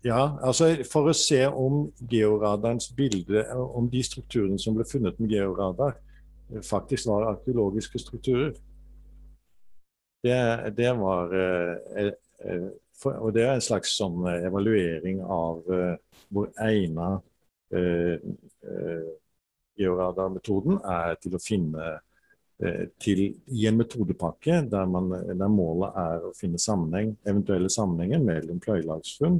Ja, 0.05 0.37
altså 0.47 0.69
for 0.87 1.11
å 1.11 1.15
se 1.17 1.41
om 1.49 1.89
georadarens 2.07 2.87
bilde, 2.95 3.43
om 3.51 3.89
de 3.91 4.03
strukturene 4.07 4.59
som 4.61 4.77
ble 4.77 4.85
funnet 4.87 5.19
med 5.19 5.33
georadar, 5.35 5.97
faktisk 6.63 7.09
var 7.09 7.33
arkeologiske 7.33 7.99
strukturer. 7.99 8.53
Det, 10.23 10.39
det 10.77 10.93
var 10.97 11.35
eh, 11.35 12.07
eh, 12.47 12.69
for, 12.97 13.19
Og 13.21 13.33
det 13.35 13.43
er 13.45 13.57
en 13.57 13.61
slags 13.61 13.91
sånn 13.97 14.23
evaluering 14.31 15.19
av 15.21 15.67
eh, 15.73 16.21
hvor 16.33 16.49
egnet 16.63 17.21
eh, 17.75 18.23
eh, 19.75 19.83
georadarmetoden 19.83 20.79
er 20.81 21.15
til 21.21 21.35
å 21.35 21.41
finne 21.41 21.89
eh, 22.63 22.85
til, 23.01 23.25
i 23.47 23.67
en 23.69 23.77
metodepakke 23.79 24.61
der, 24.71 24.85
man, 24.89 25.11
der, 25.11 25.51
målet 25.51 25.99
er 26.01 26.29
å 26.29 26.33
finne 26.37 26.61
sammenheng, 26.61 27.15
eventuelle 27.27 27.69
sammenhenger 27.69 28.23
mellom 28.23 28.61
pløyelagsfunn, 28.63 29.39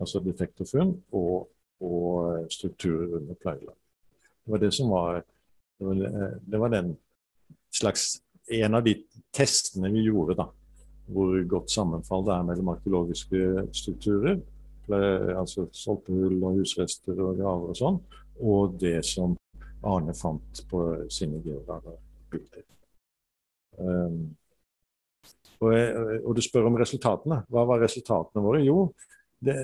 altså 0.00 0.22
detektorfunn, 0.24 0.94
og, 1.14 1.48
og 1.84 2.50
strukturer 2.52 3.20
under 3.20 3.38
pløyelag. 3.40 3.78
Det 4.44 4.52
var 4.52 4.60
det 4.60 4.74
som 4.76 4.90
var 4.92 5.22
det 5.78 5.86
var, 5.86 6.04
eh, 6.04 6.36
det 6.40 6.58
var, 6.58 6.68
den 6.68 6.96
slags 7.72 8.20
En 8.46 8.74
av 8.74 8.82
de 8.84 8.92
testene 9.32 9.88
vi 9.88 10.02
gjorde, 10.04 10.34
da. 10.36 10.44
Hvor 11.08 11.30
godt 11.48 11.70
sammenfall 11.72 12.26
det 12.26 12.34
er 12.34 12.42
mellom 12.44 12.74
arkeologiske 12.74 13.38
strukturer, 13.72 14.36
altså 15.32 15.64
solpehull 15.72 16.42
og 16.44 16.58
husrester 16.58 17.22
og 17.24 17.38
graver 17.38 17.72
og 17.72 17.78
sånn, 17.78 17.96
og 18.44 18.76
det 18.80 18.98
som 19.08 19.32
Arne 19.84 20.14
fant 20.16 20.62
på 20.70 20.84
sine 21.12 21.40
geodagerbilder. 21.44 22.64
Um, 23.78 24.36
og, 25.60 25.72
og, 25.72 26.30
du 26.36 26.42
spør 26.44 26.68
om 26.68 26.78
resultatene. 26.78 27.42
Hva 27.50 27.64
var 27.68 27.82
resultatene 27.82 28.42
våre? 28.44 28.62
Jo, 28.64 28.88
det, 29.44 29.56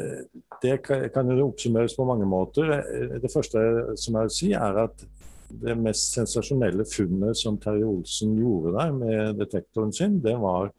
det 0.63 0.79
kan 0.85 1.31
jo 1.31 1.49
oppsummeres 1.51 1.97
på 1.97 2.07
mange 2.09 2.29
måter. 2.29 2.73
Det 3.21 3.33
første 3.33 3.63
som 4.01 4.17
jeg 4.17 4.29
vil 4.29 4.37
si, 4.37 4.53
er 4.57 4.85
at 4.85 5.05
det 5.51 5.75
mest 5.79 6.15
sensasjonelle 6.15 6.85
funnet 6.87 7.39
som 7.39 7.59
Terje 7.61 7.89
Olsen 7.89 8.37
gjorde 8.39 8.75
der 8.77 8.93
med 8.95 9.41
detektoren 9.41 9.93
sin, 9.93 10.21
det 10.23 10.37
var 10.39 10.71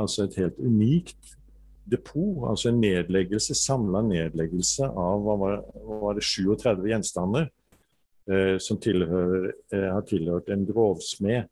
altså 0.00 0.26
et 0.26 0.38
helt 0.40 0.58
unikt 0.58 1.36
depot. 1.90 2.48
Altså 2.50 2.72
en 2.72 2.80
nedleggelse, 2.82 3.54
samla 3.54 4.02
nedleggelse 4.08 4.88
av 4.88 5.22
hva 5.22 5.38
var, 5.40 5.60
hva 5.86 6.00
var 6.08 6.18
det, 6.18 6.26
37 6.26 6.90
gjenstander 6.90 7.48
som 8.58 8.78
tilhører, 8.82 9.52
eh, 9.72 9.88
har 9.92 10.02
tilhørt 10.02 10.48
en 10.50 10.66
grovsmed, 10.66 11.46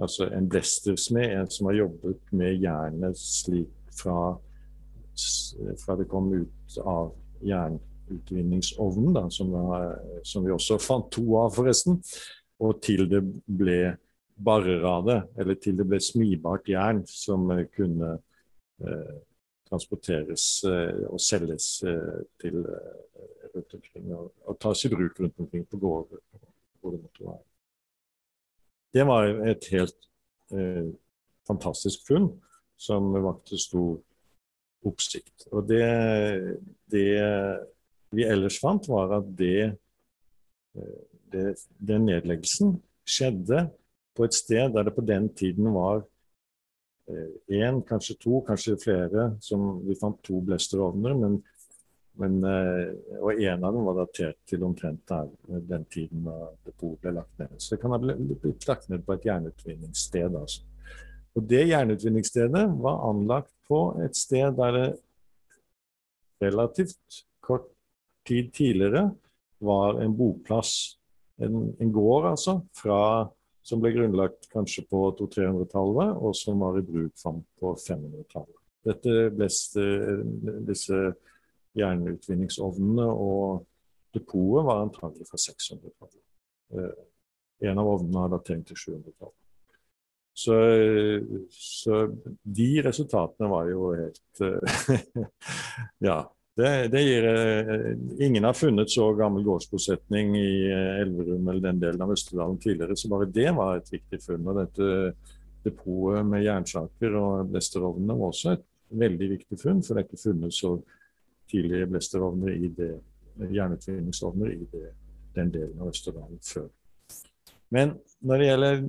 altså 0.00 0.28
en 0.32 0.48
blestersmed, 0.48 1.32
en 1.32 1.50
som 1.50 1.70
har 1.70 1.78
jobbet 1.80 2.32
med 2.32 2.60
jernet 2.60 3.16
slik 3.18 3.72
fra, 3.96 4.36
fra 5.84 5.96
det 5.96 6.08
kom 6.08 6.28
ut 6.32 6.78
av 6.84 7.14
jernutvinningsovnen, 7.44 9.14
da, 9.16 9.24
som, 9.32 9.52
var, 9.52 9.96
som, 10.24 10.44
vi 10.44 10.52
også 10.52 10.78
fant 10.80 11.10
to 11.12 11.24
av, 11.40 11.54
forresten, 11.56 12.00
og 12.60 12.80
til 12.84 13.06
det 13.08 13.22
ble 13.44 13.80
barrer 14.40 14.84
av 14.88 15.08
det, 15.08 15.18
eller 15.40 15.56
til 15.60 15.76
det 15.80 15.88
ble 15.88 16.00
smibart 16.04 16.68
jern 16.68 17.02
som 17.08 17.48
kunne 17.76 18.14
eh, 18.84 19.18
transporteres 19.70 20.46
eh, 20.68 21.04
og 21.08 21.20
selges 21.22 21.82
eh, 21.86 22.20
til 22.40 22.60
eh, 22.64 23.39
rundt 23.54 23.74
omkring, 23.74 24.12
og, 24.16 24.32
og 24.46 24.58
tas 24.60 24.84
i 24.84 24.90
bruk 24.92 25.20
rundt 25.20 25.38
omkring 25.38 25.66
på 25.68 25.78
gårder. 25.80 26.22
hvor 26.80 26.94
det 26.94 27.02
måtte 27.02 27.24
være. 27.24 27.42
Det 28.94 29.06
var 29.06 29.26
et 29.52 29.66
helt 29.70 30.06
eh, 30.52 30.86
fantastisk 31.46 32.06
funn 32.08 32.30
som 32.80 33.12
vakte 33.12 33.58
stor 33.60 33.98
oppsikt. 34.88 35.44
Og 35.52 35.68
det, 35.68 35.84
det, 36.90 37.10
vi 38.16 38.24
ellers 38.24 38.58
fant, 38.62 38.88
var 38.88 39.12
at 39.20 39.28
det, 39.38 39.74
eh, 40.74 41.02
det, 41.32 41.44
den 41.78 42.08
nedleggelsen 42.08 42.78
skjedde 43.04 43.66
på 44.16 44.26
et 44.26 44.36
sted 44.36 44.72
der 44.74 44.88
det 44.88 44.96
på 44.96 45.04
den 45.06 45.28
tiden 45.36 45.70
var 45.74 46.02
én, 47.50 47.76
eh, 47.76 47.84
kanskje 47.86 48.18
to, 48.20 48.40
kanskje 48.46 48.78
flere. 48.80 49.30
Som, 49.44 49.82
vi 49.86 49.98
fant 50.00 50.18
to 50.26 50.40
blesterovner, 50.44 51.16
men, 51.18 51.40
men, 52.18 52.40
og 53.20 53.38
en 53.38 53.62
av 53.64 53.74
dem 53.74 53.86
var 53.86 54.00
datert 54.00 54.36
til 54.48 54.64
omtrent 54.66 55.00
der, 55.08 55.28
den 55.70 55.84
tiden 55.92 56.24
da 56.26 56.50
depotet 56.66 57.04
ble 57.04 57.12
lagt 57.20 57.38
ned. 57.40 57.54
Så 57.56 57.74
det 57.74 57.80
kan 57.82 57.94
ha 57.94 58.00
blitt 58.02 58.66
lagt 58.68 58.90
ned 58.90 59.04
på 59.06 59.14
et 59.14 59.28
jernutvinningssted. 59.28 60.34
altså. 60.36 60.66
Og 61.38 61.46
Det 61.48 61.62
jernutvinningsstedet 61.68 62.64
var 62.82 63.04
anlagt 63.08 63.52
på 63.68 63.80
et 64.04 64.18
sted 64.18 64.56
der 64.58 64.76
det 64.76 64.88
relativt 66.40 67.24
kort 67.40 67.68
tid 68.26 68.52
tidligere 68.52 69.10
var 69.58 70.00
en 70.00 70.16
boplass. 70.16 70.96
En, 71.40 71.74
en 71.80 71.92
gård, 71.92 72.26
altså, 72.32 72.60
fra, 72.76 73.28
som 73.64 73.80
ble 73.80 73.92
grunnlagt 73.94 74.48
kanskje 74.52 74.84
på 74.90 75.06
200-300-tallet, 75.20 76.16
og 76.16 76.36
som 76.36 76.60
var 76.60 76.78
i 76.80 76.84
bruk 76.84 77.14
fram 77.20 77.42
på 77.60 77.74
500-tallet. 77.80 78.56
Dette 78.88 79.14
bleste, 79.36 79.84
disse 80.68 81.00
jernutvinningsovnene 81.78 83.06
og 83.10 83.66
depotet 84.14 84.66
var 84.66 84.82
antagelig 84.84 85.28
fra 85.28 85.38
600-tallet. 85.38 86.24
Eh, 86.74 87.68
en 87.70 87.78
av 87.78 87.92
ovnene 87.92 88.24
har 88.24 88.32
datering 88.32 88.64
til 88.66 88.78
700-tallet. 88.78 89.36
Så, 90.40 90.56
så, 91.50 91.96
de 92.42 92.68
resultatene 92.86 93.48
var 93.50 93.66
jo 93.68 93.88
helt 93.98 94.42
Ja, 96.06 96.20
det, 96.60 96.70
det 96.92 97.02
gir, 97.02 97.24
eh, 97.24 97.90
ingen 98.26 98.44
har 98.44 98.56
funnet 98.56 98.90
så 98.90 99.10
gammel 99.18 99.44
gårdsbosetning 99.46 100.32
i 100.38 100.52
eh, 100.70 101.02
Elverum 101.02 101.48
eller 101.48 101.62
den 101.64 101.82
delen 101.82 102.02
av 102.04 102.14
Østerdalen 102.14 102.58
tidligere, 102.60 102.96
så 102.96 103.10
bare 103.12 103.28
det 103.30 103.50
var 103.56 103.78
et 103.78 103.92
viktig 103.92 104.20
funn. 104.24 104.48
Og 104.50 104.58
dette 104.58 104.88
depotet 105.64 106.26
med 106.26 106.44
jernsaker 106.44 107.16
og 107.20 107.52
blesterovnene 107.52 108.16
var 108.18 108.34
også 108.34 108.54
et 108.56 108.66
veldig 109.00 109.28
viktig 109.36 109.60
funn, 109.60 109.84
for 109.86 109.94
det 109.94 110.02
er 110.02 110.08
ikke 110.08 110.24
funnet 110.24 110.56
så 110.56 110.74
tidlige 111.50 111.88
blesterovner 111.90 112.52
i 112.54 112.68
det, 112.76 112.92
jernutvinningsovner 113.50 114.52
i 114.52 114.68
det, 114.72 114.92
den 115.34 115.50
delen 115.54 115.80
av 115.80 115.90
Østerdalen 115.92 116.40
før. 116.44 116.68
Men 117.70 117.94
når 118.26 118.38
det 118.38 118.48
gjelder 118.48 118.80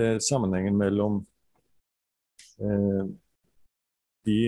eh, 0.00 0.18
sammenhengen 0.24 0.76
mellom 0.80 1.18
eh, 2.60 3.02
de 4.24 4.38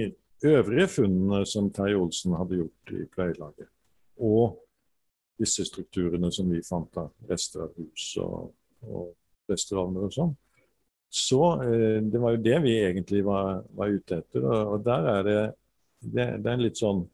øvrige 0.45 0.89
funnene 0.89 1.43
som 1.47 1.69
Terje 1.73 1.99
Olsen 2.01 2.37
hadde 2.37 2.63
gjort 2.63 2.95
i 2.97 3.05
pleielaget, 3.13 3.69
og 4.17 4.57
disse 5.37 5.67
strukturene 5.69 6.31
som 6.33 6.49
vi 6.51 6.63
fant 6.65 6.97
av 6.97 7.13
rester 7.29 7.67
av 7.67 7.75
hus 7.77 8.15
og, 8.25 8.55
og 8.89 9.51
restauranter 9.51 10.07
og 10.09 10.15
sånn. 10.15 10.33
Så 11.13 11.43
eh, 11.65 12.01
det 12.03 12.21
var 12.21 12.35
jo 12.35 12.45
det 12.45 12.63
vi 12.65 12.79
egentlig 12.81 13.23
var, 13.27 13.61
var 13.77 13.93
ute 13.93 14.23
etter. 14.23 14.45
Og, 14.45 14.73
og 14.75 14.87
der 14.87 15.11
er 15.13 15.29
det, 15.29 15.43
det, 16.01 16.27
det 16.41 16.51
er 16.51 16.57
en 16.57 16.65
litt 16.65 16.81
sånn 16.81 17.05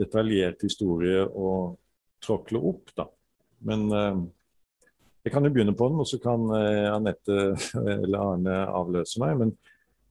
detaljert 0.00 0.64
historie 0.64 1.22
å 1.24 1.76
tråkle 2.24 2.60
opp, 2.70 2.92
da. 2.96 3.06
Men 3.68 3.86
eh, 3.92 4.20
jeg 5.26 5.34
kan 5.34 5.44
jo 5.44 5.52
begynne 5.52 5.76
på 5.76 5.90
den, 5.90 6.00
og 6.00 6.08
så 6.08 6.20
kan 6.22 6.48
eh, 6.56 6.88
Anette 6.90 7.38
eller 7.80 8.18
Arne 8.20 8.58
avløse 8.80 9.20
meg. 9.22 9.36
Men 9.42 9.54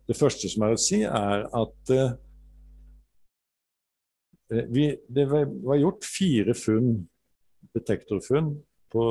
det 0.10 0.18
første 0.18 0.50
som 0.50 0.66
er 0.66 0.76
å 0.76 0.82
si, 0.82 1.04
er 1.06 1.46
at 1.54 1.94
vi, 4.50 4.88
det 5.06 5.28
var 5.30 5.78
gjort 5.78 6.08
fire 6.10 6.56
funn, 6.58 6.96
detektorfunn, 7.78 8.56
på 8.90 9.04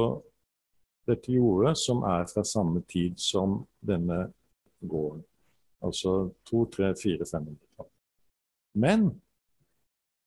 dette 1.09 1.33
jordet 1.33 1.77
som 1.79 2.03
er 2.07 2.27
fra 2.31 2.45
samme 2.45 2.83
tid 2.91 3.19
som 3.23 3.61
denne 3.81 4.27
gården. 4.81 5.23
Altså 5.87 6.15
to, 6.49 6.65
tre, 6.73 6.91
fire, 6.99 7.27
fem 7.29 7.47
hundre. 7.47 7.87
Men 8.79 9.09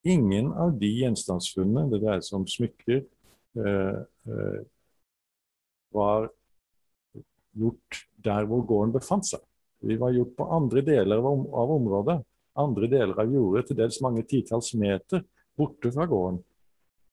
ingen 0.07 0.51
av 0.53 0.75
de 0.79 0.89
gjenstandsfunnene, 1.01 1.89
det 1.91 2.01
dreier 2.03 2.23
seg 2.25 2.39
om 2.39 2.47
smykker, 2.49 3.03
uh, 3.59 4.01
uh, 4.29 4.61
var 5.91 6.29
gjort 7.57 8.03
der 8.23 8.47
hvor 8.47 8.63
gården 8.67 8.93
befant 8.95 9.27
seg. 9.27 9.43
Vi 9.81 9.97
var 9.99 10.13
gjort 10.15 10.35
på 10.37 10.47
andre 10.55 10.83
deler 10.85 11.21
av 11.25 11.73
området. 11.73 12.21
Andre 12.61 12.87
deler 12.91 13.19
av 13.21 13.31
jordet, 13.31 13.65
til 13.67 13.79
dels 13.79 13.99
mange 14.03 14.23
titalls 14.27 14.73
meter 14.77 15.23
borte 15.57 15.91
fra 15.93 16.05
gården. 16.09 16.39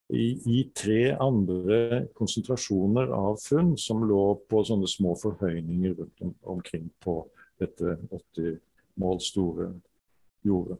I, 0.08 0.26
I, 0.48 0.62
tre 0.72 1.12
andre 1.20 2.06
konsentrasjoner 2.16 3.10
av 3.12 3.36
funn 3.42 3.74
som 3.76 4.06
lå 4.08 4.22
på 4.48 4.62
sånne 4.64 4.88
små 4.88 5.12
forhøyninger 5.20 5.98
rundt 5.98 6.22
om, 6.24 6.32
omkring 6.56 6.86
på 7.04 7.20
dette 7.60 7.98
80 8.08 8.56
mål 9.02 9.20
store 9.20 9.68
jordet. 10.48 10.78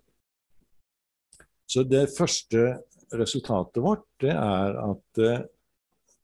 Så 1.69 1.85
det 1.85 2.07
første 2.17 2.79
resultatet 3.13 3.83
vårt, 3.85 4.07
det 4.23 4.33
er 4.33 4.79
at 4.83 5.23
eh, 5.25 5.47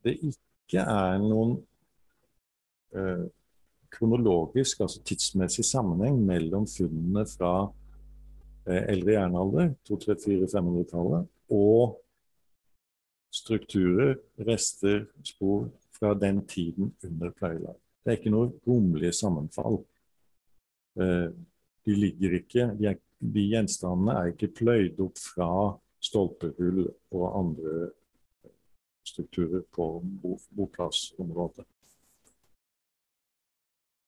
det 0.04 0.18
ikke 0.24 0.84
er 0.84 1.20
noen 1.20 1.56
uh, 2.96 3.24
kronologisk, 3.94 4.80
altså 4.84 5.02
tidsmessig 5.06 5.64
sammenheng 5.64 6.18
mellom 6.26 6.66
funnene 6.68 7.24
fra 7.30 7.52
eh, 8.66 8.82
eldre 8.92 9.14
jernalder, 9.16 9.70
200-400-500-tallet, 9.88 11.30
og 11.54 11.94
strukturer, 13.34 14.16
rester, 14.48 15.06
spor 15.26 15.68
fra 15.94 16.14
den 16.18 16.42
tiden 16.50 16.92
under 17.06 17.32
pleielag. 17.38 17.78
Det 18.04 18.12
er 18.12 18.20
ikke 18.20 18.34
noe 18.34 18.52
romlige 18.66 19.14
sammenfall. 19.16 19.80
Eh, 21.00 21.28
de 21.84 21.96
ligger 21.98 22.38
ikke, 22.40 22.68
de, 22.78 22.90
er, 22.92 23.00
de 23.24 23.44
gjenstandene 23.48 24.16
er 24.18 24.32
ikke 24.32 24.52
pløyd 24.60 25.00
opp 25.04 25.20
fra 25.20 25.50
stolpehull 26.04 26.84
og 27.14 27.24
andre 27.38 27.90
strukturer 29.04 29.64
på 29.72 29.86
boplassområdet. 30.56 31.64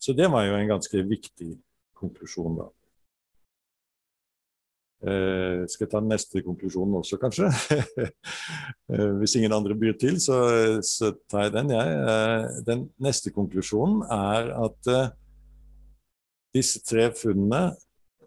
Så 0.01 0.13
det 0.13 0.29
var 0.31 0.45
jo 0.47 0.57
en 0.57 0.69
ganske 0.69 1.03
viktig 1.09 1.57
konklusjon, 1.97 2.59
da. 2.61 2.67
Eh, 5.07 5.65
skal 5.69 5.85
jeg 5.85 5.93
ta 5.93 6.01
neste 6.01 6.41
konklusjon 6.45 6.95
også, 7.01 7.19
kanskje? 7.21 7.49
eh, 8.93 9.11
hvis 9.21 9.37
ingen 9.39 9.53
andre 9.57 9.77
byr 9.77 9.97
til, 10.01 10.21
så, 10.23 10.39
så 10.85 11.13
tar 11.31 11.49
jeg 11.49 11.57
den, 11.57 11.73
jeg. 11.75 11.97
Eh, 12.13 12.61
den 12.69 12.87
neste 13.03 13.33
konklusjonen 13.35 14.05
er 14.09 14.53
at 14.67 14.93
eh, 14.93 15.11
disse 16.57 16.81
tre 16.87 17.11
funnene, 17.17 17.75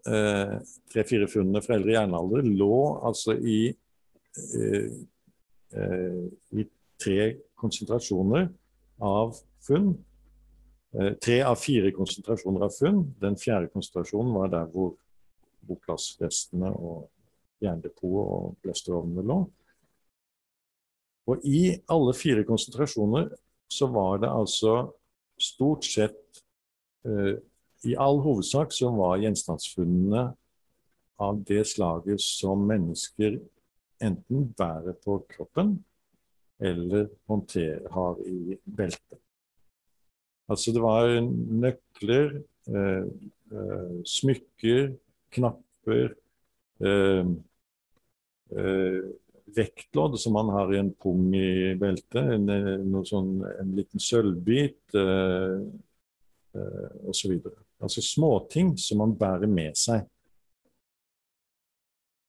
eh, 0.06 0.56
tre-fire 0.92 1.28
funnene 1.30 1.62
fra 1.64 1.76
eldre 1.76 1.96
jernalder, 1.96 2.46
lå 2.46 2.76
altså 3.06 3.36
i, 3.36 3.62
eh, 4.56 4.90
i 6.56 6.66
tre 7.00 7.26
konsentrasjoner 7.60 8.48
av 9.00 9.34
funn 9.64 9.92
Eh, 10.92 11.12
tre 11.22 11.38
av 11.46 11.54
fire 11.54 11.92
konsentrasjoner 11.94 12.64
av 12.66 12.74
funn. 12.74 13.04
Den 13.22 13.36
fjerde 13.38 13.70
konsentrasjonen 13.70 14.34
var 14.34 14.50
der 14.50 14.70
hvor 14.72 14.96
boplassrestene 15.68 16.72
og 16.74 17.04
jerndepotet 17.62 18.32
og 18.34 18.56
blesterovnene 18.64 19.26
lå. 19.28 19.38
Og 21.30 21.44
i 21.46 21.76
alle 21.94 22.14
fire 22.16 22.42
konsentrasjoner 22.48 23.28
så 23.70 23.86
var 23.94 24.18
det 24.24 24.32
altså 24.32 24.74
stort 25.38 25.86
sett 25.86 26.40
uh, 27.06 27.36
I 27.88 27.96
all 27.96 28.20
hovedsak 28.20 28.74
så 28.76 28.90
var 28.92 29.20
gjenstandsfunnene 29.22 30.26
av 31.20 31.40
det 31.48 31.64
slaget 31.68 32.20
som 32.20 32.66
mennesker 32.68 33.38
enten 34.04 34.48
bærer 34.56 34.96
på 35.04 35.20
kroppen 35.30 35.78
eller 36.60 37.08
håndterer, 37.28 37.88
har 37.92 38.18
i 38.28 38.58
beltet. 38.64 39.20
Altså 40.50 40.74
det 40.74 40.82
var 40.82 41.08
nøkler, 41.62 42.42
eh, 42.68 43.06
eh, 43.54 43.94
smykker, 44.04 44.90
knapper, 45.32 46.14
eh, 46.84 47.30
eh, 48.58 49.00
vektlodd 49.56 50.18
som 50.20 50.36
man 50.36 50.52
har 50.52 50.74
i 50.74 50.80
en 50.82 50.92
pung 50.92 51.32
i 51.34 51.74
beltet, 51.80 52.34
en, 52.34 52.48
eh, 52.48 53.02
sånn, 53.08 53.32
en 53.46 53.72
liten 53.76 54.02
sølvbit 54.02 54.98
eh, 54.98 55.56
eh, 56.54 56.90
osv. 57.08 57.38
Altså 57.80 58.02
småting 58.04 58.74
som 58.78 59.00
man 59.00 59.14
bærer 59.16 59.48
med 59.50 59.78
seg. 59.78 60.04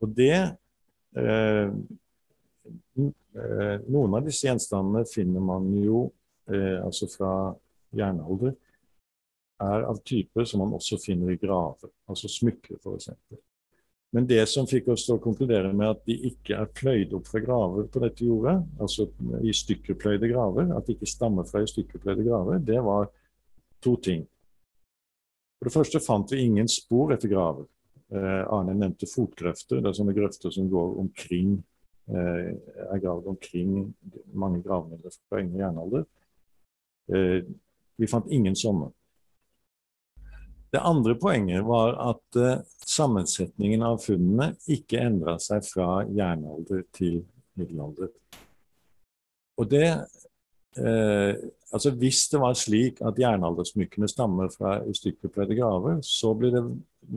Og 0.01 0.13
det 0.17 0.35
eh, 1.17 1.73
Noen 3.91 4.15
av 4.17 4.25
disse 4.25 4.43
gjenstandene 4.43 5.05
finner 5.07 5.43
man 5.43 5.69
jo 5.79 6.09
altså 6.51 7.07
fra 7.07 7.29
jernalder, 7.95 8.51
er 9.61 9.85
av 9.87 10.01
typer 10.03 10.45
som 10.45 10.63
man 10.63 10.73
også 10.75 10.97
finner 11.01 11.31
i 11.31 11.39
graver, 11.39 11.91
altså 12.09 12.29
smykker 12.31 12.79
f.eks. 12.81 13.09
Men 14.11 14.27
det 14.27 14.43
som 14.51 14.67
fikk 14.67 14.89
oss 14.91 15.05
til 15.07 15.15
å 15.15 15.23
konkludere 15.23 15.71
med 15.71 15.87
at 15.93 16.01
de 16.07 16.17
ikke 16.27 16.57
er 16.59 16.71
pløyd 16.75 17.13
opp 17.15 17.29
fra 17.31 17.39
graver 17.43 17.85
på 17.91 18.01
dette 18.03 18.27
jordet, 18.27 18.57
altså 18.83 19.07
i 19.39 19.53
stykkerpløyde 19.55 20.27
graver, 20.33 20.73
at 20.75 20.87
de 20.87 20.97
ikke 20.97 21.07
stammer 21.07 21.47
fra 21.47 21.61
i 21.63 21.69
stykkerpløyde 21.71 22.25
graver, 22.27 22.59
det 22.59 22.81
var 22.83 23.07
to 23.81 23.95
ting. 24.03 24.25
For 25.62 25.69
det 25.69 25.76
første 25.76 26.00
fant 26.02 26.32
vi 26.34 26.41
ingen 26.41 26.65
spor 26.65 27.12
etter 27.13 27.30
graver. 27.30 27.67
Eh, 28.10 28.45
Arne 28.50 28.74
nevnte 28.74 29.06
fotgrøfter. 29.06 29.78
Det 29.78 29.91
er 29.91 29.93
sånne 29.93 30.15
grøfter 30.17 30.50
som 30.50 30.65
går 30.71 30.95
omkring 31.04 31.52
eh, 32.10 32.47
er 32.89 33.02
gravd 33.04 33.28
omkring 33.30 33.76
mange 34.34 34.63
gravmidler 34.65 35.13
fra 35.30 35.43
yngre 35.43 35.62
jernalder. 35.62 36.08
Eh, 37.13 37.45
vi 38.02 38.10
fant 38.10 38.34
ingen 38.34 38.58
sånne. 38.58 38.89
Det 40.74 40.82
andre 40.82 41.13
poenget 41.19 41.62
var 41.67 41.93
at 42.00 42.38
sammensetningen 42.88 43.84
av 43.86 44.00
funnene 44.02 44.56
ikke 44.71 45.04
endra 45.04 45.36
seg 45.43 45.67
fra 45.67 46.02
jernalder 46.10 46.88
til 46.95 47.19
middelalder. 47.60 48.10
Og 49.60 49.69
det 49.69 49.86
eh, 50.77 51.36
altså 51.71 51.91
Hvis 51.91 52.27
det 52.31 52.39
var 52.39 52.53
slik 52.53 53.01
at 53.01 53.19
jernaldersmykkene 53.19 54.07
stammer 54.07 54.51
fra 54.53 54.79
ustykkepløyde 54.88 55.57
graver, 55.60 55.99
så 56.01 56.34
blir 56.38 56.53
det 56.55 56.63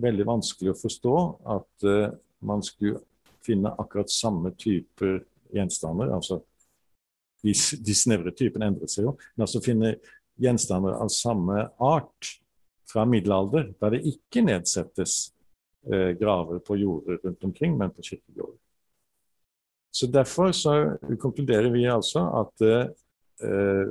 veldig 0.05 0.27
vanskelig 0.27 0.73
å 0.73 0.79
forstå 0.79 1.17
at 1.57 1.87
eh, 1.91 2.17
man 2.45 2.63
skulle 2.63 3.03
finne 3.45 3.75
akkurat 3.79 4.11
samme 4.11 4.55
typer 4.59 5.23
gjenstander. 5.55 6.15
altså 6.15 6.41
De, 7.45 7.53
de 7.53 7.95
snevre 7.95 8.33
typene 8.33 8.71
endret 8.73 8.91
seg 8.91 9.09
jo. 9.09 9.17
Men 9.35 9.47
altså 9.47 9.63
finne 9.65 9.97
gjenstander 10.41 10.97
av 10.99 11.13
samme 11.13 11.69
art 11.83 12.35
fra 12.91 13.05
middelalder, 13.09 13.73
der 13.81 13.97
det 13.97 14.05
ikke 14.09 14.45
nedsettes 14.45 15.33
eh, 15.91 16.13
graver 16.19 16.61
på 16.65 16.79
jorder 16.81 17.21
rundt 17.25 17.45
omkring, 17.45 17.77
men 17.79 17.93
på 17.95 18.05
kirkegårder. 18.07 18.59
Så 19.95 20.07
Derfor 20.11 20.53
så 20.53 20.73
konkluderer 21.23 21.71
vi 21.71 21.85
altså 21.87 22.25
at 22.41 22.63
uh, 23.43 23.91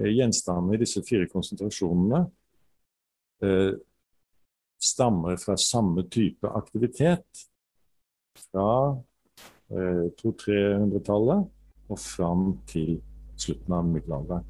gjenstandene 0.00 0.76
i 0.76 0.80
disse 0.80 1.02
fire 1.04 1.26
konsentrasjonene 1.28 2.20
eh, 3.44 3.72
stammer 4.80 5.36
fra 5.36 5.56
samme 5.56 6.06
type 6.08 6.48
aktivitet 6.48 7.46
fra 8.50 8.96
eh, 9.70 10.06
200-300-tallet 10.22 11.90
og 11.90 11.98
fram 11.98 12.44
til 12.70 13.00
slutten 13.40 13.74
av 13.74 13.88
middelalderen. 13.88 14.46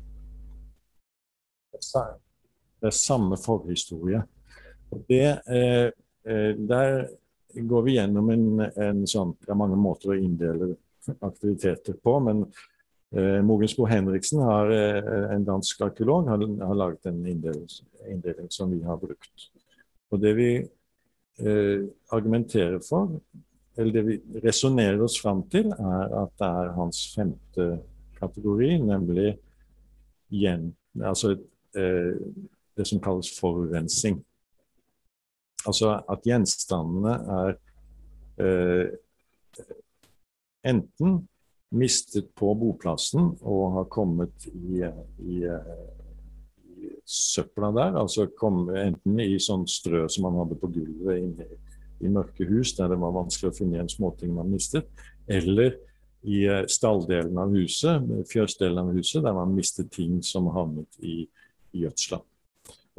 Det 1.71 2.89
er 2.89 2.97
samme 2.97 3.39
forhistorie. 3.41 4.21
Det, 5.09 5.25
eh, 5.47 5.89
eh, 6.27 6.53
der 6.59 7.09
går 7.55 7.83
vi 7.87 7.97
gjennom 7.97 8.31
en, 8.31 8.47
en 8.61 9.07
sånn 9.09 9.33
Det 9.41 9.51
er 9.51 9.59
mange 9.59 9.79
måter 9.79 10.13
å 10.13 10.19
inndele 10.19 10.75
aktiviteter 11.25 11.97
på, 12.03 12.19
men 12.23 12.45
eh, 13.17 13.41
Mogensbo 13.47 13.87
Henriksen, 13.91 14.43
har, 14.45 14.71
eh, 14.71 15.35
en 15.35 15.45
dansk 15.45 15.81
arkeolog, 15.87 16.29
har, 16.29 16.45
har 16.67 16.75
laget 16.75 17.07
en 17.07 17.27
inndeling, 17.27 17.69
inndeling 18.09 18.51
som 18.51 18.71
vi 18.71 18.83
har 18.85 19.01
brukt. 19.01 19.51
Og 20.11 20.23
det 20.23 20.35
vi 20.39 20.51
eh, 20.59 21.87
argumenterer 22.13 22.81
for, 22.87 23.21
eller 23.79 23.93
det 23.93 24.07
vi 24.07 24.41
resonnerer 24.45 25.01
oss 25.03 25.21
fram 25.23 25.45
til, 25.53 25.71
er 25.73 26.17
at 26.25 26.35
det 26.41 26.49
er 26.49 26.75
hans 26.77 27.05
femte 27.15 27.69
kategori, 28.21 28.75
nemlig 28.85 29.39
gjen, 30.31 30.71
altså, 31.03 31.37
eh, 31.77 32.19
det 32.77 32.87
som 32.87 33.01
kalles 33.01 33.31
forurensing. 33.39 34.21
Altså 35.67 35.93
at 36.09 36.25
gjenstandene 36.25 37.15
er 37.37 37.51
eh, 38.41 38.87
enten 40.65 41.19
mistet 41.71 42.33
på 42.39 42.53
boplassen 42.59 43.35
og 43.41 43.77
har 43.77 43.91
kommet 43.93 44.47
i, 44.51 44.83
i 45.23 45.43
søpla 47.07 47.71
der. 47.75 47.99
altså 47.99 48.27
kom 48.39 48.69
Enten 48.75 49.21
i 49.23 49.39
sånn 49.43 49.67
strø 49.71 50.07
som 50.11 50.27
man 50.29 50.41
hadde 50.43 50.59
på 50.61 50.71
gulvet 50.73 51.21
inne 51.21 51.47
i 52.01 52.09
mørke 52.09 52.47
hus, 52.49 52.73
der 52.79 52.91
det 52.93 52.99
var 53.01 53.13
vanskelig 53.13 53.51
å 53.51 53.57
finne 53.59 53.77
igjen 53.77 53.93
småting 53.93 54.33
man 54.33 54.51
mistet, 54.51 54.89
eller 55.29 55.77
i 56.25 56.43
eh, 56.49 56.65
stalldelen 56.69 57.37
av 57.41 57.53
huset, 57.57 58.09
fjøsdelen 58.31 58.81
av 58.83 58.97
huset, 58.97 59.23
der 59.25 59.37
man 59.37 59.55
mistet 59.57 59.91
ting 59.93 60.21
som 60.25 60.49
havnet 60.55 61.01
i, 61.05 61.23
i 61.77 61.85
gjødsla. 61.85 62.21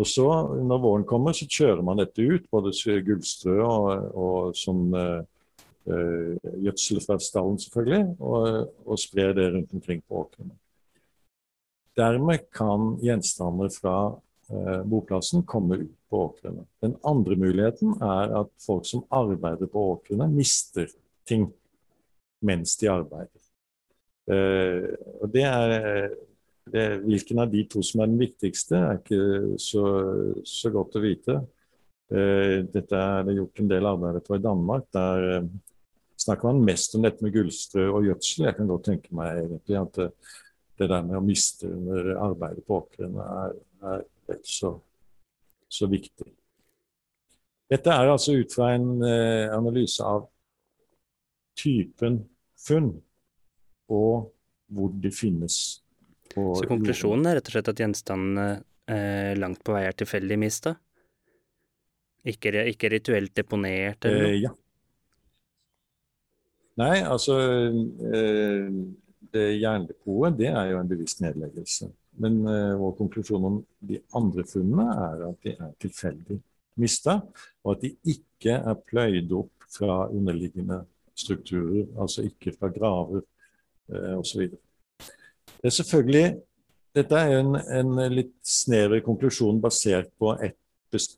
Og 0.01 0.07
så, 0.07 0.27
når 0.65 0.81
våren 0.81 1.05
kommer, 1.05 1.35
så 1.37 1.45
kjører 1.49 1.83
man 1.85 1.99
dette 2.01 2.23
ut, 2.23 2.47
både 2.53 2.73
gullstrø 3.05 3.57
og, 3.65 4.05
og 4.17 4.57
sånn 4.57 4.87
uh, 4.95 5.21
gjødsel 5.85 6.99
fra 7.01 7.17
stallen, 7.19 7.57
selvfølgelig, 7.59 8.15
og, 8.21 8.73
og 8.85 8.99
sprer 9.01 9.33
det 9.33 9.47
rundt 9.53 9.73
omkring 9.73 10.03
på 10.05 10.19
åkrene. 10.21 10.53
Dermed 11.97 12.47
kan 12.55 12.95
gjenstander 13.03 13.71
fra 13.73 13.95
eh, 14.51 14.83
boplassen 14.87 15.43
komme 15.43 15.81
ut 15.83 15.95
på 16.09 16.25
åkrene. 16.27 16.65
Den 16.83 16.95
andre 17.07 17.35
muligheten 17.35 17.97
er 18.01 18.35
at 18.41 18.51
folk 18.63 18.87
som 18.87 19.03
arbeider 19.11 19.67
på 19.71 19.83
åkrene, 19.95 20.29
mister 20.31 20.87
ting 21.27 21.49
mens 22.41 22.77
de 22.79 22.89
arbeider. 22.91 23.47
Eh, 24.31 24.87
og 25.19 25.33
det 25.33 25.43
er, 25.47 26.13
det, 26.71 26.85
Hvilken 27.03 27.43
av 27.43 27.51
de 27.51 27.65
to 27.69 27.83
som 27.83 28.03
er 28.03 28.11
den 28.11 28.21
viktigste, 28.21 28.77
er 28.77 29.01
ikke 29.01 29.59
så, 29.59 29.83
så 30.47 30.71
godt 30.71 30.95
å 30.95 31.03
vite. 31.03 31.41
Eh, 32.11 32.61
dette 32.71 33.03
er 33.03 33.27
det 33.27 33.35
gjort 33.35 33.59
en 33.59 33.71
del 33.71 33.91
arbeid 33.91 34.23
på 34.23 34.39
i 34.39 34.43
Danmark. 34.43 34.87
Der 34.95 35.27
eh, 35.35 35.51
snakker 36.21 36.51
man 36.51 36.63
mest 36.65 36.95
om 36.95 37.05
dette 37.05 37.23
med 37.25 37.33
gullstrø 37.35 37.87
og 37.89 38.05
gjødsel. 38.07 38.45
Jeg 38.47 38.57
kan 38.57 38.69
godt 38.69 38.87
tenke 38.89 39.15
meg 39.17 39.43
egentlig 39.43 39.79
at 39.79 39.97
det, 39.97 40.09
det 40.81 40.89
der 40.91 41.05
med 41.07 41.19
å 41.19 41.23
miste 41.25 41.69
under 41.69 42.11
arbeidet 42.21 42.65
på 42.67 42.79
åkrene 42.81 43.25
er, 43.45 43.55
er 43.93 44.03
vel 44.29 44.41
så, 44.47 44.75
så, 45.69 45.89
viktig. 45.91 46.29
Dette 47.71 47.95
er 47.95 48.11
altså 48.11 48.35
ut 48.35 48.53
fra 48.53 48.73
en 48.75 48.89
eh, 49.07 49.47
analyse 49.53 50.03
av 50.03 50.27
typen 51.57 52.21
funn 52.59 52.93
og 53.91 54.31
hvor 54.71 54.91
de 55.03 55.11
finnes. 55.11 55.55
så 56.31 56.67
konklusjonen 56.67 57.27
er 57.27 57.39
rett 57.39 57.49
og 57.49 57.57
slett 57.57 57.71
at 57.73 57.81
gjenstandene 57.83 58.47
eh, 58.87 59.33
langt 59.39 59.63
på 59.65 59.75
vei 59.75 59.83
er 59.89 59.97
tilfeldig 59.99 60.37
mista? 60.39 60.75
Ikke, 62.21 62.53
ikke, 62.69 62.91
rituelt 62.93 63.33
deponert 63.35 64.05
eller 64.05 64.27
noe? 64.27 64.33
Eh, 64.35 64.41
ja. 64.45 64.51
Nei, 66.81 67.01
altså 67.05 67.37
eh, 67.37 68.69
det 69.31 69.47
jerndepotet, 69.61 70.37
det 70.39 70.49
er 70.49 70.71
jo 70.71 70.79
en 70.79 70.89
bevisst 70.89 71.21
nedleggelse. 71.23 71.89
Men 72.21 72.41
uh, 72.43 72.75
vår 72.79 72.95
konklusjon 72.99 73.47
om 73.47 73.59
de 73.87 73.99
andre 74.17 74.43
funnene 74.47 74.87
er 75.05 75.25
at 75.29 75.45
de 75.45 75.53
er 75.55 75.73
tilfeldig 75.81 76.37
mista, 76.81 77.19
og 77.63 77.75
at 77.75 77.85
de 77.85 78.15
ikke 78.15 78.57
er 78.57 78.79
pløyd 78.87 79.31
opp 79.37 79.67
fra 79.71 80.05
underliggende 80.11 80.81
strukturer, 81.15 81.85
altså 82.01 82.25
ikke 82.27 82.53
fra 82.57 82.71
graver 82.73 83.23
uh, 83.23 84.15
osv. 84.19 84.49
Det 84.51 85.69
er 85.69 85.77
selvfølgelig 85.81 86.25
Dette 86.91 87.15
er 87.15 87.37
en, 87.39 87.55
en 87.55 87.99
litt 88.11 88.33
snever 88.43 88.99
konklusjon 89.05 89.61
basert 89.63 90.09
på 90.19 90.33
et, 90.43 90.57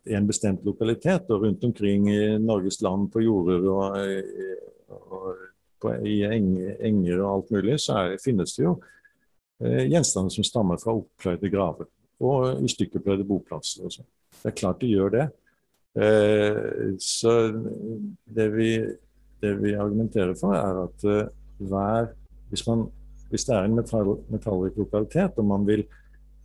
en 0.06 0.28
bestemt 0.30 0.62
lokalitet. 0.67 1.32
og 1.34 1.47
Rundt 1.47 1.63
omkring 1.65 2.12
i 2.13 2.19
Norges 2.38 2.78
land 2.86 3.08
på 3.10 3.23
jorder 3.26 3.65
og, 3.73 3.95
og 4.93 5.32
på, 5.84 5.93
i 6.08 6.22
enger 6.26 7.19
og 7.19 7.30
alt 7.30 7.54
mulig, 7.58 7.78
så 7.84 8.00
er, 8.00 8.17
finnes 8.24 8.56
det 8.56 8.63
jo 8.63 8.78
eh, 9.62 9.86
gjenstander 9.91 10.34
som 10.34 10.48
stammer 10.48 10.82
fra 10.82 10.96
opppløyde 10.98 11.52
graver 11.54 11.91
og 12.24 12.63
i 12.63 12.72
stykkepløyde 12.72 13.26
boplasser. 13.28 13.86
og 13.86 13.96
sånn. 13.96 14.10
Det 14.39 14.52
er 14.52 14.60
klart 14.60 14.82
de 14.82 14.91
gjør 14.91 15.13
det. 15.13 15.30
Eh, 15.93 16.93
så 17.04 17.34
det 18.38 18.50
vi, 18.56 18.69
det 19.43 19.54
vi, 19.62 19.74
argumenterer 19.78 20.36
for, 20.39 20.56
er 20.58 20.84
at 20.88 21.08
eh, 21.10 21.34
hver 21.63 22.13
hvis, 22.50 22.65
man, 22.67 22.88
hvis, 23.30 23.46
det 23.46 23.56
er 23.56 23.67
en 23.67 23.76
metall, 23.78 24.15
metallrik 24.34 24.78
lokalitet, 24.78 25.38
og 25.41 25.46
man 25.50 25.67
vil 25.67 25.86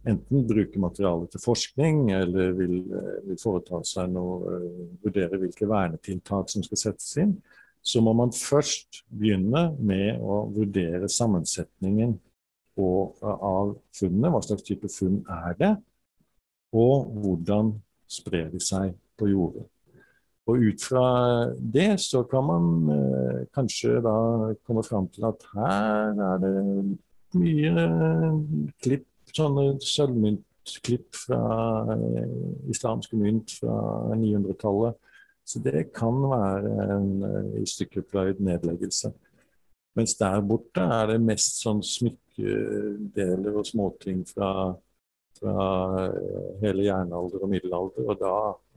enten 0.09 0.45
bruke 0.49 0.81
materialet 0.81 1.33
til 1.33 1.43
forskning, 1.43 2.11
eller 2.17 2.53
vil, 2.57 2.77
eh, 2.97 3.15
vil 3.29 3.41
foreta 3.41 3.83
seg 3.85 4.13
noe, 4.13 4.55
eh, 4.55 4.85
vurdere 5.05 5.41
hvilke 5.41 5.69
vernetiltak 5.69 6.53
som 6.53 6.65
skal 6.65 6.83
settes 6.85 7.17
inn, 7.21 7.37
så 7.83 8.03
må 8.05 8.13
man 8.17 8.33
først 8.35 9.03
begynne 9.09 9.69
med 9.79 10.21
å 10.21 10.43
vurdere 10.53 11.09
sammensetningen 11.11 12.17
av 12.79 13.75
funnene. 13.97 14.31
Hva 14.31 14.43
slags 14.45 14.67
type 14.67 14.91
funn 14.93 15.23
er 15.25 15.57
det? 15.59 15.73
Og 16.77 17.09
hvordan 17.23 17.73
sprer 18.09 18.51
de 18.53 18.61
seg 18.63 18.95
på 19.19 19.31
jordet. 19.33 19.67
Og 20.49 20.63
ut 20.65 20.81
fra 20.81 21.05
det 21.61 21.99
så 22.01 22.23
kan 22.29 22.47
man 22.49 22.69
eh, 22.95 23.41
kanskje 23.53 23.99
da 24.05 24.15
komme 24.65 24.85
fram 24.87 25.09
til 25.13 25.27
at 25.29 25.45
her 25.53 26.23
er 26.25 26.39
det 26.41 26.53
mye 27.37 27.85
klipp, 28.81 29.05
sånne 29.37 29.67
sølvmyntklipp 29.85 31.19
fra 31.27 31.43
eh, 31.93 32.33
islamske 32.73 33.21
mynt 33.21 33.53
fra 33.59 33.77
900-tallet 34.17 34.97
så 35.49 35.59
det 35.65 35.93
kan 35.97 36.17
være 36.29 36.71
en 36.93 37.09
i 37.57 37.63
eh, 37.63 37.67
stykkepløyd 37.67 38.41
nedleggelse. 38.45 39.09
Mens 39.97 40.13
der 40.21 40.43
borte 40.45 40.83
er 40.85 41.07
det 41.15 41.23
mest 41.25 41.63
sånn 41.63 41.81
smykkedeler 41.83 43.57
og 43.57 43.65
småting 43.67 44.27
fra, 44.29 44.51
fra 45.39 45.69
eh, 46.03 46.51
hele 46.67 46.85
jernalder 46.91 47.47
og 47.47 47.53
middelalder, 47.55 48.11
og 48.13 48.21
da 48.21 48.35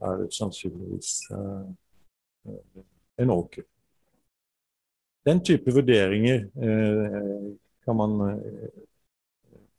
er 0.08 0.22
det 0.22 0.30
sannsynligvis 0.32 1.10
uh, 1.36 2.80
en 3.20 3.34
åker. 3.36 3.68
Den 5.28 5.44
type 5.44 5.76
vurderinger 5.76 6.48
uh, 6.56 7.52
kan 7.84 8.00
man 8.00 8.16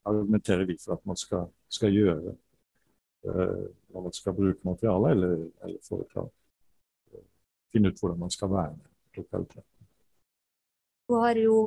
argumentere 0.05 0.69
vi 0.69 0.77
for 0.77 0.99
at 0.99 1.03
man 1.09 1.17
skal, 1.17 1.49
skal 1.71 1.91
gjøre 1.95 2.37
når 3.23 4.01
man 4.03 4.15
skal 4.15 4.35
bruke 4.35 4.67
materialet, 4.67 5.13
eller, 5.15 5.35
eller 5.63 5.77
foreta, 5.87 6.25
finne 7.73 7.91
ut 7.91 7.99
hvordan 7.99 8.21
man 8.25 8.33
skal 8.33 8.51
verne 8.53 8.83
lokaliteten. 9.17 9.69
Du 11.09 11.17
har 11.19 11.37
jo 11.37 11.57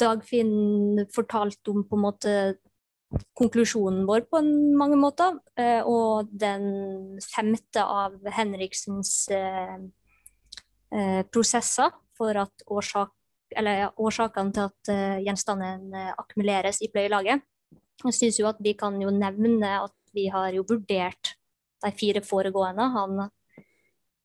Dagfinn 0.00 1.04
fortalt 1.14 1.68
om 1.70 1.84
på 1.86 1.96
en 1.96 2.02
måte 2.02 2.32
konklusjonen 3.38 4.04
vår 4.08 4.26
på 4.30 4.40
mange 4.78 4.98
måter. 4.98 5.36
Eh, 5.58 5.82
og 5.86 6.30
den 6.30 7.20
femte 7.22 7.84
av 7.84 8.16
Henriksens 8.36 9.12
eh, 9.32 9.76
eh, 10.94 11.20
prosesser 11.30 11.94
for 12.18 12.42
at 12.44 12.66
årsak, 12.66 13.14
årsakene 13.54 14.54
til 14.54 14.64
at 14.66 15.20
gjenstanden 15.22 15.92
akkumuleres 15.94 16.80
i 16.82 16.88
pløyelaget. 16.90 17.42
Jeg 18.02 18.16
syns 18.16 18.38
jo 18.40 18.48
at 18.48 18.58
vi 18.62 18.72
kan 18.78 18.96
jo 18.98 19.12
nevne 19.14 19.76
at 19.84 19.94
vi 20.14 20.24
har 20.32 20.54
jo 20.56 20.64
vurdert 20.66 21.34
de 21.84 21.90
fire 21.94 22.22
foregående. 22.24 22.88
Han 22.96 23.22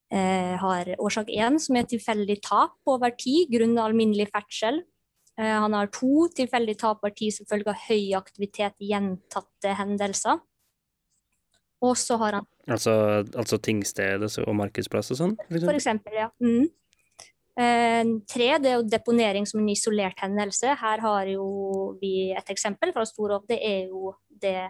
har 0.09 0.87
årsak 0.97 1.27
én, 1.29 1.59
som 1.61 1.77
er 1.77 1.85
tilfeldig 1.85 2.39
tap 2.41 2.89
over 2.89 3.11
tid 3.13 3.51
grunnet 3.53 3.83
alminnelig 3.83 4.25
ferdsel. 4.33 4.79
Eh, 5.39 5.55
han 5.63 5.73
har 5.73 5.87
to 5.95 6.27
tilfeldig 6.35 6.75
tap 6.79 7.03
over 7.03 7.13
tid 7.15 7.31
som 7.35 7.47
følge 7.47 7.71
av 7.71 7.83
høy 7.87 8.11
aktivitet 8.17 8.75
i 8.83 8.91
gjentatte 8.91 9.75
hendelser. 9.79 10.41
Og 11.85 11.95
så 11.97 12.17
har 12.19 12.41
han 12.41 12.47
Altså, 12.69 12.91
altså 13.33 13.57
tingsted 13.57 14.21
og 14.21 14.51
markedsplass 14.53 15.07
og 15.15 15.17
sånn? 15.17 15.31
For 15.49 15.73
eksempel, 15.73 16.13
ja. 16.19 16.27
Mm. 16.37 16.67
Eh, 17.57 18.11
tre 18.29 18.49
det 18.61 18.69
er 18.69 18.75
jo 18.75 18.83
deponering 18.85 19.47
som 19.49 19.63
en 19.63 19.71
isolert 19.73 20.19
hendelse. 20.21 20.75
Her 20.77 21.01
har 21.01 21.31
jo 21.31 21.47
vi 21.97 22.29
et 22.29 22.51
eksempel 22.53 22.93
fra 22.93 23.07
Storov. 23.09 23.47
Det 23.49 23.57
er 23.57 23.87
jo 23.89 24.13
det 24.29 24.67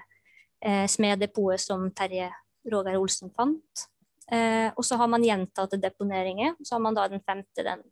eh, 0.63 0.85
smeddepotet 0.87 1.65
som 1.65 1.89
Terje 1.91 2.29
Roger 2.71 2.95
Olsen 3.01 3.33
fant. 3.35 3.89
Eh, 4.31 4.69
og 4.75 4.85
så 4.85 4.99
har 4.99 5.09
man 5.09 5.25
gjentatte 5.25 5.79
deponeringer. 5.81 6.55
Så 6.63 6.75
har 6.75 6.83
man 6.83 6.97
da 6.97 7.07
den 7.09 7.23
femte, 7.25 7.65
den 7.65 7.83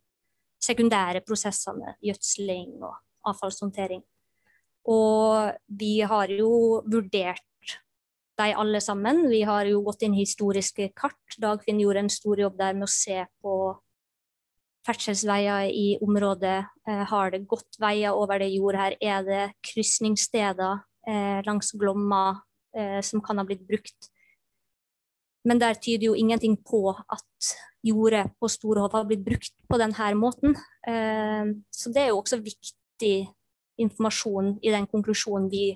sekundære 0.64 1.24
prosessene, 1.26 1.96
gjødsling 2.04 2.78
og 2.82 2.96
avfallshåndtering. 3.30 4.04
Og 4.88 5.52
vi 5.68 6.00
har 6.08 6.32
jo 6.32 6.84
vurdert 6.88 7.44
de 8.38 8.54
alle 8.54 8.82
sammen. 8.82 9.26
Vi 9.32 9.42
har 9.48 9.68
jo 9.68 9.82
gått 9.86 10.06
inn 10.06 10.16
historiske 10.16 10.92
kart. 10.98 11.38
Dagfinn 11.42 11.82
gjorde 11.82 12.06
en 12.06 12.14
stor 12.14 12.40
jobb 12.40 12.58
der 12.60 12.78
med 12.78 12.88
å 12.88 12.92
se 12.92 13.24
på 13.42 13.56
ferdselsveier 14.88 15.72
i 15.74 15.88
området. 16.04 16.60
Eh, 16.88 17.04
har 17.12 17.34
det 17.34 17.48
gått 17.50 17.80
veier 17.82 18.16
over 18.16 18.40
det 18.40 18.52
jord 18.54 18.78
her? 18.80 18.96
Er 19.02 19.26
det 19.28 19.46
krysningssteder 19.66 20.84
eh, 21.08 21.42
langs 21.48 21.74
Glomma 21.76 22.44
eh, 22.78 23.02
som 23.04 23.24
kan 23.24 23.42
ha 23.42 23.48
blitt 23.48 23.66
brukt? 23.68 24.12
Men 25.48 25.62
der 25.62 25.80
tyder 25.80 26.10
jo 26.10 26.18
ingenting 26.18 26.58
på 26.60 26.90
at 26.92 27.52
jordet 27.88 28.26
på 28.40 28.50
Storhov 28.52 28.92
har 28.96 29.06
blitt 29.08 29.24
brukt 29.26 29.54
på 29.70 29.80
denne 29.80 30.10
måten. 30.20 30.58
Eh, 30.88 31.54
så 31.72 31.92
det 31.94 32.04
er 32.04 32.10
jo 32.12 32.20
også 32.22 32.42
viktig 32.44 33.16
informasjon 33.78 34.58
i 34.66 34.74
den 34.74 34.88
konklusjonen 34.90 35.48
vi 35.52 35.70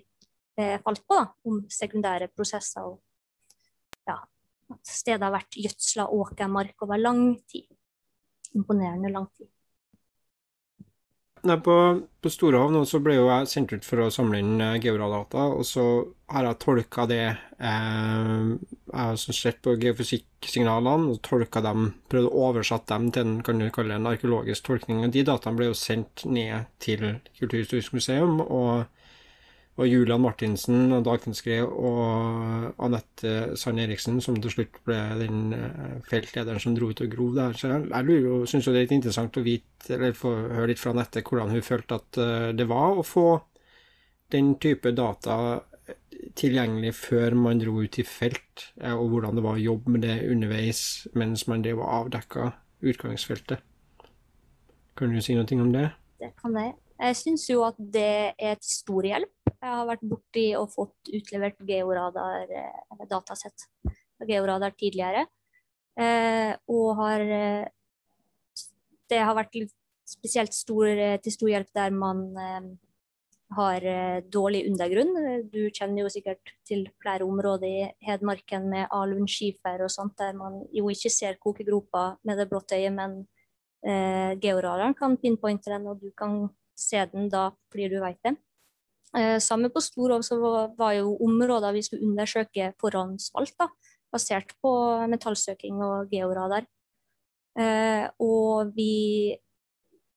eh, 0.58 0.78
falt 0.84 1.04
på, 1.08 1.20
da, 1.20 1.30
om 1.48 1.64
sekundære 1.72 2.32
prosesser. 2.36 2.84
og 2.84 3.00
ja, 4.08 4.18
at 4.74 4.94
stedet 4.98 5.24
har 5.24 5.36
vært 5.36 5.60
gjødsla 5.60 6.10
åkermark 6.10 6.86
over 6.88 7.00
lang 7.00 7.24
tid. 7.52 7.68
Imponerende 8.58 9.12
lang 9.14 9.30
tid. 9.38 9.51
Nei, 11.42 11.58
på, 11.66 11.76
på 12.22 12.30
Storhav 12.30 12.70
nå 12.70 12.84
så 12.86 13.00
ble 13.02 13.16
jo 13.16 13.24
jeg 13.26 13.48
sendt 13.50 13.72
ut 13.74 13.86
for 13.86 14.04
å 14.04 14.12
samle 14.14 14.38
inn 14.44 14.62
uh, 14.62 14.76
georadata, 14.78 15.48
og 15.56 15.66
så 15.66 15.86
har 16.30 16.46
jeg 16.46 16.60
tolka 16.62 17.08
det 17.10 17.24
eh, 17.28 18.52
Jeg 18.54 18.94
har 18.96 19.18
sett 19.20 19.58
på 19.66 19.74
geofysikksignalene 19.82 21.10
og 21.12 21.18
tolka 21.26 21.64
dem, 21.66 21.90
prøvd 22.14 22.30
å 22.30 22.46
oversette 22.48 22.94
dem 22.94 23.10
til 23.12 23.26
en, 23.26 23.34
kan 23.44 23.60
du 23.60 23.68
kalle 23.74 23.98
en 23.98 24.08
arkeologisk 24.08 24.70
tolkning. 24.70 25.02
Og 25.04 25.12
de 25.12 25.26
dataene 25.28 25.60
ble 25.60 25.68
jo 25.72 25.76
sendt 25.76 26.24
ned 26.30 26.70
til 26.80 27.04
Kulturhistorisk 27.40 27.98
museum, 27.98 28.40
og 28.46 28.86
og 29.80 29.88
Julian 29.88 30.22
Martinsen 30.22 30.92
og 30.92 31.06
Dagfinn 31.08 31.36
Skred 31.36 31.64
og 31.64 32.74
Anette 32.84 33.56
Sand 33.60 33.80
Eriksen, 33.80 34.20
som 34.24 34.36
til 34.42 34.52
slutt 34.54 34.82
ble 34.86 35.00
den 35.22 35.56
eh, 35.56 35.96
feltlederen 36.10 36.60
som 36.62 36.76
dro 36.76 36.92
ut 36.92 37.04
og 37.06 37.14
grov 37.14 37.38
der. 37.38 37.56
Så 37.58 37.72
jeg, 37.72 37.88
jeg 37.88 38.50
syns 38.52 38.68
det 38.68 38.76
er 38.76 38.86
litt 38.86 38.98
interessant 38.98 39.40
å 39.40 39.46
vite, 39.46 39.94
eller 39.96 40.18
få 40.18 40.34
høre 40.52 40.70
litt 40.74 40.82
fra 40.82 40.94
Anette 40.96 41.24
hvordan 41.26 41.56
hun 41.56 41.66
følte 41.66 42.02
at 42.02 42.22
eh, 42.22 42.50
det 42.58 42.68
var 42.70 43.00
å 43.00 43.08
få 43.08 43.28
den 44.32 44.54
type 44.64 44.94
data 44.96 45.38
tilgjengelig 46.38 46.94
før 46.96 47.36
man 47.40 47.60
dro 47.62 47.82
ut 47.82 47.98
i 48.00 48.06
felt, 48.08 48.68
eh, 48.82 48.94
og 48.94 49.16
hvordan 49.16 49.40
det 49.40 49.46
var 49.46 49.58
å 49.58 49.66
jobbe 49.66 49.96
med 49.96 50.06
det 50.06 50.20
underveis 50.32 51.08
mens 51.18 51.48
man 51.52 51.64
drev 51.66 51.82
og 51.82 51.92
avdekka 52.02 52.52
utgangsfeltet. 52.82 53.64
Kan 54.98 55.16
du 55.16 55.22
si 55.24 55.36
noe 55.38 55.64
om 55.64 55.72
det? 55.74 55.90
Det 56.22 56.34
kan 56.38 56.58
jeg. 56.60 56.76
Jeg 57.02 57.18
syns 57.18 57.50
jo 57.50 57.64
at 57.66 57.78
det 57.80 58.34
er 58.38 58.54
et 58.54 58.66
stor 58.66 59.04
hjelp 59.08 59.42
jeg 59.62 59.76
har 59.78 59.86
vært 59.86 60.02
borti 60.10 60.56
og 60.58 60.72
fått 60.74 61.10
utlevert 61.14 61.60
georadar-datasett 61.70 63.68
georadar 64.26 64.74
tidligere. 64.78 65.28
Eh, 66.00 66.54
og 66.72 66.96
har 66.98 67.22
eh, 67.22 67.66
Det 69.12 69.20
har 69.20 69.36
vært 69.36 69.70
spesielt 70.08 70.54
stor, 70.56 70.88
eh, 70.88 71.18
til 71.22 71.32
stor 71.36 71.50
hjelp 71.52 71.68
der 71.76 71.92
man 71.92 72.36
har 73.52 73.82
dårlig 74.32 74.66
undergrunn. 74.70 75.12
Du 75.52 75.70
kjenner 75.76 76.02
jo 76.06 76.10
sikkert 76.10 76.54
til 76.64 76.90
flere 77.04 77.26
områder 77.28 77.68
i 77.68 77.92
Hedmarken 78.08 78.70
med 78.72 78.88
Alun 78.96 79.28
skifer 79.28 79.84
og 79.84 79.92
sånt, 79.92 80.18
der 80.18 80.32
man 80.34 80.64
jo 80.72 80.88
ikke 80.88 81.10
ser 81.12 81.36
kokegropa 81.36 82.18
med 82.24 82.38
det 82.40 82.50
blotte 82.50 82.76
øyet, 82.80 82.94
men 82.96 83.28
eh, 83.84 84.40
georadaren 84.40 84.94
kan 84.96 85.18
pinpointe 85.18 85.70
den, 85.70 85.88
og 85.92 86.00
du 86.00 86.12
kan 86.16 86.48
se 86.82 87.06
den 87.12 87.30
da 87.32 87.50
fordi 87.72 87.90
du 87.94 88.00
veit 88.04 88.20
det. 88.26 88.36
Eh, 89.18 89.38
sammen 89.44 89.72
på 89.74 89.84
Storov 89.84 90.24
så 90.24 90.38
var, 90.40 90.72
var, 90.78 90.96
jo 90.96 91.18
områder 91.26 91.76
vi 91.76 91.84
skulle 91.84 92.08
undersøke 92.08 92.72
forhåndsvalgt, 92.80 93.58
da, 93.60 93.68
basert 94.12 94.56
på 94.64 94.72
metallsøking 95.12 95.82
og 95.84 96.14
georadar. 96.14 96.68
Eh, 97.60 98.08
og 98.24 98.72
vi 98.76 99.38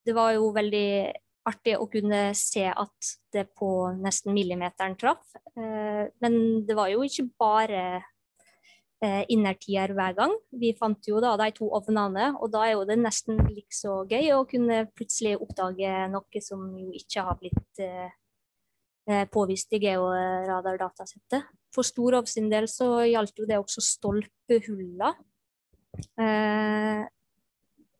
Det 0.05 0.13
var 0.13 0.35
jo 0.37 0.51
veldig 0.53 1.15
artig 1.49 1.79
å 1.81 1.87
kunne 1.89 2.35
se 2.37 2.67
at 2.69 3.13
det 3.33 3.47
på 3.57 3.69
nesten 3.97 4.35
millimeteren 4.37 4.97
traff. 5.01 5.25
Eh, 5.57 6.05
men 6.21 6.35
det 6.69 6.77
var 6.77 6.91
jo 6.93 7.01
ikke 7.07 7.25
bare 7.41 8.03
innertier 9.33 9.93
hver 9.97 10.15
gang. 10.17 10.33
Vi 10.57 10.73
fant 10.79 11.09
jo 11.09 11.21
da 11.23 11.35
de 11.41 11.51
to 11.57 11.69
ovnene, 11.77 12.31
og 12.39 12.53
da 12.55 12.65
er 12.67 12.75
jo 12.75 12.85
det 12.89 12.97
nesten 13.01 13.41
like 13.51 13.75
så 13.75 14.03
gøy 14.09 14.31
å 14.37 14.45
kunne 14.49 14.85
plutselig 14.97 15.35
oppdage 15.39 15.95
noe 16.13 16.45
som 16.45 16.67
jo 16.79 16.93
ikke 16.97 17.25
har 17.27 17.41
blitt 17.41 17.83
eh, 17.85 18.13
Eh, 19.05 19.27
påvist 19.29 19.73
i 19.77 19.83
georadardatasettet. 19.83 21.51
For 21.75 21.85
Storov 21.85 22.25
sin 22.31 22.47
del 22.49 22.65
så 22.73 23.03
gjaldt 23.05 23.37
jo 23.37 23.45
det 23.49 23.59
også 23.61 23.83
stolpehulla. 23.85 25.11
Eh, 26.25 27.03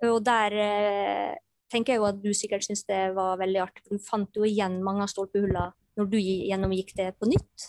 og 0.09 0.17
der 0.25 0.57
eh, 0.65 1.35
tenker 1.69 1.95
jeg 1.95 2.01
jo 2.01 2.09
at 2.09 2.23
du 2.23 2.31
sikkert 2.33 2.65
syns 2.65 2.87
det 2.89 3.03
var 3.19 3.37
veldig 3.43 3.61
artig, 3.67 3.85
for 3.85 3.99
du 3.99 4.07
fant 4.07 4.41
jo 4.41 4.49
igjen 4.49 4.81
mange 4.85 5.05
av 5.05 5.13
stolpehullene 5.13 5.75
når 6.01 6.09
du 6.11 6.17
gjennomgikk 6.23 6.95
det 6.97 7.11
på 7.21 7.29
nytt. 7.29 7.69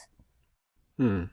Mm. 1.03 1.28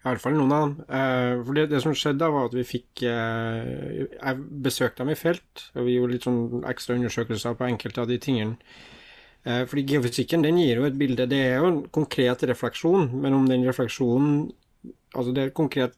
I 0.00 0.08
alle 0.08 0.22
fall 0.22 0.36
noen 0.36 0.52
av 0.56 0.62
dem. 0.64 0.76
Uh, 0.88 1.42
for 1.44 1.58
det, 1.58 1.66
det, 1.72 1.82
som 1.84 1.96
skjedde, 1.96 2.22
da, 2.22 2.30
var 2.32 2.48
at 2.48 2.54
vi 2.56 2.64
fikk 2.64 3.02
uh, 3.04 4.06
Jeg 4.14 4.38
besøkte 4.64 5.02
dem 5.02 5.12
i 5.12 5.18
felt, 5.18 5.66
og 5.74 5.84
vi 5.84 5.98
gjorde 5.98 6.14
litt 6.14 6.28
sånn 6.28 6.64
ekstra 6.70 6.96
undersøkelser 6.96 7.58
på 7.58 7.68
enkelte 7.68 8.04
av 8.04 8.08
de 8.10 8.18
tingene 8.22 8.56
Uh, 9.40 9.64
fordi 9.64 9.86
geofysikken 9.88 10.42
den 10.44 10.58
gir 10.60 10.82
jo 10.82 10.84
et 10.84 10.98
bilde. 11.00 11.24
Det 11.30 11.38
er 11.40 11.62
jo 11.62 11.68
en 11.70 11.78
konkret 11.88 12.42
refleksjon, 12.44 13.06
men 13.22 13.36
om 13.36 13.46
den 13.48 13.66
refleksjonen 13.68 14.50
Altså 15.10 15.32
det 15.34 15.42
er 15.42 15.48
konkret 15.50 15.96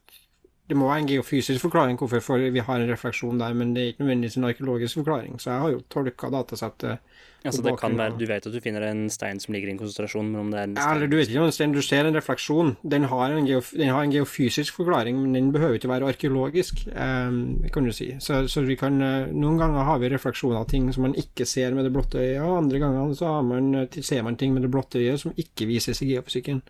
Det 0.69 0.77
må 0.77 0.87
være 0.87 1.03
en 1.03 1.07
geofysisk 1.07 1.61
forklaring 1.61 1.99
hvorfor 1.99 2.39
vi 2.39 2.63
har 2.65 2.79
en 2.79 2.89
refleksjon 2.89 3.37
der, 3.39 3.53
men 3.53 3.75
det 3.75 3.81
er 3.81 3.91
ikke 3.91 4.03
nødvendigvis 4.05 4.37
en 4.39 4.47
arkeologisk 4.47 4.97
forklaring. 5.01 5.35
Så 5.41 5.51
jeg 5.51 5.59
har 5.59 5.73
jo 5.73 5.81
tolka 5.91 6.29
datasettet 6.31 6.99
Altså 7.43 7.63
det 7.65 7.73
kan 7.79 7.97
være, 7.99 8.15
Du 8.19 8.23
vet 8.25 8.45
at 8.47 8.53
du 8.53 8.59
finner 8.63 8.85
en 8.87 9.09
stein 9.11 9.39
som 9.43 9.51
ligger 9.53 9.67
i 9.67 9.73
en 9.73 9.79
konsentrasjon, 9.81 10.29
men 10.31 10.39
om 10.39 10.51
det 10.51 10.59
er 10.59 10.69
en 10.69 10.75
stein 10.77 10.95
Eller 10.95 11.09
du 11.11 11.15
vet 11.17 11.27
ikke 11.27 11.41
om 11.41 11.49
en 11.49 11.55
stein, 11.55 11.73
du 11.75 11.81
ser 11.83 12.07
en 12.07 12.15
refleksjon. 12.15 12.71
Den 12.95 13.07
har 13.11 13.35
en, 13.35 13.47
geof, 13.47 13.73
den 13.75 13.91
har 13.91 14.05
en 14.05 14.13
geofysisk 14.13 14.79
forklaring, 14.79 15.19
men 15.19 15.35
den 15.35 15.51
behøver 15.51 15.75
ikke 15.79 15.91
være 15.91 16.07
arkeologisk, 16.13 16.85
um, 16.95 17.43
kan 17.73 17.83
du 17.83 17.91
si. 17.91 18.13
Så, 18.23 18.45
så, 18.47 18.63
vi 18.63 18.79
kan 18.79 18.95
uh, 19.03 19.27
Noen 19.33 19.59
ganger 19.59 19.83
har 19.89 19.99
vi 19.99 20.13
refleksjoner 20.13 20.61
av 20.61 20.69
ting 20.71 20.87
som 20.95 21.03
man 21.09 21.17
ikke 21.19 21.45
ser 21.49 21.75
med 21.75 21.83
det 21.83 21.93
blotte 21.95 22.21
øyet, 22.21 22.39
og 22.41 22.57
andre 22.61 22.79
ganger 22.79 23.13
så 23.19 23.35
man, 23.43 23.71
uh, 23.75 24.01
ser 24.01 24.23
man 24.23 24.39
ting 24.39 24.55
med 24.55 24.63
det 24.63 24.71
blotte 24.71 25.03
øyet 25.03 25.19
som 25.25 25.35
ikke 25.35 25.67
vises 25.67 26.01
i 26.01 26.13
geofysikken. 26.13 26.63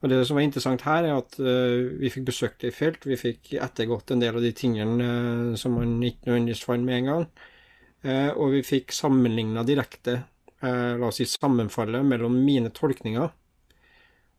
Og 0.00 0.08
det 0.08 0.22
som 0.24 0.38
var 0.38 0.46
interessant 0.46 0.86
her, 0.86 1.04
er 1.04 1.18
at 1.18 1.34
uh, 1.42 1.90
vi 1.98 2.14
fikk 2.14 2.30
besøkt 2.30 2.62
det 2.62 2.70
i 2.70 2.78
felt. 2.78 3.02
Vi 3.04 3.18
fikk 3.20 3.56
ettergått 3.58 4.14
en 4.14 4.22
del 4.22 4.38
av 4.38 4.44
de 4.44 4.54
tingene 4.56 5.02
uh, 5.02 5.56
som 5.58 5.74
man 5.76 5.98
ikke 5.98 6.30
nødvendigvis 6.30 6.64
fant 6.64 6.86
med 6.86 7.02
en 7.02 7.10
gang. 7.10 7.32
Uh, 8.04 8.30
og 8.32 8.54
vi 8.56 8.62
fikk 8.64 8.94
sammenligna 8.96 9.64
direkte, 9.66 10.22
la 10.60 11.06
oss 11.06 11.16
si 11.16 11.24
sammenfallet 11.24 12.04
mellom 12.04 12.34
mine 12.44 12.68
tolkninger. 12.76 13.30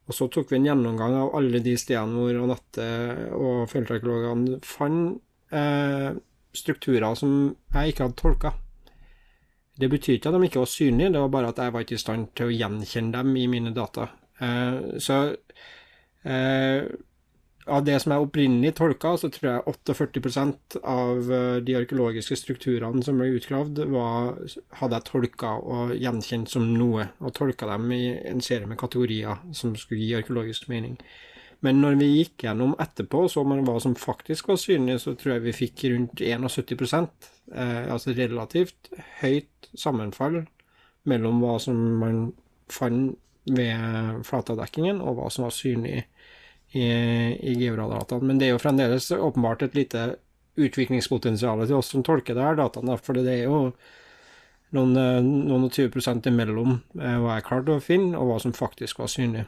Og 0.06 0.14
så 0.14 0.28
tok 0.30 0.52
vi 0.52 0.60
en 0.60 0.68
gjennomgang 0.68 1.16
av 1.18 1.32
alle 1.40 1.58
de 1.66 1.74
stedene 1.82 2.14
hvor 2.14 2.38
Anette 2.44 2.86
og 3.34 3.64
feltarkeologene 3.72 4.60
fant 4.62 5.18
strukturer 6.54 7.18
som 7.18 7.34
jeg 7.74 7.94
ikke 7.96 8.06
hadde 8.06 8.20
tolka. 8.22 8.54
Det 9.82 9.90
betyr 9.90 10.18
ikke 10.18 10.30
at 10.30 10.38
de 10.38 10.48
ikke 10.50 10.62
var 10.62 10.70
synlige, 10.70 11.14
det 11.14 11.22
var 11.24 11.32
bare 11.34 11.52
at 11.54 11.62
jeg 11.64 11.74
var 11.74 11.86
ikke 11.86 11.98
i 11.98 12.02
stand 12.02 12.28
til 12.38 12.50
å 12.50 12.54
gjenkjenne 12.54 13.16
dem 13.16 13.38
i 13.40 13.48
mine 13.50 13.72
data. 13.74 14.10
Eh, 14.42 15.00
så 15.02 15.22
eh, 16.28 16.90
av 17.66 17.84
det 17.86 17.98
som 18.02 18.14
er 18.14 18.24
opprinnelig 18.24 18.74
tolka, 18.78 19.14
så 19.20 19.30
tror 19.34 19.48
jeg 19.50 19.74
48 19.94 20.80
av 20.82 21.32
eh, 21.32 21.58
de 21.66 21.76
arkeologiske 21.78 22.38
strukturene 22.40 23.04
som 23.06 23.20
ble 23.22 23.32
utgravd, 23.38 23.84
var, 23.94 24.38
hadde 24.80 24.98
jeg 24.98 25.08
tolka 25.10 25.56
og 25.62 25.94
gjenkjent 25.96 26.50
som 26.50 26.72
noe, 26.74 27.10
og 27.22 27.36
tolka 27.38 27.70
dem 27.70 27.92
i 27.96 28.04
en 28.32 28.42
serie 28.42 28.70
med 28.70 28.80
kategorier 28.82 29.44
som 29.58 29.76
skulle 29.78 30.02
gi 30.02 30.16
arkeologisk 30.18 30.70
mening. 30.72 30.98
Men 31.62 31.78
når 31.84 32.00
vi 32.00 32.10
gikk 32.10 32.48
gjennom 32.48 32.74
etterpå 32.82 33.28
så 33.30 33.44
man 33.46 33.62
hva 33.68 33.78
som 33.84 33.94
faktisk 33.94 34.50
var 34.50 34.58
synlig, 34.58 34.98
så 35.04 35.14
tror 35.14 35.36
jeg 35.36 35.46
vi 35.46 35.58
fikk 35.60 35.86
rundt 35.94 36.24
71 36.26 37.12
eh, 37.54 37.84
altså 37.86 38.16
relativt 38.18 38.90
høyt 39.22 39.70
sammenfall 39.78 40.42
mellom 41.10 41.42
hva 41.44 41.60
som 41.62 41.78
man 42.02 42.32
fant 42.72 43.20
ved 43.50 44.22
flatadekkingen, 44.26 45.00
og 45.02 45.18
hva 45.18 45.30
som 45.34 45.48
var 45.48 45.54
synlig 45.56 46.04
i, 46.72 46.86
i 47.52 47.56
georadataene. 47.60 48.28
Men 48.28 48.40
det 48.40 48.48
er 48.48 48.54
jo 48.56 48.62
fremdeles 48.64 49.10
åpenbart 49.16 49.66
et 49.66 49.78
lite 49.78 50.06
utviklingspotensial 50.60 51.66
til 51.66 51.78
oss 51.80 51.92
som 51.94 52.04
tolker 52.06 52.36
det 52.38 52.46
her 52.46 52.60
dataene, 52.60 52.98
for 53.00 53.18
det 53.18 53.34
er 53.34 53.44
jo 53.46 53.60
noen, 54.76 54.96
noen 54.96 55.68
og 55.68 55.72
20 55.72 55.92
prosent 55.94 56.28
imellom 56.30 56.78
eh, 57.00 57.18
hva 57.20 57.38
jeg 57.38 57.48
klarte 57.48 57.76
å 57.76 57.84
finne, 57.84 58.16
og 58.20 58.32
hva 58.32 58.40
som 58.44 58.56
faktisk 58.56 59.02
var 59.04 59.12
synlig. 59.12 59.46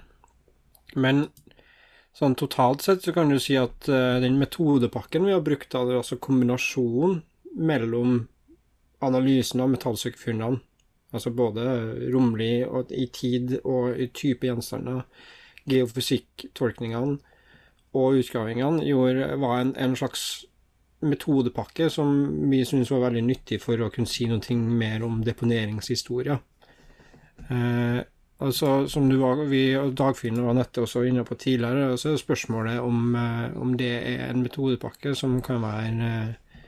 Men 1.00 1.28
sånn 2.18 2.38
totalt 2.40 2.84
sett 2.86 3.06
så 3.06 3.14
kan 3.16 3.32
du 3.32 3.40
si 3.42 3.56
at 3.58 3.88
uh, 3.90 4.20
den 4.22 4.38
metodepakken 4.38 5.26
vi 5.26 5.34
har 5.34 5.42
brukt, 5.46 5.72
da, 5.74 5.82
det 5.88 5.96
er 5.96 6.04
altså 6.04 6.20
kombinasjonen 6.22 7.24
mellom 7.58 8.20
analysen 9.04 9.64
av 9.64 9.74
metallsykefunnene, 9.74 10.62
Altså 11.14 11.30
både 11.30 11.62
romlig 12.10 12.64
og 12.66 12.90
i 12.90 13.04
tid 13.14 13.60
og 13.70 14.00
i 14.02 14.08
type 14.18 14.48
gjenstander. 14.48 15.04
Geofysikktolkningene 15.70 17.20
og 17.93 18.18
utgravingene 18.20 18.86
gjorde, 18.88 19.36
var 19.41 19.59
en, 19.61 19.76
en, 19.80 19.95
slags 19.97 20.45
metodepakke 21.03 21.89
som 21.91 22.09
vi 22.49 22.64
syntes 22.66 22.91
var 22.93 23.09
veldig 23.09 23.24
nyttig 23.28 23.59
for 23.61 23.82
å 23.84 23.91
kunne 23.93 24.09
si 24.09 24.26
noe 24.30 24.57
mer 24.57 25.03
om 25.05 25.22
deponeringshistoria. 25.26 26.39
Eh, 27.49 27.99
altså, 28.39 28.72
som 28.89 29.09
du 29.11 29.18
var, 29.22 29.43
vi, 29.51 29.66
Dagfinn 29.93 30.39
og 30.41 30.53
Anette 30.53 30.86
også 30.86 31.03
inne 31.09 31.26
på 31.28 31.38
tidligere, 31.39 31.97
så 31.99 32.14
er 32.14 32.22
spørsmålet 32.22 32.80
om, 32.82 33.16
eh, 33.20 33.57
om 33.59 33.76
det 33.78 33.93
er 33.99 34.30
en 34.30 34.41
metodepakke 34.45 35.14
som 35.20 35.41
kan 35.45 35.61
være 35.64 36.09
eh, 36.09 36.61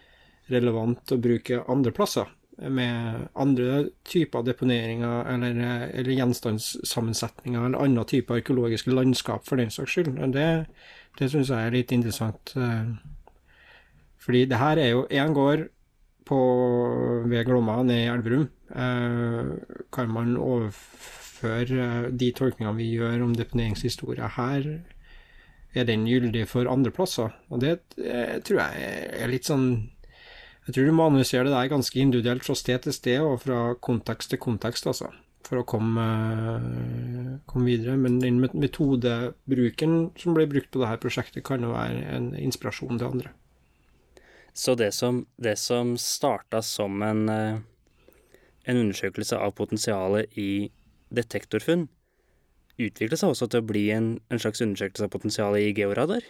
relevant 0.54 1.16
å 1.16 1.22
bruke 1.22 1.64
andre 1.72 1.96
plasser 1.96 2.30
med 2.58 3.28
andre 3.36 3.90
typer 4.08 4.46
deponeringer 4.48 5.28
eller, 5.34 5.60
eller 5.92 6.12
gjenstandssammensetninger 6.16 7.66
eller 7.66 7.84
andre 7.84 8.06
typer 8.08 8.40
arkeologiske 8.40 8.94
landskap, 8.94 9.46
for 9.48 9.60
den 9.60 9.74
saks 9.74 9.92
skyld. 9.98 10.16
Det, 10.34 10.48
det 11.20 11.30
syns 11.32 11.52
jeg 11.52 11.68
er 11.68 11.76
litt 11.76 11.92
interessant. 11.96 12.56
Eh, 12.56 12.96
fordi 14.26 14.46
det 14.50 14.62
her 14.62 14.82
er 14.82 14.92
jo 14.94 15.06
én 15.12 15.36
gård 15.36 15.68
på, 16.26 16.40
ved 17.30 17.46
Glomma 17.46 17.82
nede 17.84 18.06
i 18.06 18.10
Elverum. 18.14 18.48
Eh, 18.72 19.54
kan 19.94 20.10
man 20.10 20.38
overføre 20.38 22.12
de 22.12 22.32
tolkningene 22.32 22.78
vi 22.80 22.94
gjør 22.96 23.28
om 23.28 23.36
deponeringshistorie 23.38 24.32
her, 24.38 24.70
er 25.76 25.84
den 25.84 26.06
gyldig 26.08 26.46
for 26.48 26.70
andre 26.72 26.92
plasser? 26.96 27.36
Og 27.52 27.60
det 27.62 27.78
eh, 28.00 28.40
tror 28.48 28.62
jeg 28.64 29.12
er 29.20 29.32
litt 29.32 29.48
sånn 29.50 29.68
jeg 30.66 30.74
tror 30.74 30.88
du 30.88 30.96
må 30.98 31.06
analysere 31.06 31.46
det 31.46 31.54
der 31.54 31.70
ganske 31.70 32.00
individuelt 32.02 32.46
fra 32.46 32.56
sted 32.58 32.82
til 32.86 32.96
sted 32.96 33.22
og 33.22 33.44
fra 33.44 33.60
kontekst 33.86 34.32
til 34.34 34.42
kontekst, 34.42 34.88
altså, 34.90 35.12
for 35.46 35.62
å 35.62 35.66
komme, 35.70 36.06
uh, 36.58 37.36
komme 37.46 37.70
videre. 37.70 37.98
Men 38.02 38.18
den 38.24 38.40
metodebruken 38.42 39.98
som 40.18 40.38
blir 40.38 40.50
brukt 40.50 40.72
på 40.74 40.82
dette 40.82 41.02
prosjektet, 41.04 41.46
kan 41.46 41.62
jo 41.62 41.76
være 41.76 42.02
en 42.16 42.32
inspirasjon 42.40 42.98
til 42.98 43.12
andre. 43.12 43.34
Så 44.58 44.74
det 44.80 44.90
som, 44.96 45.26
det 45.38 45.58
som 45.62 45.94
starta 46.02 46.64
som 46.66 47.04
en, 47.06 47.28
uh, 47.30 48.16
en 48.66 48.82
undersøkelse 48.88 49.38
av 49.38 49.54
potensialet 49.60 50.34
i 50.34 50.72
detektorfunn, 51.14 51.86
utviklet 52.82 53.22
seg 53.22 53.36
også 53.36 53.52
til 53.52 53.62
å 53.62 53.70
bli 53.70 53.86
en, 53.94 54.10
en 54.34 54.42
slags 54.42 54.66
undersøkelse 54.66 55.06
av 55.06 55.14
potensialet 55.14 55.70
i 55.70 55.78
georadar? 55.78 56.26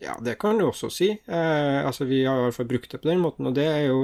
Ja, 0.00 0.16
det 0.20 0.38
kan 0.40 0.58
du 0.58 0.64
også 0.64 0.88
si. 0.90 1.10
Eh, 1.26 1.86
altså, 1.86 2.04
vi 2.08 2.24
har 2.24 2.38
i 2.38 2.46
hvert 2.46 2.56
fall 2.56 2.70
brukt 2.70 2.90
det 2.92 3.02
på 3.02 3.10
den 3.10 3.20
måten, 3.20 3.46
og 3.50 3.56
det 3.56 3.66
er 3.68 3.82
jo, 3.90 3.98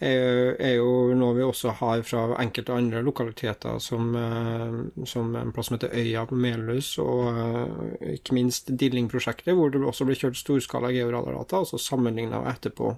er, 0.00 0.54
er 0.56 0.72
jo 0.78 1.12
noe 1.16 1.36
vi 1.36 1.44
også 1.44 1.74
har 1.82 2.04
fra 2.08 2.22
enkelte 2.40 2.72
andre 2.72 3.02
lokaliteter, 3.04 3.76
som, 3.84 4.14
eh, 4.16 5.04
som 5.04 5.36
en 5.36 5.52
plass 5.52 5.68
som 5.68 5.76
heter 5.76 5.92
Øya 5.92 6.24
på 6.30 6.38
Melhus, 6.40 6.94
og 7.02 7.28
eh, 7.28 8.14
ikke 8.16 8.38
minst 8.38 8.72
Dilling-prosjektet, 8.72 9.52
hvor 9.52 9.74
det 9.74 9.84
også 9.84 10.08
ble 10.08 10.16
kjørt 10.16 10.40
storskala 10.40 10.94
georadardata, 10.96 11.60
og 11.60 11.68
så 11.74 11.82
sammenligna 11.90 12.46
etterpå 12.54 12.94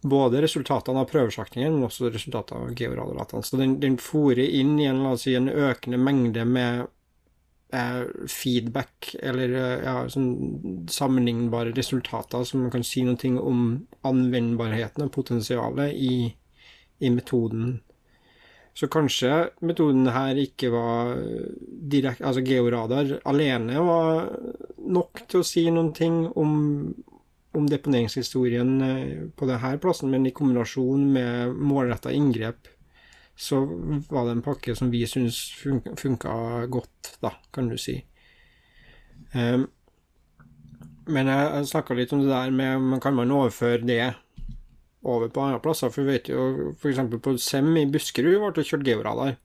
både 0.00 0.44
resultatene 0.44 1.00
av 1.00 1.08
prøvesaktingen, 1.08 1.74
men 1.76 1.88
også 1.88 2.12
resultatene 2.12 2.68
av 2.68 2.76
georadardataen. 2.76 3.44
Så 3.44 3.56
den, 3.60 3.78
den 3.80 3.96
fòrer 4.00 4.44
inn 4.44 4.78
i 4.80 4.88
en, 4.88 5.02
la 5.04 5.16
oss 5.16 5.24
si, 5.24 5.34
en 5.36 5.48
økende 5.48 6.00
mengde 6.00 6.44
med 6.48 6.88
feedback, 8.28 9.14
eller 9.22 9.52
eh, 9.54 9.84
ja, 9.84 9.94
sånn 10.10 10.86
sammenlignbare 10.90 11.74
resultater 11.76 12.44
som 12.46 12.66
kan 12.72 12.84
si 12.86 13.04
noe 13.06 13.30
om 13.38 13.62
anvendbarheten 14.06 15.06
og 15.06 15.12
potensialet 15.14 15.94
i, 15.94 16.14
i, 16.98 17.10
metoden. 17.10 17.78
Så 18.74 18.88
kanskje 18.90 19.50
metoden 19.66 20.08
her 20.14 20.38
ikke 20.38 20.70
var 20.72 21.16
direkte 21.90 22.22
Altså 22.28 22.44
georadar 22.46 23.16
alene 23.28 23.82
var 23.82 24.28
nok 24.78 25.24
til 25.28 25.42
å 25.42 25.46
si 25.46 25.64
noen 25.74 25.90
ting 25.92 26.22
om, 26.38 26.52
om 27.58 27.70
deponeringshistorien 27.70 28.74
eh, 28.86 29.16
på 29.36 29.50
denne 29.50 29.76
plassen, 29.82 30.10
men 30.10 30.26
i 30.26 30.34
kombinasjon 30.34 31.06
med 31.14 31.56
målretta 31.58 32.14
inngrep 32.14 32.70
så 33.40 33.62
var 34.10 34.26
det 34.26 34.36
en 34.36 34.44
pakke 34.44 34.74
som 34.76 34.90
vi 34.92 35.06
syns 35.08 35.38
funka 35.96 36.32
godt, 36.68 37.14
da, 37.24 37.32
kan 37.54 37.70
du 37.70 37.78
si. 37.80 37.96
Um, 39.32 39.64
men 41.10 41.30
jeg, 41.30 41.68
snakka 41.70 41.96
litt 41.96 42.12
om 42.12 42.24
det 42.24 42.30
der 42.32 42.50
med 42.54 42.98
Kan 43.02 43.14
man 43.14 43.30
overføre 43.30 43.82
det 43.86 44.14
over 45.02 45.30
på 45.32 45.42
andre 45.42 45.60
plasser? 45.62 45.90
For 45.90 46.04
vi 46.04 46.16
vet 46.16 46.28
jo 46.30 46.74
f.eks. 46.74 47.00
på 47.22 47.36
SEM 47.40 47.70
i 47.80 47.86
Buskerud 47.90 48.36
ble 48.42 48.50
det 48.58 48.66
kjørt 48.68 48.86
georadar. 48.86 49.38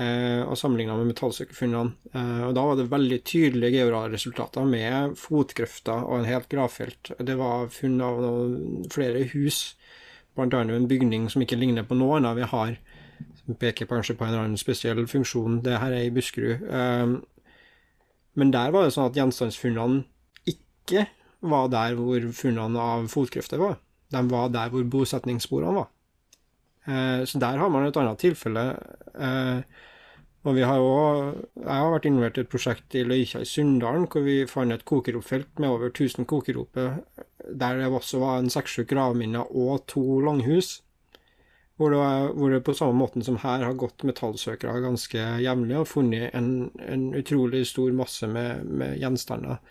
Eh, 0.00 0.40
og 0.46 0.56
sammenligna 0.56 0.94
med 0.96 1.10
metallsøkerfunnene. 1.10 1.96
Eh, 2.14 2.44
og 2.46 2.54
da 2.56 2.64
var 2.64 2.78
det 2.78 2.88
veldig 2.92 3.18
tydelige 3.28 3.82
georadarresultater 3.82 4.64
med 4.64 5.18
fotgrøfter 5.20 6.06
og 6.06 6.20
en 6.20 6.30
helt 6.30 6.48
gravfelt. 6.52 7.12
Det 7.18 7.36
var 7.40 7.68
funn 7.74 8.00
av 8.04 8.22
flere 8.94 9.26
hus, 9.34 9.74
bl.a. 10.38 10.62
en 10.62 10.88
bygning 10.88 11.28
som 11.28 11.44
ikke 11.44 11.60
ligner 11.60 11.84
på 11.84 11.98
noe 11.98 12.22
annet 12.22 12.38
vi 12.40 12.48
har 12.54 12.78
peker 13.58 13.88
kanskje 13.90 14.16
på 14.16 14.24
en 14.24 14.32
eller 14.32 14.46
annen 14.46 14.60
spesiell 14.60 15.06
funksjon. 15.10 15.60
Det 15.64 15.78
her 15.82 15.94
er 15.96 16.06
i 16.06 16.14
Buskerud. 16.14 16.66
Um, 16.68 17.16
men 18.38 18.52
der 18.54 18.72
var 18.72 18.86
det 18.86 18.94
sånn 18.94 19.10
at 19.10 19.18
gjenstandsfunnene 19.18 20.04
ikke 20.48 21.06
var 21.42 21.70
der 21.72 21.96
hvor 21.98 22.28
funnene 22.36 22.80
av 22.80 23.08
fotkrefter 23.12 23.60
var. 23.60 23.80
De 24.12 24.22
var 24.30 24.52
der 24.54 24.72
hvor 24.72 24.84
bosetningssporene 24.88 25.74
var. 25.80 25.90
Uh, 26.86 27.22
så 27.28 27.40
der 27.42 27.58
har 27.58 27.72
man 27.72 27.86
et 27.86 27.98
annet 27.98 28.22
tilfelle. 28.22 28.68
Uh, 29.14 29.60
og 30.42 30.56
vi 30.56 30.62
har 30.66 30.78
også, 30.80 31.46
Jeg 31.56 31.70
har 31.70 31.90
vært 31.92 32.06
involvert 32.08 32.38
i 32.38 32.40
et 32.42 32.48
prosjekt 32.50 32.94
i 32.98 33.04
Løykja 33.06 33.42
i 33.42 33.46
Sunndalen, 33.46 34.08
hvor 34.10 34.24
vi 34.26 34.46
fant 34.50 34.74
et 34.74 34.84
kokeropfelt 34.84 35.58
med 35.58 35.68
over 35.68 35.86
1000 35.90 36.26
kokeroper, 36.26 36.98
der 37.46 37.76
det 37.78 37.86
også 37.86 38.18
var 38.18 38.38
en 38.38 38.50
seks-sju 38.50 38.84
gravminner 38.90 39.46
og 39.54 39.86
to 39.86 40.20
langhus. 40.20 40.81
Hvor 41.80 41.90
det, 41.90 42.00
hvor 42.36 42.52
det, 42.52 42.60
på 42.66 42.74
samme 42.76 42.98
måten 43.00 43.24
som 43.24 43.38
her 43.42 43.64
har 43.64 43.78
gått 43.80 44.04
metallsøkere 44.04 44.82
ganske 44.84 45.22
jevnlig 45.42 45.78
og 45.80 45.88
funnet 45.88 46.34
en, 46.36 46.68
en, 46.84 47.08
utrolig 47.16 47.64
stor 47.66 47.94
masse 47.96 48.28
med, 48.28 48.66
med, 48.68 48.98
gjenstander. 49.00 49.62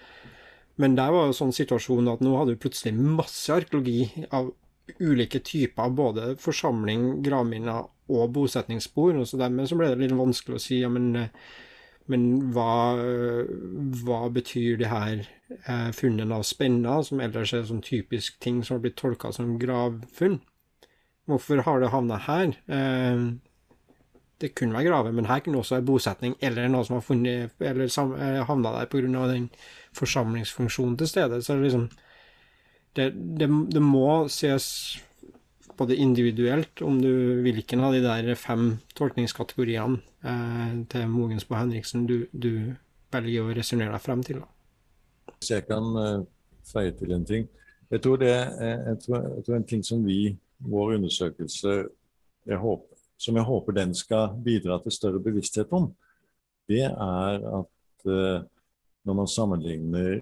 Men 0.81 0.97
der 0.97 1.13
var 1.13 1.29
jo 1.29 1.37
sånn 1.37 1.53
situasjon 1.53 2.09
at 2.09 2.23
nå 2.25 2.33
hadde 2.39 2.55
vi 2.55 2.63
plutselig 2.63 2.95
masse 2.97 3.53
arkeologi 3.53 4.25
av 4.33 4.49
ulike 4.99 5.39
typer, 5.45 5.93
både 5.95 6.31
forsamling, 6.41 7.21
gravminner 7.23 7.85
og 8.11 8.31
bosetningsspor. 8.35 9.19
Og 9.21 9.29
så 9.29 9.39
dermed 9.39 9.69
så 9.69 9.77
ble 9.77 9.91
det 9.93 10.01
litt 10.01 10.17
vanskelig 10.17 10.57
å 10.57 10.63
si 10.63 10.81
ja, 10.81 10.89
men 10.91 11.29
Men 12.09 12.51
hva, 12.51 12.97
hva 14.01 14.25
betyr 14.33 14.79
de 14.81 14.87
her 14.89 15.19
eh, 15.21 15.91
funnene 15.95 16.35
av 16.35 16.43
spenner, 16.43 17.03
som 17.05 17.21
ellers 17.21 17.53
er 17.53 17.63
sånn 17.63 17.83
typisk 17.85 18.39
ting 18.41 18.63
som 18.65 18.75
har 18.75 18.81
blitt 18.83 18.97
tolka 18.99 19.31
som 19.31 19.53
gravfunn? 19.61 20.39
Hvorfor 21.31 21.63
har 21.65 21.79
det 21.81 21.93
havna 21.93 22.19
her? 22.27 22.53
Eh, 22.67 23.25
det 24.41 24.55
kunne 24.57 24.73
være 24.73 24.89
grave, 24.89 25.11
men 25.13 25.27
her 25.29 25.39
kunne 25.39 25.53
det 25.53 25.63
også 25.63 25.77
være 25.77 25.85
bosetning 25.85 26.35
eller 26.41 26.69
noe 26.71 26.85
som 26.87 26.97
har 26.97 27.05
funnet, 27.05 27.53
eller 27.61 27.85
eh, 27.85 28.41
havna 28.47 28.73
der 28.79 28.89
pga. 28.89 29.27
den 29.29 29.49
forsamlingsfunksjonen 29.93 30.97
til 30.97 31.07
stede. 31.07 31.41
Så 31.43 31.57
liksom, 31.61 31.89
det, 32.95 33.13
det, 33.39 33.49
det 33.73 33.81
må 33.81 34.27
ses 34.27 34.99
både 35.77 35.95
individuelt, 35.95 36.81
om 36.81 37.01
du 37.01 37.41
hvilken 37.41 37.79
av 37.79 37.93
de 37.93 38.01
der 38.03 38.35
fem 38.35 38.79
tolkningskategoriene 38.95 40.01
eh, 40.23 40.73
til 40.89 41.45
på 41.47 41.55
Henriksen 41.57 42.07
du, 42.07 42.27
du, 42.31 42.75
velger 43.11 43.43
å 43.43 43.53
resonnere 43.55 43.91
deg 43.91 44.01
frem 44.01 44.21
til. 44.23 44.37
Da. 44.39 45.33
Hvis 45.35 45.49
jeg 45.51 45.65
kan 45.67 45.83
uh, 45.97 46.21
feie 46.63 46.93
til 46.95 47.11
en 47.11 47.25
ting. 47.27 47.49
Jeg 47.91 47.99
tror, 48.05 48.21
det, 48.21 48.31
jeg, 48.31 48.99
tror, 49.03 49.25
jeg 49.35 49.43
tror 49.43 49.55
en 49.57 49.65
ting 49.67 49.81
som 49.83 50.05
vi, 50.05 50.37
vår 50.61 50.95
undersøkelse, 50.97 51.75
jeg 52.45 52.57
håper, 52.57 52.97
som 53.17 53.37
jeg 53.37 53.45
håper 53.45 53.77
den 53.77 53.93
skal 53.95 54.35
bidra 54.43 54.79
til 54.81 54.93
større 54.95 55.21
bevissthet 55.21 55.73
om, 55.77 55.91
det 56.69 56.85
er 56.87 57.43
at 57.61 58.07
uh, 58.07 58.41
når 59.05 59.17
man 59.17 59.27
sammenligner 59.27 60.21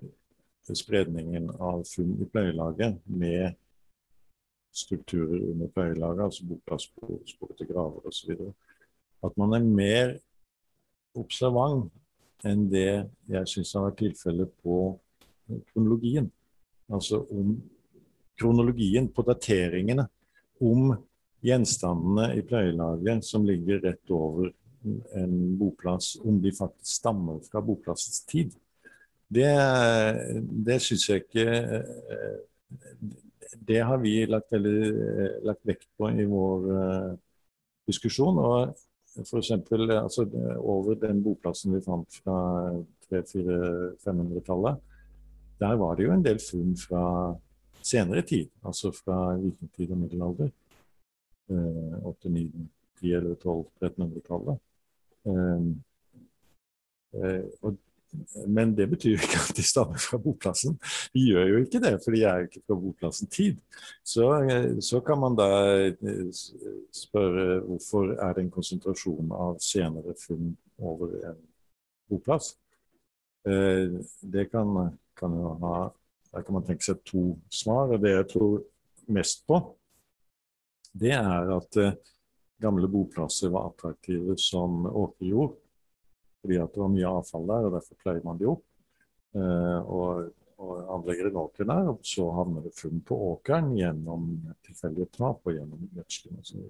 spredningen 0.76 1.50
av 1.58 1.84
funn 1.90 2.14
i 2.22 2.28
pløyelaget 2.30 3.00
med 3.10 3.56
strukturer 4.76 5.42
under 5.52 5.72
pløyelaget, 5.74 6.24
altså 6.24 6.46
boplassspor, 6.46 7.16
spor 7.28 7.54
til 7.58 7.70
graver 7.72 8.06
osv. 8.08 8.36
At 9.26 9.38
man 9.38 9.56
er 9.58 9.66
mer 9.66 10.14
observant 11.18 11.90
enn 12.48 12.68
det 12.72 13.10
jeg 13.28 13.50
syns 13.52 13.74
har 13.76 13.90
vært 13.90 14.00
tilfellet 14.04 14.52
på 14.64 14.78
kronologien. 15.72 16.30
Altså 16.90 17.24
om 17.34 17.58
kronologien 18.40 19.10
på 19.12 19.26
dateringene. 19.28 20.08
Om 20.60 20.94
gjenstandene 21.46 22.34
i 22.36 22.44
pleielaget 22.44 23.24
som 23.26 23.46
ligger 23.48 23.80
rett 23.84 24.12
over 24.12 24.52
en 25.20 25.36
boplass, 25.60 26.18
om 26.24 26.40
de 26.44 26.52
faktisk 26.56 27.00
stammer 27.00 27.40
fra 27.48 27.62
boplassens 27.64 28.24
tid. 28.28 28.54
Det, 29.30 29.50
det 30.66 30.80
syns 30.82 31.10
jeg 31.10 31.26
ikke 31.26 31.48
det 33.70 33.82
har 33.86 33.98
vi 33.98 34.26
lagt, 34.26 34.52
veldig, 34.52 34.78
eh, 34.90 35.40
lagt 35.46 35.66
vekt 35.68 35.88
på 35.98 36.10
i 36.10 36.26
vår 36.30 36.70
uh, 36.70 37.18
diskusjon. 37.90 38.38
og 38.38 38.76
F.eks. 39.20 39.52
Altså, 39.52 40.26
over 40.60 40.98
den 41.02 41.24
boplassen 41.24 41.74
vi 41.76 41.82
fant 41.84 42.20
fra 42.22 42.38
300-400-500-tallet, 43.10 44.82
der 45.60 45.80
var 45.82 45.98
det 45.98 46.06
jo 46.06 46.14
en 46.14 46.24
del 46.24 46.40
funn 46.40 46.76
fra 46.78 47.04
senere 47.82 48.24
tid, 48.28 48.50
altså 48.66 48.92
fra 48.96 49.36
vikingtid 49.40 49.92
og 49.92 50.02
middelalder. 50.04 50.50
eh, 51.50 52.06
8, 52.06 52.30
9, 52.30 52.52
10, 53.02 53.14
11, 53.14 53.36
12, 53.44 53.66
1300-tallet. 53.82 54.58
Eh, 57.14 57.46
og 57.62 57.78
men 58.48 58.76
det 58.78 58.88
betyr 58.90 59.12
jo 59.14 59.22
ikke 59.22 59.42
at 59.44 59.58
de 59.58 59.64
stammer 59.66 60.02
fra 60.02 60.18
boplassen. 60.22 60.78
De 61.14 61.26
gjør 61.30 61.52
jo 61.52 61.60
ikke 61.64 61.82
det, 61.84 61.94
for 62.04 62.16
de 62.16 62.24
er 62.26 62.40
jo 62.40 62.48
ikke 62.48 62.64
fra 62.68 62.78
boplassen 62.82 63.30
tid. 63.30 63.60
Så, 64.04 64.26
så, 64.82 65.02
kan 65.06 65.20
man 65.22 65.38
da 65.38 65.50
eh, 65.86 66.24
spørre 66.96 67.60
hvorfor 67.68 68.16
er 68.16 68.34
det 68.34 68.46
en 68.46 68.54
konsentrasjon 68.54 69.30
av 69.36 69.60
senere 69.64 70.16
funn 70.18 70.56
over 70.80 71.14
en 71.30 71.38
boplass. 72.10 72.56
Eh, 73.46 74.00
det 74.22 74.50
kan, 74.52 74.74
kan 75.20 75.38
jo 75.38 75.54
ha 75.62 75.76
Der 76.34 76.46
kan 76.46 76.56
man 76.56 76.66
tenke 76.68 76.86
seg 76.86 77.02
to 77.08 77.24
svar. 77.50 77.94
og 77.96 78.02
Det 78.04 78.14
jeg 78.14 78.28
tror 78.34 78.60
mest 79.10 79.46
på, 79.50 79.60
det 81.00 81.14
er 81.16 81.54
at 81.56 81.78
eh, 81.82 81.98
gamle 82.62 82.90
boplasser 82.92 83.52
var 83.54 83.72
attraktive 83.72 84.38
som 84.42 84.86
åkerjord 84.86 85.58
fordi 86.40 86.56
at 86.56 86.72
det 86.74 86.80
var 86.80 86.92
mye 86.94 87.14
avfall 87.20 87.48
der, 87.50 87.66
og 87.68 87.74
derfor 87.76 87.98
pleier 88.00 88.24
man 88.24 88.38
de 88.40 88.46
opp. 88.48 88.62
Eh, 89.36 89.90
og, 89.92 90.30
og 90.64 90.76
anlegger 90.96 91.30
en 91.30 91.40
åker 91.42 91.68
der, 91.68 91.90
og 91.92 92.06
så 92.08 92.30
havner 92.36 92.64
det 92.66 92.76
funn 92.78 93.02
på 93.06 93.18
åkeren 93.34 93.74
gjennom 93.78 94.30
tilfeldige 94.66 95.10
tap 95.18 95.44
og 95.44 95.58
gjennom 95.58 95.90
gjødsling 95.98 96.40
osv. 96.40 96.70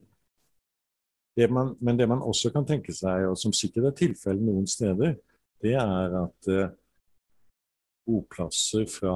Men 1.86 2.00
det 2.02 2.10
man 2.10 2.26
også 2.26 2.52
kan 2.52 2.66
tenke 2.68 2.98
seg, 2.98 3.30
og 3.30 3.38
som 3.40 3.54
sikkert 3.56 3.92
er 3.92 3.98
tilfellet 4.02 4.44
noen 4.44 4.68
steder, 4.68 5.14
det 5.64 5.76
er 5.78 6.18
at 6.24 6.50
eh, 6.52 6.74
boplasser 8.10 8.90
fra 8.90 9.16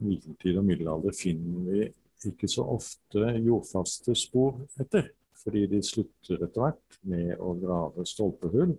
middeltid 0.00 0.58
og 0.58 0.66
middelalder 0.66 1.14
finner 1.16 1.68
vi 1.68 1.86
ikke 2.28 2.48
så 2.50 2.64
ofte 2.66 3.36
jordfaste 3.44 4.16
spor 4.18 4.64
etter. 4.80 5.12
Fordi 5.38 5.68
de 5.70 5.78
slutter 5.86 6.40
etter 6.42 6.64
hvert 6.64 7.00
med 7.06 7.36
å 7.38 7.52
grave 7.60 8.02
stolpehull 8.08 8.74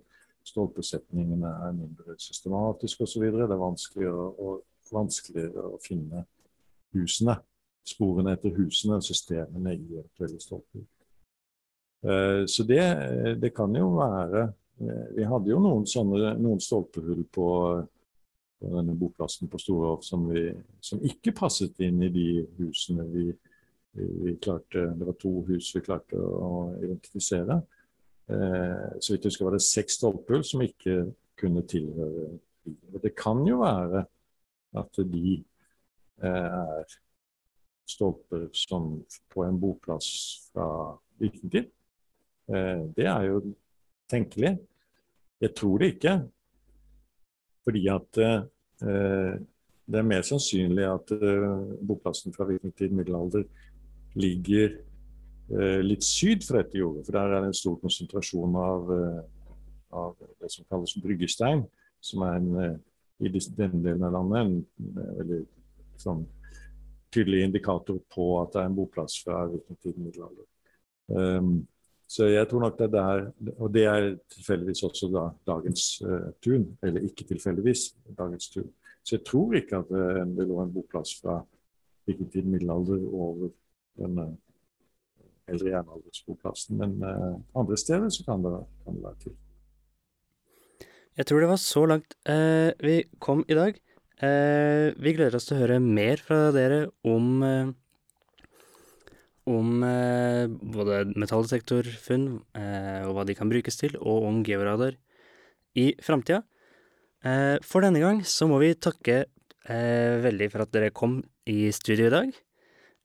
stolpesetningene 0.50 1.50
er 1.66 1.76
mindre 1.76 2.16
systematiske 2.18 3.06
osv. 3.06 3.26
Det 3.34 3.46
er 3.46 3.60
vanskeligere 3.60 4.28
og 4.40 4.62
vanskeligere 4.92 5.66
å 5.74 5.80
finne 5.82 6.24
husene, 6.96 7.36
sporene 7.86 8.34
etter 8.36 8.54
husene, 8.56 9.00
systemene 9.04 9.76
i 9.76 10.02
veldig 10.20 10.40
stolpehull. 10.42 10.88
så 12.48 12.64
det, 12.64 12.82
det, 13.42 13.52
kan 13.54 13.74
jo 13.76 13.90
være 13.92 14.46
eh, 14.80 15.08
Vi 15.18 15.24
hadde 15.28 15.50
jo 15.50 15.58
noen 15.60 15.82
sånne 15.84 16.30
noen 16.40 16.62
stolpehull 16.64 17.26
på 17.28 17.48
denne 18.60 18.94
boplassen 18.98 19.48
på 19.48 19.58
Storhoff 19.60 20.04
som, 20.04 20.26
som, 20.84 21.00
ikke 21.06 21.32
passet 21.36 21.80
inn 21.84 22.02
i 22.04 22.10
de 22.12 22.26
husene 22.58 23.06
vi, 23.08 23.30
vi 23.96 24.36
klarte 24.42 24.84
Det 24.98 25.06
var 25.08 25.16
to 25.18 25.32
hus 25.48 25.70
vi 25.74 25.82
klarte 25.84 26.20
å 26.20 26.70
identifisere. 26.78 27.60
Eh, 28.30 28.88
så 29.00 29.14
vidt 29.14 29.24
jeg 29.24 29.32
husker 29.32 29.48
var 29.48 29.56
det 29.56 29.64
seks 29.66 29.98
stolper 29.98 30.44
som 30.46 30.62
ikke 30.62 31.02
kunne 31.40 31.64
tilhøre 31.66 32.28
bilen. 32.64 33.00
Det 33.02 33.14
kan 33.18 33.40
jo 33.48 33.62
være 33.64 34.04
at 34.78 35.00
de 35.12 35.34
eh, 36.22 36.28
er 36.28 36.98
stolper 37.90 38.46
som 38.54 38.92
på 39.32 39.44
en 39.44 39.58
boplass 39.60 40.10
fra 40.52 40.68
vikingtid. 41.18 41.70
Eh, 42.50 42.84
det 42.96 43.08
er 43.10 43.26
jo 43.32 43.42
tenkelig. 44.10 44.58
Jeg 45.40 45.54
tror 45.56 45.80
det 45.80 45.94
ikke. 45.96 46.14
Fordi 47.66 47.86
at 47.92 48.20
eh, 48.24 49.40
det 49.90 49.98
er 49.98 50.06
mer 50.06 50.22
sannsynlig 50.26 50.86
at 50.86 51.10
eh, 51.16 51.48
boplassen 51.86 52.34
fra 52.34 52.46
vikingtid, 52.48 52.94
middelalder, 52.94 53.44
ligger 54.18 54.78
Eh, 55.50 55.80
litt 55.82 56.04
syd 56.06 56.44
for 56.46 56.60
dette 56.60 56.78
jordet, 56.78 57.02
for 57.06 57.16
der 57.16 57.32
er 57.34 57.42
det 57.42 57.50
en 57.50 57.58
stor 57.58 57.78
konsentrasjon 57.82 58.52
av, 58.54 58.90
eh, 58.94 59.22
av 59.98 60.12
det 60.38 60.50
som 60.54 60.66
kalles 60.70 60.94
bryggestein, 61.02 61.64
som 62.00 62.22
er 62.22 62.36
en, 62.36 62.56
eh, 62.56 62.76
i 63.20 63.28
denne 63.28 63.82
delen 63.82 64.04
av 64.04 64.12
landet 64.12 64.46
en 64.46 64.66
veldig 65.18 65.46
sånn, 65.98 66.24
tydelig 67.10 67.42
indikator 67.42 67.98
på 68.14 68.40
at 68.42 68.52
det 68.52 68.60
er 68.60 68.66
en 68.66 68.76
boplass 68.76 69.18
fra 69.24 69.48
vikingtid, 69.48 69.98
middelalder. 69.98 70.46
Um, 71.08 71.66
så 72.10 72.26
jeg 72.26 72.48
tror 72.50 72.64
nok 72.64 72.78
det 72.78 72.88
er 72.88 72.94
der, 72.96 73.20
og 73.54 73.70
det 73.70 73.84
er 73.86 74.08
tilfeldigvis 74.34 74.82
også 74.82 75.08
da, 75.14 75.28
dagens 75.46 75.84
uh, 76.02 76.32
tun, 76.42 76.66
eller 76.82 77.04
ikke 77.06 77.28
tilfeldigvis 77.28 77.84
dagens 78.18 78.50
tun. 78.50 78.66
Så 79.06 79.14
jeg 79.16 79.22
tror 79.28 79.54
ikke 79.54 79.78
at 79.78 79.92
det, 79.94 80.06
det 80.34 80.46
lå 80.48 80.58
en 80.58 80.72
boplass 80.74 81.14
fra 81.20 81.38
vikingtid, 82.10 82.48
middelalder 82.50 83.04
over 83.14 83.52
denne 84.00 84.26
eldre 85.50 85.70
jernaldersboplassen. 85.70 86.80
Men 86.82 86.98
uh, 87.04 87.38
andre 87.62 87.78
steder 87.78 88.10
så 88.10 88.26
kan 88.26 88.42
det, 88.42 88.56
kan 88.84 88.98
det, 88.98 89.04
være 89.06 89.20
til. 89.22 89.38
Jeg 91.20 91.28
tror 91.30 91.44
det 91.44 91.52
var 91.52 91.62
så 91.62 91.84
langt 91.92 92.18
uh, 92.26 92.72
vi 92.82 93.04
kom 93.22 93.44
i 93.46 93.58
dag. 93.58 93.78
Uh, 94.18 94.90
vi 94.98 95.14
gleder 95.14 95.38
oss 95.38 95.46
til 95.46 95.60
å 95.60 95.62
høre 95.62 95.78
mer 95.78 96.18
fra 96.26 96.48
dere 96.56 96.88
om 97.06 97.38
om 99.50 99.82
både 100.74 101.02
metallsektorfunn 101.18 102.26
og 103.06 103.10
hva 103.16 103.24
de 103.26 103.36
kan 103.38 103.50
brukes 103.50 103.76
til, 103.80 103.96
og 104.00 104.28
om 104.28 104.42
georadar 104.46 104.94
i 105.76 105.90
framtida. 106.02 106.42
for 107.62 107.84
denne 107.84 108.00
gang 108.00 108.22
så 108.24 108.48
må 108.48 108.58
vi 108.62 108.74
takke 108.74 109.24
veldig 109.66 110.50
for 110.52 110.64
at 110.64 110.72
dere 110.72 110.90
kom 110.90 111.20
i 111.46 111.70
studio 111.74 112.06
i 112.06 112.14
dag. 112.14 112.32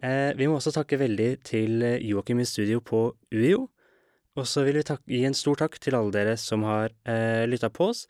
Eh, 0.03 0.33
vi 0.35 0.47
må 0.49 0.57
også 0.59 0.73
takke 0.75 0.99
veldig 0.99 1.29
til 1.47 1.83
eh, 1.85 2.03
Joakim 2.03 2.41
i 2.43 2.47
studio 2.47 2.81
på 2.83 3.07
UiO. 3.33 3.65
Og 4.35 4.47
så 4.49 4.65
vil 4.65 4.81
vi 4.81 4.83
gi 5.15 5.23
en 5.25 5.37
stor 5.37 5.61
takk 5.61 5.77
til 5.79 5.95
alle 5.95 6.11
dere 6.11 6.35
som 6.39 6.65
har 6.67 6.91
eh, 7.07 7.45
lytta 7.47 7.71
på 7.71 7.89
oss. 7.93 8.05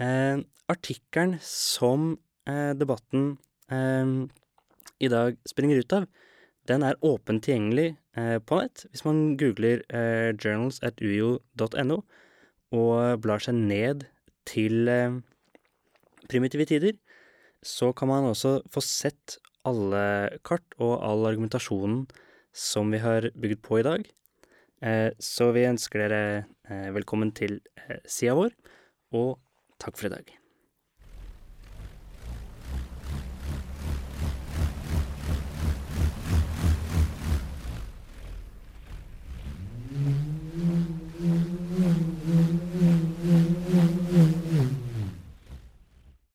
Eh, 0.00 0.42
Artikkelen 0.70 1.38
som 1.42 2.12
eh, 2.46 2.72
debatten 2.78 3.36
eh, 3.70 4.16
i 5.00 5.10
dag 5.10 5.38
springer 5.48 5.80
ut 5.80 5.96
av, 5.96 6.08
den 6.68 6.84
er 6.86 6.98
åpent 7.06 7.44
tilgjengelig 7.46 7.94
eh, 8.16 8.38
på 8.38 8.60
nett. 8.60 8.84
Hvis 8.90 9.04
man 9.06 9.36
googler 9.40 9.82
'journals 10.36 10.80
at 10.82 11.00
uio.no' 11.00 12.02
og 12.70 13.22
blar 13.22 13.42
seg 13.42 13.54
ned 13.54 14.04
til 14.46 14.88
eh, 14.88 15.18
primitive 16.30 16.66
tider, 16.68 16.98
så 17.62 17.92
kan 17.92 18.08
man 18.08 18.28
også 18.30 18.60
få 18.72 18.82
sett 18.84 19.38
alle 19.68 20.38
kart 20.46 20.64
og 20.78 21.00
all 21.04 21.26
argumentasjonen 21.28 22.06
som 22.56 22.90
vi 22.94 23.02
har 23.02 23.30
bygd 23.36 23.62
på 23.66 23.80
i 23.80 23.86
dag. 23.86 24.06
Eh, 24.80 25.10
så 25.20 25.50
vi 25.52 25.68
ønsker 25.68 26.06
dere 26.06 26.22
eh, 26.70 26.88
velkommen 26.96 27.34
til 27.36 27.60
eh, 27.76 28.00
sida 28.08 28.36
vår, 28.38 28.54
og 29.12 29.36
takk 29.82 30.00
for 30.00 30.08
i 30.08 30.14
dag. 30.16 30.39